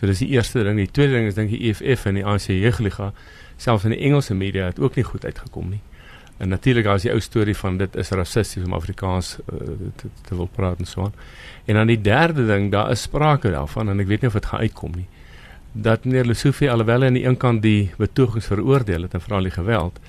So 0.00 0.06
dis 0.06 0.24
die 0.24 0.32
eerste 0.32 0.64
ding. 0.64 0.76
Die 0.76 0.90
tweede 0.90 1.12
ding 1.12 1.26
is 1.26 1.34
dink 1.34 1.50
die 1.50 1.60
EFF 1.68 2.06
en 2.06 2.14
die 2.14 2.24
ANC 2.24 2.48
Jeugliga 2.48 3.12
selfs 3.56 3.84
in 3.84 3.90
die 3.92 4.00
Engelse 4.00 4.34
media 4.34 4.64
het 4.64 4.80
ook 4.80 4.96
nie 4.96 5.04
goed 5.04 5.24
uitgekom 5.24 5.68
nie. 5.68 5.82
En 6.40 6.48
natuurlik 6.48 6.86
as 6.88 7.04
die 7.04 7.12
ou 7.12 7.20
storie 7.20 7.56
van 7.56 7.76
dit 7.76 7.96
is 8.00 8.10
rassisties 8.16 8.64
om 8.64 8.72
Afrikaans 8.72 9.36
uh, 9.38 9.58
te, 10.00 10.08
te 10.24 10.36
wil 10.36 10.48
praat 10.48 10.80
en 10.80 10.88
so 10.88 11.04
aan. 11.04 11.16
En 11.68 11.74
dan 11.74 11.86
die 11.92 12.00
derde 12.00 12.46
ding, 12.48 12.70
daar 12.72 12.90
is 12.90 13.02
sprake 13.04 13.52
daarvan 13.52 13.92
en 13.92 14.00
ek 14.00 14.08
weet 14.08 14.24
nie 14.24 14.32
of 14.32 14.38
dit 14.38 14.46
gaan 14.46 14.64
uitkom 14.64 14.96
nie 14.96 15.08
dat 15.72 16.04
meneer 16.04 16.24
Lesofie 16.24 16.70
alhoewel 16.70 17.04
aan 17.04 17.14
die 17.14 17.24
een 17.24 17.36
kant 17.36 17.62
die 17.62 17.90
betogings 17.98 18.46
veroordeel 18.46 19.02
het 19.02 19.14
en 19.14 19.20
veral 19.20 19.46
die 19.46 19.54
geweld 19.54 20.00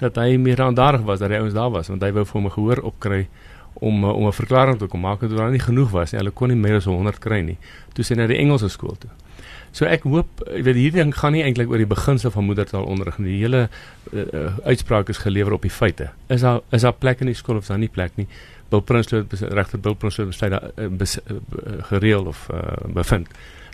dat 0.00 0.16
hy 0.16 0.36
meer 0.40 0.62
aandadig 0.62 1.04
was 1.04 1.20
dat 1.20 1.30
hy 1.30 1.40
ons 1.44 1.52
daar 1.52 1.70
was 1.70 1.90
want 1.92 2.02
hy 2.02 2.12
wou 2.16 2.24
vir 2.24 2.40
hom 2.40 2.50
gehoor 2.50 2.80
opkry 2.88 3.26
om 3.74 4.04
om 4.04 4.26
'n 4.26 4.32
verklaring 4.32 4.78
te 4.78 4.86
kom 4.86 5.00
maak 5.00 5.20
dat 5.20 5.36
daar 5.36 5.50
nie 5.50 5.60
genoeg 5.60 5.90
was 5.90 6.12
nie. 6.12 6.18
Hulle 6.18 6.30
kon 6.30 6.48
nie 6.48 6.56
meer 6.56 6.76
as 6.76 6.84
100 6.84 7.18
kry 7.18 7.40
nie. 7.40 7.58
Toe 7.92 8.04
sy 8.04 8.14
na 8.14 8.26
die 8.26 8.36
Engelse 8.36 8.68
skool 8.68 8.96
toe 8.98 9.10
so 9.72 9.88
ek 9.88 10.04
hoop 10.08 10.42
ek 10.46 10.64
weet 10.64 10.76
hierdie 10.76 11.02
ding 11.02 11.14
gaan 11.16 11.32
nie 11.32 11.42
eintlik 11.42 11.70
oor 11.70 11.80
die 11.80 11.88
beginsel 11.88 12.30
van 12.30 12.44
moedertaal 12.44 12.84
onderrig 12.84 13.18
nie 13.18 13.32
die 13.32 13.42
hele 13.44 13.68
uh, 13.68 14.24
uh, 14.24 14.48
uitspraak 14.64 15.08
is 15.08 15.22
gelewer 15.24 15.52
op 15.52 15.62
die 15.62 15.72
feite 15.72 16.10
is 16.28 16.44
daar 16.46 16.60
is 16.70 16.82
daar 16.82 16.92
plek 16.92 17.20
in 17.20 17.32
die 17.32 17.38
skool 17.38 17.56
of 17.56 17.62
is 17.62 17.72
daar 17.72 17.78
nie 17.78 17.92
plek 17.92 18.16
nie 18.16 18.28
Bill 18.72 18.80
Prinsloo 18.80 19.24
regter 19.30 19.80
Bill 19.80 19.94
Prinsloo 19.94 20.26
besluit 20.26 20.52
daar 20.52 20.70
uh, 20.76 20.88
bes, 20.88 21.18
uh, 21.18 21.40
gereël 21.90 22.24
of 22.26 22.48
uh, 22.52 22.60
bevind 22.92 23.28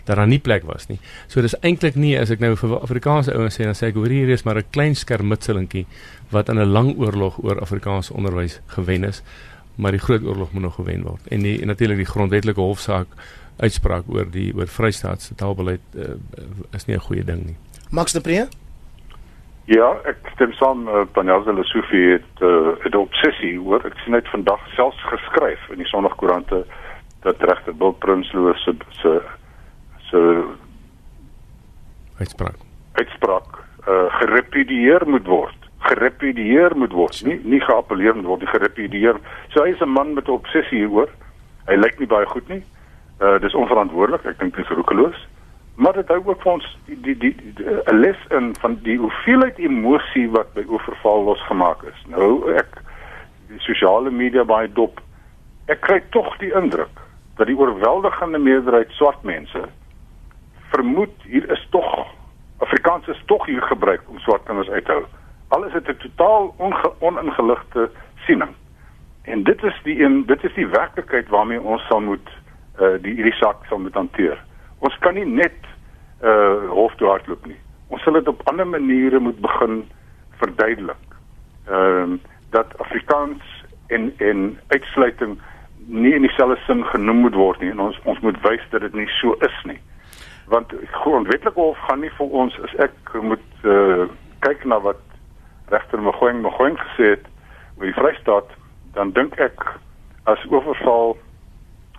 dat 0.09 0.17
daar 0.17 0.27
nie 0.27 0.39
plek 0.39 0.63
was 0.65 0.87
nie. 0.89 0.97
So 1.29 1.41
dis 1.45 1.53
eintlik 1.61 1.97
nie 1.99 2.15
as 2.17 2.31
ek 2.33 2.41
nou 2.41 2.55
vir 2.57 2.71
Afrikaanse 2.79 3.35
ouens 3.37 3.59
sê 3.59 3.67
dan 3.67 3.77
sê 3.77 3.91
ek 3.91 3.99
hoor 3.99 4.09
hier 4.09 4.31
is 4.33 4.43
maar 4.47 4.57
'n 4.57 4.71
klein 4.73 4.95
skermutselingkie 4.95 5.85
wat 6.31 6.49
in 6.49 6.57
'n 6.57 6.71
lang 6.73 6.97
oorlog 6.97 7.37
oor 7.43 7.61
Afrikaanse 7.61 8.13
onderwys 8.13 8.59
gewen 8.73 9.03
is, 9.03 9.21
maar 9.75 9.91
die 9.91 10.01
groot 10.01 10.23
oorlog 10.23 10.51
moet 10.51 10.61
nog 10.61 10.75
gewen 10.75 11.03
word. 11.03 11.21
En 11.29 11.41
die 11.41 11.65
natuurlik 11.65 11.97
die 11.97 12.09
grondwetlike 12.09 12.61
hofsaak 12.61 13.07
uitspraak 13.59 14.07
oor 14.07 14.29
die 14.31 14.49
oor 14.55 14.67
Vrystaat 14.71 15.21
se 15.21 15.35
taalbeleid 15.35 15.83
uh, 15.95 16.15
is 16.75 16.87
nie 16.87 16.95
'n 16.95 17.05
goeie 17.07 17.23
ding 17.23 17.45
nie. 17.45 17.57
Max 17.91 18.13
de 18.13 18.21
Pre? 18.21 18.47
Ja, 19.69 19.89
ek 20.05 20.31
stem 20.33 20.53
saam 20.57 20.87
uh, 20.87 21.03
Panjaza 21.13 21.53
Lesofie 21.53 22.17
het 22.17 22.41
uh, 22.41 22.73
'n 22.85 22.95
obsessie 22.95 23.59
oor 23.59 23.85
ek 23.85 23.97
sien 24.03 24.13
net 24.13 24.27
vandag 24.27 24.61
selfs 24.75 25.03
geskryf 25.11 25.69
in 25.69 25.77
die 25.77 25.87
Sondagkoerante 25.91 26.65
dat 27.21 27.43
regter 27.43 27.75
Bill 27.75 27.93
Prinsloo 27.93 28.53
se 28.53 28.73
se 29.01 29.21
se 30.09 30.19
uitspraak. 32.17 32.55
uitspraak 32.93 33.59
uh, 33.87 34.07
gerepudieer 34.19 35.07
moet 35.07 35.27
word. 35.27 35.55
Gerepudieer 35.79 36.75
moet 36.75 36.91
word 36.91 37.21
nie 37.23 37.39
nie 37.43 37.61
geappeleer 37.61 38.15
moet 38.15 38.25
word 38.25 38.39
die 38.39 38.53
gerepudieer 38.55 39.19
so 39.53 39.63
hy 39.63 39.71
is 39.75 39.81
'n 39.81 39.89
man 39.89 40.13
met 40.13 40.27
'n 40.27 40.31
obsessie 40.31 40.77
hieroor 40.77 41.09
hy 41.67 41.75
lyk 41.75 41.99
nie 41.99 42.07
baie 42.07 42.25
goed 42.25 42.47
nie. 42.47 42.63
uh, 42.63 42.78
dis 43.19 43.55
onverantwoordelik 43.55 44.25
ek 44.25 44.39
dink 44.39 44.55
dit 44.55 44.65
is 44.65 44.77
roekeloos 44.77 45.27
maar 45.75 45.93
dit 45.93 46.07
hou 46.07 46.19
ook 46.25 46.41
vir 46.41 46.51
ons 46.51 46.77
die 46.85 47.17
die 47.17 47.35
'n 47.91 47.99
les 47.99 48.19
in 48.29 48.55
van 48.61 48.79
die 48.83 48.97
hoeveelheid 48.97 49.57
emosie 49.59 50.29
wat 50.29 50.53
by 50.53 50.63
oorval 50.67 51.23
losgemaak 51.23 51.83
is 51.83 52.05
nou 52.07 52.53
ek 52.55 52.81
die 53.49 53.59
sosiale 53.59 54.11
media 54.11 54.43
baie 54.43 54.67
dop 54.67 55.01
ek 55.67 55.81
kry 55.81 56.01
tog 56.09 56.37
die 56.37 56.53
indruk 56.53 57.03
dat 57.37 57.47
die 57.47 57.57
oorweldigende 57.57 58.39
meerderheid 58.39 58.91
swart 58.91 59.23
mense 59.23 59.67
vermoed 60.71 61.15
hier 61.23 61.51
is 61.51 61.67
tog 61.69 62.07
Afrikaans 62.59 63.07
is 63.07 63.21
tog 63.25 63.45
hier 63.45 63.61
gebruik 63.61 64.01
om 64.07 64.19
swart 64.19 64.43
kinders 64.43 64.69
uit 64.69 64.85
te 64.85 64.91
hou. 64.91 65.05
Alles 65.47 65.73
het 65.73 65.87
'n 65.87 65.97
totaal 65.97 66.55
oningeligte 66.99 67.89
siening. 68.25 68.51
En 69.21 69.43
dit 69.43 69.63
is 69.63 69.79
die 69.83 70.03
een 70.03 70.25
dit 70.25 70.43
is 70.43 70.53
die 70.53 70.67
werklikheid 70.67 71.27
waarmee 71.29 71.61
ons 71.61 71.85
sal 71.87 72.01
moet 72.01 72.29
uh 72.79 72.95
die 73.03 73.15
hierdie 73.17 73.37
saak 73.39 73.65
sal 73.69 73.79
moet 73.83 73.93
hanteer. 73.93 74.37
Ons 74.79 74.97
kan 75.03 75.15
nie 75.15 75.25
net 75.25 75.67
uh 76.23 76.69
hof 76.71 76.95
toe 76.95 77.09
hardloop 77.09 77.45
nie. 77.45 77.59
Ons 77.89 78.03
sal 78.03 78.13
dit 78.19 78.27
op 78.27 78.41
ander 78.51 78.67
maniere 78.67 79.19
moet 79.19 79.39
begin 79.39 79.83
verduidelik. 80.41 81.05
Ehm 81.67 82.13
uh, 82.13 82.19
dat 82.49 82.77
Afrikaans 82.77 83.65
en 83.87 84.13
en 84.17 84.59
uitsluiting 84.67 85.37
nie 85.85 86.13
in 86.13 86.21
dieselfde 86.21 86.57
sin 86.65 86.85
genoem 86.85 87.15
moet 87.15 87.33
word 87.33 87.61
nie 87.61 87.69
en 87.69 87.79
ons 87.79 87.99
ons 88.03 88.19
moet 88.19 88.41
wys 88.41 88.65
dat 88.69 88.81
dit 88.81 88.93
nie 88.93 89.07
so 89.19 89.35
is 89.47 89.59
nie 89.69 89.79
want 90.53 90.73
grondwetlike 91.01 91.59
hof 91.59 91.77
gaan 91.87 92.01
nie 92.05 92.11
vir 92.17 92.35
ons 92.41 92.57
as 92.65 92.75
ek 92.85 93.13
moet 93.21 93.65
uh, 93.65 94.05
kyk 94.45 94.65
na 94.65 94.79
wat 94.85 95.01
regter 95.73 96.01
Mogoeng 96.01 96.41
Mogoeng 96.45 96.77
gesê 96.81 97.13
het 97.15 97.25
oor 97.77 97.87
die 97.89 97.97
Vrystaat 97.97 98.53
dan 98.97 99.13
dink 99.17 99.37
ek 99.41 99.65
as 100.29 100.45
oorval 100.49 101.17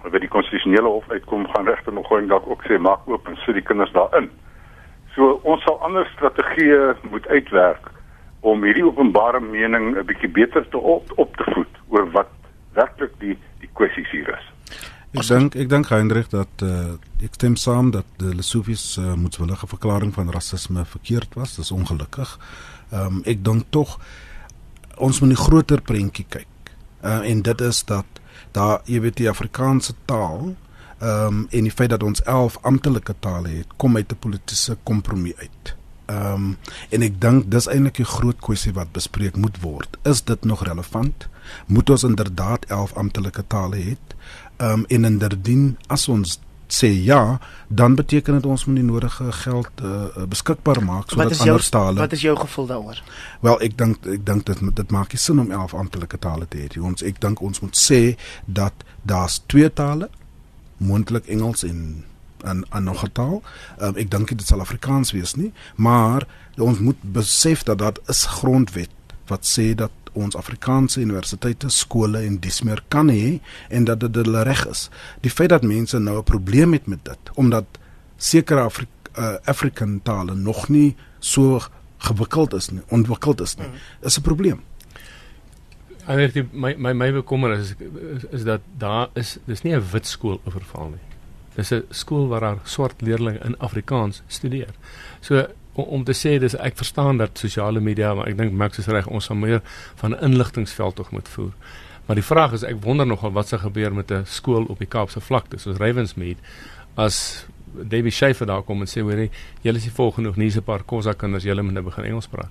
by 0.08 0.18
die 0.18 0.28
konstitusionele 0.28 0.88
hof 0.88 1.10
uitkom 1.10 1.46
gaan 1.52 1.68
regter 1.68 1.92
Mogoeng 1.92 2.28
dalk 2.28 2.46
ook 2.48 2.62
sê 2.68 2.78
maak 2.78 3.08
oop 3.08 3.28
en 3.28 3.36
sit 3.44 3.54
die 3.54 3.64
kinders 3.66 3.92
daarin. 3.92 4.30
So 5.14 5.40
ons 5.42 5.62
sal 5.66 5.80
ander 5.86 6.06
strategieë 6.16 7.10
moet 7.10 7.26
uitwerk 7.28 7.90
om 8.40 8.62
hierdie 8.64 8.86
openbare 8.86 9.40
mening 9.40 9.96
'n 9.96 10.06
bietjie 10.06 10.30
beter 10.30 10.68
te 10.68 10.78
op, 10.78 11.12
op 11.16 11.36
te 11.36 11.44
voed 11.54 11.74
oor 11.88 12.10
wat 12.10 12.30
werklik 12.74 13.12
die 13.20 13.36
die 13.60 13.70
kwessies 13.74 14.10
hier 14.10 14.28
is. 14.38 14.46
Ek 15.10 15.26
dink 15.26 15.54
ek 15.54 15.68
dink 15.68 15.88
Hendrik 15.90 16.30
dat 16.30 16.62
uh, 16.62 16.94
ek 17.22 17.34
stem 17.34 17.56
saam 17.56 17.90
dat 17.90 18.06
die 18.22 18.34
Lesofies 18.34 18.96
uh, 18.98 19.14
moetswillige 19.14 19.66
verklaring 19.66 20.14
van 20.14 20.30
rasisme 20.30 20.84
verkeerd 20.84 21.34
was. 21.34 21.56
Dis 21.56 21.72
ongelukkig. 21.72 22.38
Ehm 22.92 23.06
um, 23.06 23.22
ek 23.26 23.44
dink 23.44 23.66
tog 23.70 23.98
ons 24.96 25.20
moet 25.20 25.30
'n 25.30 25.44
groter 25.46 25.80
prentjie 25.82 26.26
kyk. 26.28 26.46
Uh, 27.02 27.26
en 27.30 27.42
dit 27.42 27.60
is 27.60 27.84
dat 27.84 28.19
daar 28.52 28.80
jy 28.84 29.00
weet 29.00 29.16
die 29.16 29.28
Afrikaanse 29.28 29.94
taal 30.04 30.54
ehm 31.00 31.26
um, 31.26 31.46
en 31.50 31.62
die 31.64 31.72
feit 31.72 31.90
dat 31.90 32.02
ons 32.02 32.22
11 32.22 32.58
amptelike 32.62 33.14
tale 33.18 33.48
het, 33.48 33.66
kom 33.76 33.96
uit 33.96 34.12
'n 34.12 34.18
politieke 34.18 34.76
kompromie 34.82 35.34
uit. 35.36 35.76
Ehm 36.06 36.32
um, 36.32 36.56
en 36.90 37.02
ek 37.02 37.20
dink 37.20 37.50
dis 37.50 37.66
eintlik 37.66 37.98
'n 37.98 38.04
groot 38.04 38.40
kwessie 38.40 38.72
wat 38.72 38.92
bespreek 38.92 39.36
moet 39.36 39.60
word. 39.60 39.96
Is 40.02 40.24
dit 40.24 40.44
nog 40.44 40.64
relevant? 40.64 41.28
Moet 41.66 41.90
ons 41.90 42.02
inderdaad 42.02 42.64
11 42.64 42.92
amptelike 42.94 43.44
tale 43.46 43.76
hê? 43.76 43.96
um, 44.60 44.84
en 44.88 45.04
indien 45.04 45.76
as 45.86 46.08
ons 46.08 46.38
sê 46.74 46.90
ja, 47.04 47.38
dan 47.68 47.94
beteken 47.94 48.35
dit 48.35 48.46
ons 48.46 48.64
moet 48.64 48.76
die 48.76 48.85
nodige 48.85 49.33
geld 49.33 49.83
uh, 49.83 50.24
beskikbaar 50.28 50.83
maak 50.85 51.11
sodat 51.11 51.40
ander 51.40 51.68
tale. 51.70 51.98
Wat 52.00 52.12
is 52.12 52.20
jou 52.20 52.37
gevoel 52.38 52.66
daaroor? 52.66 53.02
Wel, 53.40 53.61
ek 53.61 53.78
dink 53.78 54.06
ek 54.06 54.26
dink 54.26 54.46
dit 54.46 54.62
dit 54.76 54.90
maak 54.90 55.12
nie 55.12 55.22
sin 55.22 55.40
om 55.40 55.50
11 55.50 55.74
amptelike 55.74 56.18
tale 56.18 56.48
te 56.48 56.62
hê. 56.64 56.70
Ons 56.80 57.02
ek 57.06 57.20
dink 57.20 57.42
ons 57.42 57.61
moet 57.61 57.76
sê 57.76 58.16
dat 58.46 58.87
daar's 59.02 59.40
twee 59.46 59.71
tale, 59.73 60.10
moontlik 60.77 61.27
Engels 61.27 61.64
en 61.64 62.04
'n 62.44 62.64
'n 62.73 62.85
nog 62.85 63.04
'n 63.04 63.12
taal. 63.12 63.42
Um, 63.81 63.96
ek 63.96 64.10
dink 64.10 64.29
dit 64.29 64.46
sal 64.46 64.60
Afrikaans 64.60 65.12
wees 65.12 65.35
nie, 65.35 65.52
maar 65.75 66.27
ons 66.58 66.79
moet 66.79 66.96
besef 67.02 67.62
dat 67.62 67.79
dit 67.79 68.00
is 68.08 68.25
grondwet 68.25 68.90
wat 69.27 69.46
sê 69.46 69.75
dat 69.75 69.90
ons 70.13 70.37
Afrikaanse 70.37 71.00
universiteite, 71.00 71.71
skole 71.71 72.19
en 72.27 72.38
dis 72.38 72.63
meer 72.63 72.83
kan 72.88 73.08
hê 73.08 73.40
en 73.69 73.85
dat 73.85 74.00
dit 74.00 74.15
hulle 74.15 74.42
reg 74.42 74.67
is. 74.67 74.88
Die 75.21 75.31
feit 75.31 75.50
dat 75.50 75.63
mense 75.63 75.98
nou 75.98 76.19
'n 76.19 76.25
probleem 76.25 76.73
het 76.73 76.87
met 76.87 77.04
dit 77.04 77.31
omdat 77.35 77.65
sekere 78.17 78.61
Afri 78.61 78.87
uh, 79.19 79.35
African 79.44 80.00
tale 80.02 80.35
nog 80.35 80.69
nie 80.69 80.96
so 81.19 81.61
gewikkeld 81.98 82.54
is 82.54 82.71
nie, 82.71 82.83
ontwikkeld 82.88 83.40
is 83.40 83.56
nie, 83.56 83.67
mm. 83.67 83.75
is 84.00 84.19
'n 84.19 84.23
probleem. 84.23 84.61
Anders 86.06 86.33
my 86.52 86.75
my 86.79 86.92
my 86.92 87.13
bekommer 87.13 87.52
is, 87.58 87.75
is 88.17 88.25
is 88.31 88.44
dat 88.44 88.61
daar 88.79 89.08
is 89.15 89.38
dis 89.44 89.63
nie 89.63 89.75
'n 89.75 89.85
wit 89.92 90.06
skool 90.06 90.40
oorval 90.44 90.88
nie. 90.88 91.06
Dis 91.54 91.71
'n 91.73 91.85
skool 91.90 92.29
waar 92.29 92.40
daar 92.40 92.58
swart 92.65 93.00
leerders 93.00 93.44
in 93.44 93.58
Afrikaans 93.58 94.23
studeer. 94.27 94.75
So 95.21 95.46
om, 95.75 95.85
om 95.85 96.04
te 96.04 96.12
sê 96.12 96.38
dis 96.38 96.56
ek 96.56 96.77
verstaan 96.77 97.18
dat 97.18 97.38
sosiale 97.38 97.81
media 97.81 98.14
maar 98.14 98.29
ek 98.29 98.37
dink 98.37 98.52
Max 98.52 98.79
is 98.79 98.87
reg 98.87 99.06
ons 99.06 99.25
sal 99.25 99.37
meer 99.37 99.60
van 100.02 100.14
'n 100.14 100.25
inligtingveld 100.25 100.96
tog 100.96 101.10
moet 101.10 101.29
voer. 101.29 101.52
Maar 102.06 102.16
die 102.16 102.25
vraag 102.25 102.52
is 102.52 102.62
ek 102.62 102.83
wonder 102.83 103.06
nogal 103.06 103.33
wat 103.33 103.48
sal 103.48 103.58
gebeur 103.58 103.94
met 103.94 104.10
'n 104.10 104.25
skool 104.25 104.64
op 104.64 104.79
die 104.79 104.88
Kaapse 104.88 105.21
vlakte 105.21 105.58
soos 105.58 105.77
Ravensmead 105.77 106.37
as 106.96 107.46
David 107.75 108.12
Schaffer 108.12 108.46
daar 108.46 108.62
kom 108.62 108.81
en 108.81 108.87
sê 108.87 109.00
hoor 109.00 109.29
julle 109.62 109.79
is 109.79 109.85
nie 109.85 109.94
vol 109.94 110.10
genoeg 110.10 110.37
nie, 110.37 110.50
'n 110.50 110.62
paar 110.62 110.83
Khoza 110.83 111.12
kinders, 111.12 111.44
julle 111.44 111.62
moet 111.62 111.73
nou 111.73 111.85
begin 111.85 112.04
Engels 112.04 112.27
praat. 112.27 112.50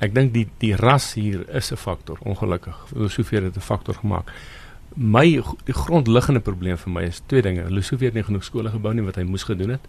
Ek 0.00 0.14
dink 0.14 0.32
die 0.32 0.46
die 0.58 0.74
ras 0.76 1.14
hier 1.14 1.44
is 1.48 1.72
'n 1.72 1.76
faktor, 1.76 2.18
ongelukkig. 2.24 2.76
Lesofie 2.94 3.40
het 3.40 3.56
'n 3.56 3.60
faktor 3.60 3.94
gemaak. 3.94 4.30
My 4.96 5.42
die 5.64 5.74
grondliggende 5.74 6.40
probleem 6.40 6.76
vir 6.76 6.92
my 6.92 7.02
is 7.02 7.22
twee 7.26 7.42
dinge. 7.42 7.70
Lesofie 7.70 8.06
het 8.06 8.14
nie 8.14 8.22
genoeg 8.22 8.44
skole 8.44 8.70
gebou 8.70 8.94
nie 8.94 9.04
wat 9.04 9.16
hy 9.16 9.22
moes 9.22 9.44
gedoen 9.44 9.70
het. 9.70 9.80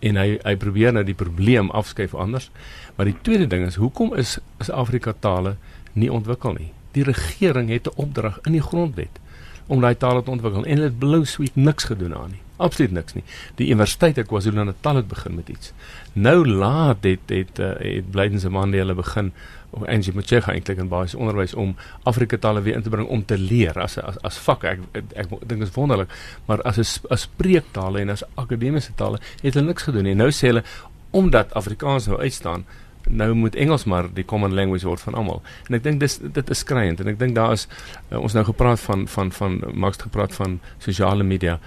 En 0.00 0.16
hy 0.16 0.38
hy 0.42 0.56
probeer 0.56 0.92
nou 0.92 1.04
die 1.04 1.14
probleem 1.14 1.70
afskuif 1.70 2.14
anders. 2.14 2.50
Maar 2.96 3.10
die 3.10 3.16
tweede 3.22 3.46
ding 3.46 3.66
is 3.66 3.80
hoekom 3.80 4.14
is 4.14 4.38
is 4.58 4.70
Afrika 4.70 5.14
tale 5.18 5.56
nie 5.92 6.12
ontwikkel 6.12 6.52
nie? 6.52 6.72
Die 6.92 7.04
regering 7.04 7.68
het 7.70 7.86
'n 7.86 7.96
opdrag 7.96 8.38
in 8.44 8.52
die 8.52 8.62
grondwet 8.62 9.20
om 9.66 9.80
daai 9.80 9.96
tale 9.96 10.22
te 10.22 10.30
ontwikkel 10.30 10.64
en 10.64 10.76
hulle 10.76 10.90
het 10.90 10.98
blou 10.98 11.24
sweet 11.24 11.56
niks 11.56 11.84
gedoen 11.84 12.14
aan 12.14 12.30
nie. 12.30 12.42
Absoluut 12.56 12.92
niks 12.92 13.14
nie. 13.14 13.22
Die 13.56 13.70
Universiteit 13.70 14.14
van 14.14 14.26
KwaZulu-Natal 14.26 14.96
het 15.00 15.08
begin 15.08 15.34
met 15.34 15.48
iets. 15.48 15.72
Nou 16.12 16.46
laat 16.48 17.06
het 17.06 17.20
het 17.26 17.56
het, 17.56 17.78
het 17.78 18.10
Blydense 18.10 18.50
man 18.50 18.70
die 18.70 18.80
hulle 18.82 18.94
begin 18.94 19.32
of 19.70 19.86
Angie 19.86 20.14
Machega 20.14 20.52
eintlik 20.52 20.78
in 20.82 20.88
basiese 20.90 21.18
onderwys 21.18 21.54
om 21.54 21.76
Afrika 22.02 22.38
tale 22.38 22.62
weer 22.62 22.74
in 22.74 22.82
te 22.82 22.90
bring 22.90 23.08
om 23.08 23.24
te 23.24 23.38
leer 23.38 23.78
as 23.80 23.98
as 23.98 24.18
as 24.26 24.38
vak. 24.46 24.64
Ek 24.64 24.84
ek, 24.92 25.14
ek 25.14 25.30
dink 25.30 25.62
dit 25.62 25.68
is 25.68 25.74
wonderlik, 25.74 26.12
maar 26.46 26.62
as 26.62 26.78
'n 26.78 27.06
as 27.10 27.26
spreektale 27.28 28.00
en 28.00 28.10
as 28.10 28.24
akademiese 28.34 28.92
tale 28.94 29.20
het 29.42 29.54
hulle 29.54 29.66
niks 29.66 29.82
gedoen 29.82 30.04
nie. 30.04 30.14
Nou 30.14 30.30
sê 30.30 30.46
hulle 30.52 30.64
omdat 31.10 31.54
Afrikaans 31.54 32.06
nou 32.06 32.20
uitstaan 32.20 32.64
nou 33.08 33.34
moet 33.34 33.54
Engels 33.54 33.84
maar 33.84 34.08
die 34.14 34.24
common 34.24 34.54
language 34.54 34.86
word 34.86 35.00
van 35.00 35.14
almal. 35.14 35.42
En 35.68 35.74
ek 35.74 35.82
dink 35.82 36.00
dis 36.00 36.18
dit 36.18 36.50
is 36.50 36.58
skreiend 36.58 37.00
en 37.00 37.08
ek 37.08 37.18
dink 37.18 37.34
daar 37.34 37.52
is 37.52 37.68
uh, 38.10 38.18
ons 38.18 38.32
nou 38.32 38.44
gepraat 38.44 38.80
van 38.80 39.08
van 39.08 39.32
van 39.32 39.62
Max 39.74 39.96
gepraat 39.96 40.34
van 40.34 40.60
sosiale 40.78 41.22
media 41.22 41.58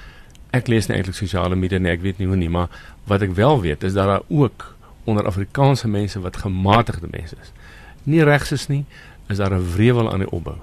ek 0.53 0.69
lees 0.69 0.87
nie 0.87 0.99
eintlik 0.99 1.17
sosiale 1.17 1.57
media 1.57 1.81
nie, 1.81 1.91
ek 1.91 2.03
weet 2.03 2.21
nie 2.21 2.29
hoe 2.29 2.37
nie, 2.37 2.51
maar 2.51 2.69
wat 3.09 3.25
ek 3.25 3.33
wel 3.37 3.61
weet 3.63 3.83
is 3.87 3.95
dat 3.97 4.09
daar 4.11 4.25
ook 4.29 4.69
onder 5.09 5.25
Afrikaanse 5.27 5.89
mense 5.89 6.21
wat 6.23 6.37
gematigde 6.37 7.09
mense 7.11 7.35
is. 7.41 7.51
Nie 8.03 8.23
regs 8.23 8.51
is 8.51 8.67
nie, 8.67 8.85
is 9.29 9.37
daar 9.37 9.53
'n 9.53 9.73
wrevel 9.73 10.11
aan 10.11 10.19
die 10.19 10.31
opbou. 10.31 10.57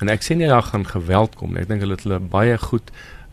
En 0.00 0.08
ek 0.08 0.22
sê 0.22 0.34
nie 0.34 0.46
daar 0.46 0.62
gaan 0.62 0.86
geweld 0.86 1.34
kom 1.34 1.52
nie. 1.52 1.62
Ek 1.62 1.68
dink 1.68 1.80
hulle 1.80 1.94
het 1.94 2.02
hulle 2.02 2.18
baie 2.18 2.58
goed 2.58 2.90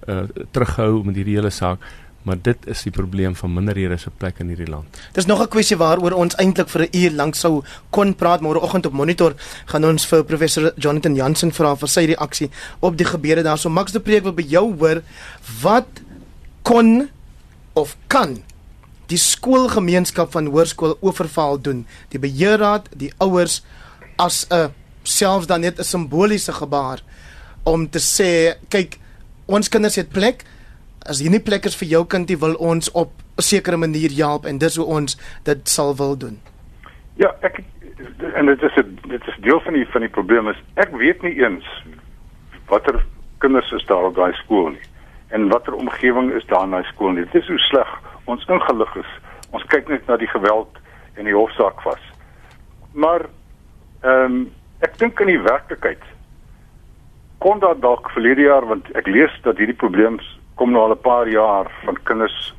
uh 0.07 0.23
terughou 0.51 1.03
met 1.03 1.15
hierdie 1.15 1.35
hele 1.35 1.49
saak, 1.49 1.79
maar 2.23 2.37
dit 2.41 2.67
is 2.67 2.83
die 2.83 2.91
probleem 2.91 3.35
van 3.35 3.53
minderhede 3.53 3.97
se 3.97 4.09
plek 4.09 4.39
in 4.39 4.47
hierdie 4.47 4.69
land. 4.69 4.99
Dis 5.13 5.25
nog 5.25 5.41
'n 5.41 5.47
kwessie 5.47 5.77
waaroor 5.77 6.11
ons 6.11 6.35
eintlik 6.35 6.69
vir 6.69 6.81
'n 6.81 6.89
uur 6.91 7.11
lank 7.11 7.35
sou 7.35 7.63
kon 7.89 8.15
praat, 8.15 8.41
môreoggend 8.41 8.85
op 8.85 8.93
monitor 8.93 9.33
gaan 9.65 9.85
ons 9.85 10.05
vir 10.05 10.23
professor 10.23 10.71
Jonathan 10.75 11.15
Jansen 11.15 11.51
vra 11.51 11.75
vir 11.75 11.87
sy 11.87 12.05
reaksie 12.05 12.49
op 12.79 12.97
die 12.97 13.05
gebeure 13.05 13.43
daarso. 13.43 13.69
Max 13.69 13.91
de 13.91 13.99
Preek 13.99 14.23
wil 14.23 14.33
by 14.33 14.45
jou 14.47 14.75
hoor 14.77 15.01
wat 15.61 15.87
kon 16.61 17.09
of 17.73 17.97
kan 18.07 18.37
die 19.09 19.17
skoolgemeenskap 19.17 20.31
van 20.31 20.49
hoërskool 20.53 20.97
Oeverval 21.01 21.59
doen. 21.61 21.85
Die 22.13 22.21
beheerraad 22.21 22.89
die 22.97 23.11
ouers 23.17 23.61
as 24.17 24.45
'n 24.51 24.73
selfs 25.03 25.47
dan 25.47 25.61
net 25.61 25.79
'n 25.79 25.83
simboliese 25.83 26.53
gebaar 26.53 27.01
om 27.63 27.89
te 27.89 27.99
sê 27.99 28.57
kyk 28.69 28.97
ons 29.45 29.69
kinders 29.69 29.95
het 29.95 30.09
plek. 30.09 30.43
As 31.09 31.19
hier 31.19 31.31
nie 31.31 31.39
plek 31.39 31.65
is 31.65 31.75
vir 31.75 31.87
jou 31.87 32.05
kind 32.05 32.29
jy 32.29 32.37
wil 32.37 32.53
ons 32.53 32.91
op 32.91 33.11
'n 33.37 33.41
sekere 33.41 33.77
manier 33.77 34.11
help 34.11 34.45
en 34.45 34.57
dis 34.57 34.75
hoe 34.75 34.85
ons 34.85 35.17
dit 35.43 35.69
sal 35.69 35.95
wil 35.95 36.17
doen. 36.17 36.39
Ja 37.15 37.35
ek 37.41 37.63
en 38.35 38.45
dit 38.45 38.61
is 38.61 38.75
dit 39.07 39.27
is 39.27 39.37
deel 39.41 39.59
van 39.59 39.73
die 39.73 39.85
van 39.85 40.01
die 40.01 40.09
probleem 40.09 40.47
is 40.47 40.61
ek 40.75 40.91
weet 40.91 41.21
nie 41.21 41.35
eens 41.43 41.65
watter 42.67 43.05
kinders 43.37 43.71
is 43.71 43.85
daar 43.85 44.03
op 44.03 44.15
daai 44.15 44.33
skool 44.33 44.69
nie 44.69 44.87
en 45.29 45.49
watter 45.49 45.73
omgewing 45.73 46.31
is 46.33 46.45
daar 46.45 46.67
na 46.67 46.81
skool 46.83 47.11
nie. 47.11 47.25
Dit 47.31 47.41
is 47.41 47.47
hoe 47.47 47.59
sleg 47.59 47.89
ons 48.29 48.45
ingelig 48.47 48.95
is. 49.01 49.11
Ons 49.51 49.65
kyk 49.73 49.89
net 49.89 50.07
na 50.07 50.17
die 50.21 50.29
geweld 50.29 50.79
en 51.17 51.27
die 51.27 51.35
hofsaak 51.35 51.81
vas. 51.85 52.05
Maar 52.93 53.27
ehm 54.01 54.25
um, 54.25 54.39
ek 54.79 54.93
dink 54.97 55.19
in 55.19 55.27
die 55.27 55.41
werklikheid 55.43 56.03
kon 57.43 57.59
daar 57.59 57.75
dalk 57.79 58.07
verlede 58.15 58.45
jaar 58.47 58.63
want 58.67 58.87
ek 58.95 59.09
lees 59.11 59.33
dat 59.43 59.59
hierdie 59.59 59.75
probleem 59.75 60.19
kom 60.55 60.71
nou 60.71 60.85
al 60.85 60.95
'n 60.95 61.01
paar 61.03 61.27
jaar 61.27 61.67
van 61.83 61.97
kinders 62.03 62.53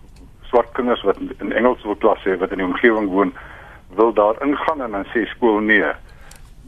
swart 0.50 0.72
kinders 0.72 1.02
wat 1.02 1.16
in 1.38 1.52
Engels 1.52 1.82
wil 1.84 1.96
klas 1.96 2.22
hê 2.24 2.36
wat 2.38 2.52
in 2.52 2.60
die 2.60 2.66
omgewing 2.66 3.08
woon 3.08 3.32
wil 3.94 4.12
daar 4.12 4.36
ingaan 4.44 4.82
en 4.82 4.90
dan 4.90 5.06
sê 5.12 5.26
skool 5.26 5.60
nee. 5.60 5.92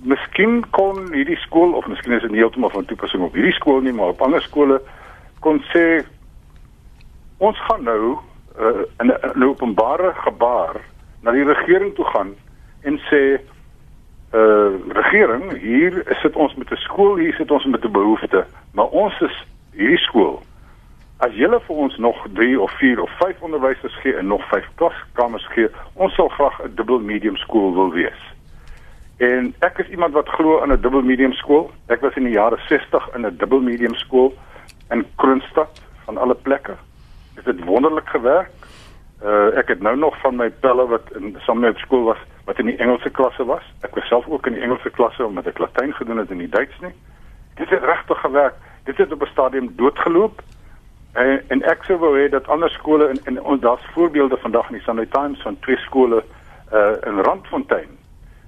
Miskien 0.02 0.62
kon 0.70 1.12
hierdie 1.12 1.36
skool 1.36 1.72
of 1.78 1.86
miskien 1.86 2.12
is 2.12 2.22
dit 2.22 2.34
heeltemal 2.34 2.70
van 2.70 2.84
toepassing 2.84 3.22
op 3.22 3.34
hierdie 3.34 3.54
skool 3.54 3.80
nie, 3.80 3.92
maar 3.92 4.14
op 4.14 4.22
ander 4.22 4.42
skole 4.42 4.80
kon 5.40 5.62
sê 5.72 6.04
ons 7.38 7.58
gaan 7.68 7.84
nou 7.84 8.18
uh, 8.58 8.82
in 8.98 9.12
'n 9.34 9.44
openbare 9.44 10.12
gebaar 10.14 10.76
na 11.20 11.30
die 11.30 11.44
regering 11.44 11.94
toe 11.94 12.04
gaan 12.04 12.34
en 12.82 12.98
sê 12.98 13.40
uh 14.34 14.72
regering 14.88 15.58
hier 15.60 16.02
sit 16.22 16.36
ons 16.36 16.54
met 16.54 16.70
'n 16.70 16.76
skool 16.76 17.16
hier 17.16 17.34
sit 17.34 17.50
ons 17.50 17.64
met 17.64 17.84
'n 17.84 17.92
behoefte 17.92 18.46
maar 18.72 18.88
ons 18.88 19.20
is 19.20 19.46
hierdie 19.72 19.98
skool. 19.98 20.42
As 21.16 21.34
julle 21.34 21.60
vir 21.60 21.76
ons 21.76 21.96
nog 21.96 22.26
3 22.34 22.60
of 22.60 22.72
4 22.78 23.00
of 23.00 23.10
5 23.18 23.40
onderwysers 23.40 23.94
gee 24.00 24.16
en 24.16 24.26
nog 24.26 24.48
5 24.48 24.68
klaskamers 24.74 25.46
gee 25.46 25.68
ons 25.94 26.14
sal 26.14 26.28
graag 26.28 26.62
'n 26.64 26.74
dubbel 26.74 26.98
medium 26.98 27.36
skool 27.36 27.74
wil 27.74 27.90
wees. 27.90 28.20
En 29.16 29.54
ek 29.58 29.78
is 29.78 29.88
iemand 29.88 30.12
wat 30.12 30.28
glo 30.28 30.60
aan 30.60 30.72
'n 30.72 30.80
dubbel 30.80 31.02
medium 31.02 31.32
skool. 31.32 31.70
Ek 31.86 32.00
was 32.00 32.14
in 32.14 32.24
die 32.24 32.32
jare 32.32 32.58
60 32.68 33.14
in 33.14 33.26
'n 33.26 33.36
dubbel 33.36 33.60
medium 33.60 33.94
skool 33.94 34.34
in 34.90 35.06
Kroonstad 35.16 35.80
van 36.04 36.16
alle 36.16 36.34
plekke. 36.34 36.76
Dit 37.44 37.56
het 37.56 37.64
wonderlik 37.64 38.08
gewerk. 38.08 38.50
Uh 39.24 39.56
ek 39.56 39.68
het 39.68 39.80
nou 39.80 39.96
nog 39.96 40.20
van 40.20 40.36
my 40.36 40.50
pelle 40.50 40.86
wat 40.86 41.12
in 41.14 41.36
sommer 41.38 41.70
op 41.70 41.78
skool 41.78 42.04
was 42.04 42.18
wat 42.44 42.58
in 42.58 42.66
die 42.66 42.76
Engelse 42.76 43.10
klasse 43.10 43.44
was. 43.44 43.62
Ek 43.80 43.94
was 43.94 44.06
self 44.06 44.26
ook 44.28 44.46
in 44.46 44.52
die 44.52 44.62
Engelse 44.62 44.90
klasse 44.90 45.26
omdat 45.26 45.46
ek 45.46 45.58
Latyn 45.58 45.92
gedoen 45.94 46.18
het 46.18 46.30
in 46.30 46.38
die 46.38 46.48
Duits 46.48 46.80
nie. 46.80 46.94
Dit 47.54 47.70
het 47.70 47.82
regtig 47.82 48.20
gewerk. 48.20 48.54
Dit 48.84 48.96
het 48.96 49.12
op 49.12 49.22
'n 49.22 49.30
stadium 49.30 49.72
doodgeloop. 49.76 50.42
En 51.12 51.42
en 51.48 51.62
ek 51.62 51.84
sou 51.84 51.98
wou 51.98 52.18
hê 52.18 52.28
dat 52.30 52.48
ander 52.48 52.70
skole 52.70 53.08
in 53.08 53.20
in 53.24 53.42
ons 53.42 53.60
daar's 53.60 53.86
voorbeelde 53.94 54.36
vandag 54.36 54.68
in 54.68 54.74
die 54.74 54.82
Sunday 54.82 55.06
Times 55.06 55.42
van 55.42 55.58
twee 55.60 55.76
skole 55.76 56.24
uh 56.72 56.96
in 57.06 57.18
Randfontein 57.18 57.88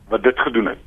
wat 0.08 0.22
dit 0.22 0.38
gedoen 0.38 0.66
het. 0.66 0.86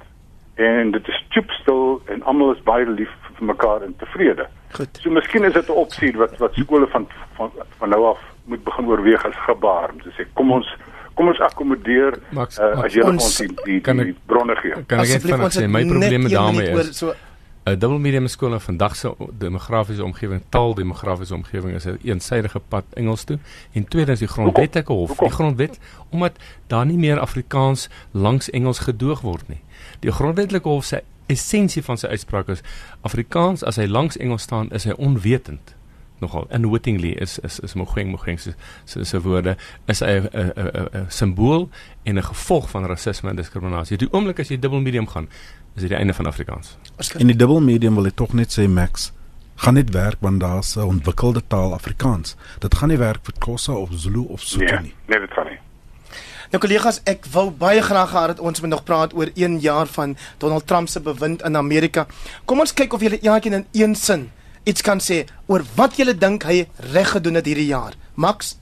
En 0.55 0.91
dit 0.91 1.07
is 1.07 1.25
stoepstil 1.29 2.01
en 2.05 2.23
almal 2.23 2.51
is 2.51 2.63
baie 2.63 2.85
lief 2.89 3.11
vir 3.35 3.45
mekaar 3.45 3.81
en 3.81 3.95
tevrede. 3.97 4.47
Goed. 4.71 4.99
So 5.01 5.09
miskien 5.09 5.43
is 5.43 5.53
dit 5.53 5.67
'n 5.69 5.71
opsie 5.71 6.11
wat 6.17 6.37
wat 6.37 6.53
skole 6.53 6.87
van 6.87 7.07
van 7.35 7.51
van 7.79 7.89
nou 7.89 8.05
af 8.05 8.19
moet 8.45 8.63
begin 8.63 8.85
oorweeg 8.85 9.25
as 9.25 9.35
gebaar 9.35 9.89
om 9.91 10.01
te 10.01 10.09
sê 10.17 10.25
kom 10.33 10.51
ons 10.51 10.67
kom 11.13 11.27
ons 11.27 11.39
akkommodeer 11.39 12.19
Max, 12.29 12.59
uh, 12.59 12.75
Max, 12.75 12.85
as 12.85 12.93
jy 12.93 13.01
ons- 13.01 13.37
die 13.37 13.47
die, 13.65 13.79
kan 13.81 13.97
die 13.97 14.09
ek- 14.09 14.15
bronne 14.25 14.55
gee. 14.55 14.71
Kan 14.85 14.99
ek 14.99 15.07
net 15.09 15.21
vinnig 15.21 15.51
sê 15.53 15.67
my 15.69 15.81
net 15.83 15.89
probleme 15.91 16.25
een 16.25 16.31
daarmee 16.31 16.69
is 16.79 16.97
so 16.97 17.13
'n 17.65 17.79
dubbel 17.79 17.99
medium 17.99 18.27
skool 18.27 18.53
in 18.53 18.59
vandag 18.59 18.95
se 18.95 19.13
demografiese 19.39 20.03
omgewing, 20.03 20.41
taaldemografiese 20.49 21.33
omgewing 21.33 21.75
is 21.75 21.85
'n 21.85 21.97
eensidedige 22.03 22.59
pad 22.59 22.83
Engels 22.93 23.23
toe 23.23 23.39
en 23.73 23.87
tweedens 23.87 24.19
die 24.19 24.27
grondwetlike 24.27 24.91
hof, 24.93 25.17
die 25.17 25.29
grondwet 25.29 25.79
omdat 26.11 26.33
daar 26.67 26.85
nie 26.85 26.97
meer 26.97 27.19
Afrikaans 27.19 27.89
langs 28.13 28.49
Engels 28.49 28.79
gedoog 28.79 29.21
word 29.21 29.47
nie. 29.49 29.61
Die 29.99 30.11
grondwetlike 30.11 30.67
hof 30.69 30.85
sê 30.93 30.99
essensie 31.27 31.83
van 31.83 31.97
sy 31.97 32.07
uitspraak 32.07 32.47
is 32.49 32.61
Afrikaans 33.01 33.63
as 33.63 33.75
hy 33.75 33.85
langs 33.87 34.17
Engels 34.17 34.41
staan 34.43 34.69
is 34.71 34.83
hy 34.83 34.91
onwetend 34.97 35.75
nogal 36.19 36.47
unwittingly 36.49 37.11
is 37.21 37.39
is 37.39 37.59
is 37.59 37.73
mogeng 37.77 38.09
mogeng 38.11 38.39
se 38.39 38.53
se 38.85 39.03
se 39.05 39.19
woorde 39.21 39.55
is 39.85 40.01
'n 40.01 40.29
'n 40.33 41.05
simbool 41.09 41.69
en 42.03 42.17
'n 42.17 42.23
gevolg 42.23 42.69
van 42.69 42.85
rasisme 42.85 43.29
en 43.29 43.35
diskriminasie. 43.35 43.97
Die 43.97 44.07
oomblik 44.11 44.39
as 44.39 44.47
jy 44.49 44.57
dubbel 44.59 44.81
medium 44.81 45.07
gaan, 45.07 45.27
is 45.75 45.81
dit 45.81 45.89
die 45.89 45.97
einde 45.97 46.13
van 46.13 46.25
Afrikaans. 46.25 46.77
In 47.17 47.27
die 47.27 47.35
dubbel 47.35 47.61
medium 47.61 47.95
wil 47.95 48.05
ek 48.05 48.15
tog 48.15 48.33
net 48.33 48.49
sê 48.59 48.67
Max 48.69 49.11
gaan 49.55 49.73
net 49.73 49.89
werk 49.93 50.17
want 50.19 50.39
daar's 50.39 50.75
'n 50.75 50.81
ontwikkelde 50.81 51.41
taal 51.47 51.73
Afrikaans. 51.73 52.35
Dit 52.59 52.75
gaan 52.75 52.89
nie 52.89 52.97
werk 52.97 53.19
vir 53.25 53.33
Xhosa 53.39 53.73
of 53.73 53.89
Zulu 53.93 54.19
of 54.29 54.41
Sotho 54.41 54.65
Nee, 54.65 54.81
nie. 54.81 54.93
nee, 55.07 55.19
dit 55.19 55.29
kan 55.33 55.45
nie. 55.45 55.59
Nou 56.51 56.61
kollegas, 56.63 57.01
ek 57.03 57.25
wou 57.31 57.49
baie 57.51 57.81
graag 57.81 58.09
gehad 58.09 58.35
het 58.35 58.39
ons 58.39 58.61
moet 58.61 58.69
nog 58.69 58.83
praat 58.83 59.13
oor 59.13 59.31
1 59.35 59.59
jaar 59.59 59.87
van 59.87 60.17
Donald 60.37 60.67
Trump 60.67 60.89
se 60.89 60.99
bewind 60.99 61.43
in 61.43 61.57
Amerika. 61.57 62.07
Kom 62.45 62.59
ons 62.59 62.73
kyk 62.73 62.93
of 62.93 63.01
julle 63.01 63.19
elkeen 63.19 63.53
in 63.53 63.65
een 63.71 63.95
sin 63.95 64.29
iets 64.67 64.83
kan 64.83 64.99
sê 65.03 65.23
oor 65.47 65.63
wat 65.75 65.95
julle 65.99 66.15
dink 66.17 66.45
hy 66.47 66.65
reg 66.93 67.13
gedoen 67.15 67.39
het 67.39 67.47
hierdie 67.47 67.69
jaar. 67.71 67.95
Max 68.15 68.55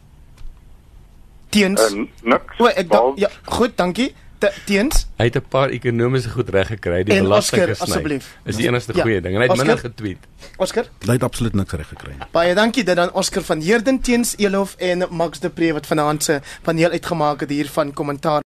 teens 1.54 1.82
En 1.82 2.08
niks. 2.22 2.60
O, 2.60 2.70
ek 2.70 2.90
dink 2.92 3.20
ja, 3.22 3.32
goed, 3.58 3.76
dankie. 3.80 4.12
Te, 4.46 4.62
teens 4.66 5.06
Hy 5.18 5.24
het 5.30 5.36
'n 5.36 5.46
paar 5.50 5.70
ekonomiese 5.70 6.30
goed 6.30 6.50
reg 6.50 6.68
gekry, 6.68 7.04
die 7.04 7.22
belasting 7.22 7.64
gesny. 7.66 7.86
asseblief. 7.88 8.38
Is 8.46 8.56
die 8.56 8.68
enigste 8.68 8.94
Ja, 8.96 9.02
goeie 9.02 9.22
ding 9.22 9.34
en 9.36 9.42
hy 9.42 9.48
het 9.48 9.52
Oscar? 9.52 9.66
minder 9.68 9.84
getweet. 9.84 10.18
Oscar. 10.58 10.86
Hy 11.06 11.12
het 11.14 11.24
absoluut 11.24 11.54
niks 11.54 11.72
reg 11.74 11.88
gekry 11.88 12.12
nie. 12.12 12.28
Baie 12.32 12.54
dankie 12.56 12.84
dit 12.84 12.98
aan 12.98 13.14
Oscar 13.14 13.42
van 13.44 13.62
Heerden 13.62 14.00
teens 14.02 14.34
Elof 14.38 14.76
en 14.78 15.06
Max 15.10 15.40
de 15.40 15.50
Pre 15.50 15.74
wat 15.74 15.86
vanaand 15.88 16.24
se 16.24 16.42
paneel 16.62 16.90
uitgemaak 16.92 17.40
het 17.40 17.50
hier 17.50 17.70
van 17.70 17.94
kommentaar 17.94 18.44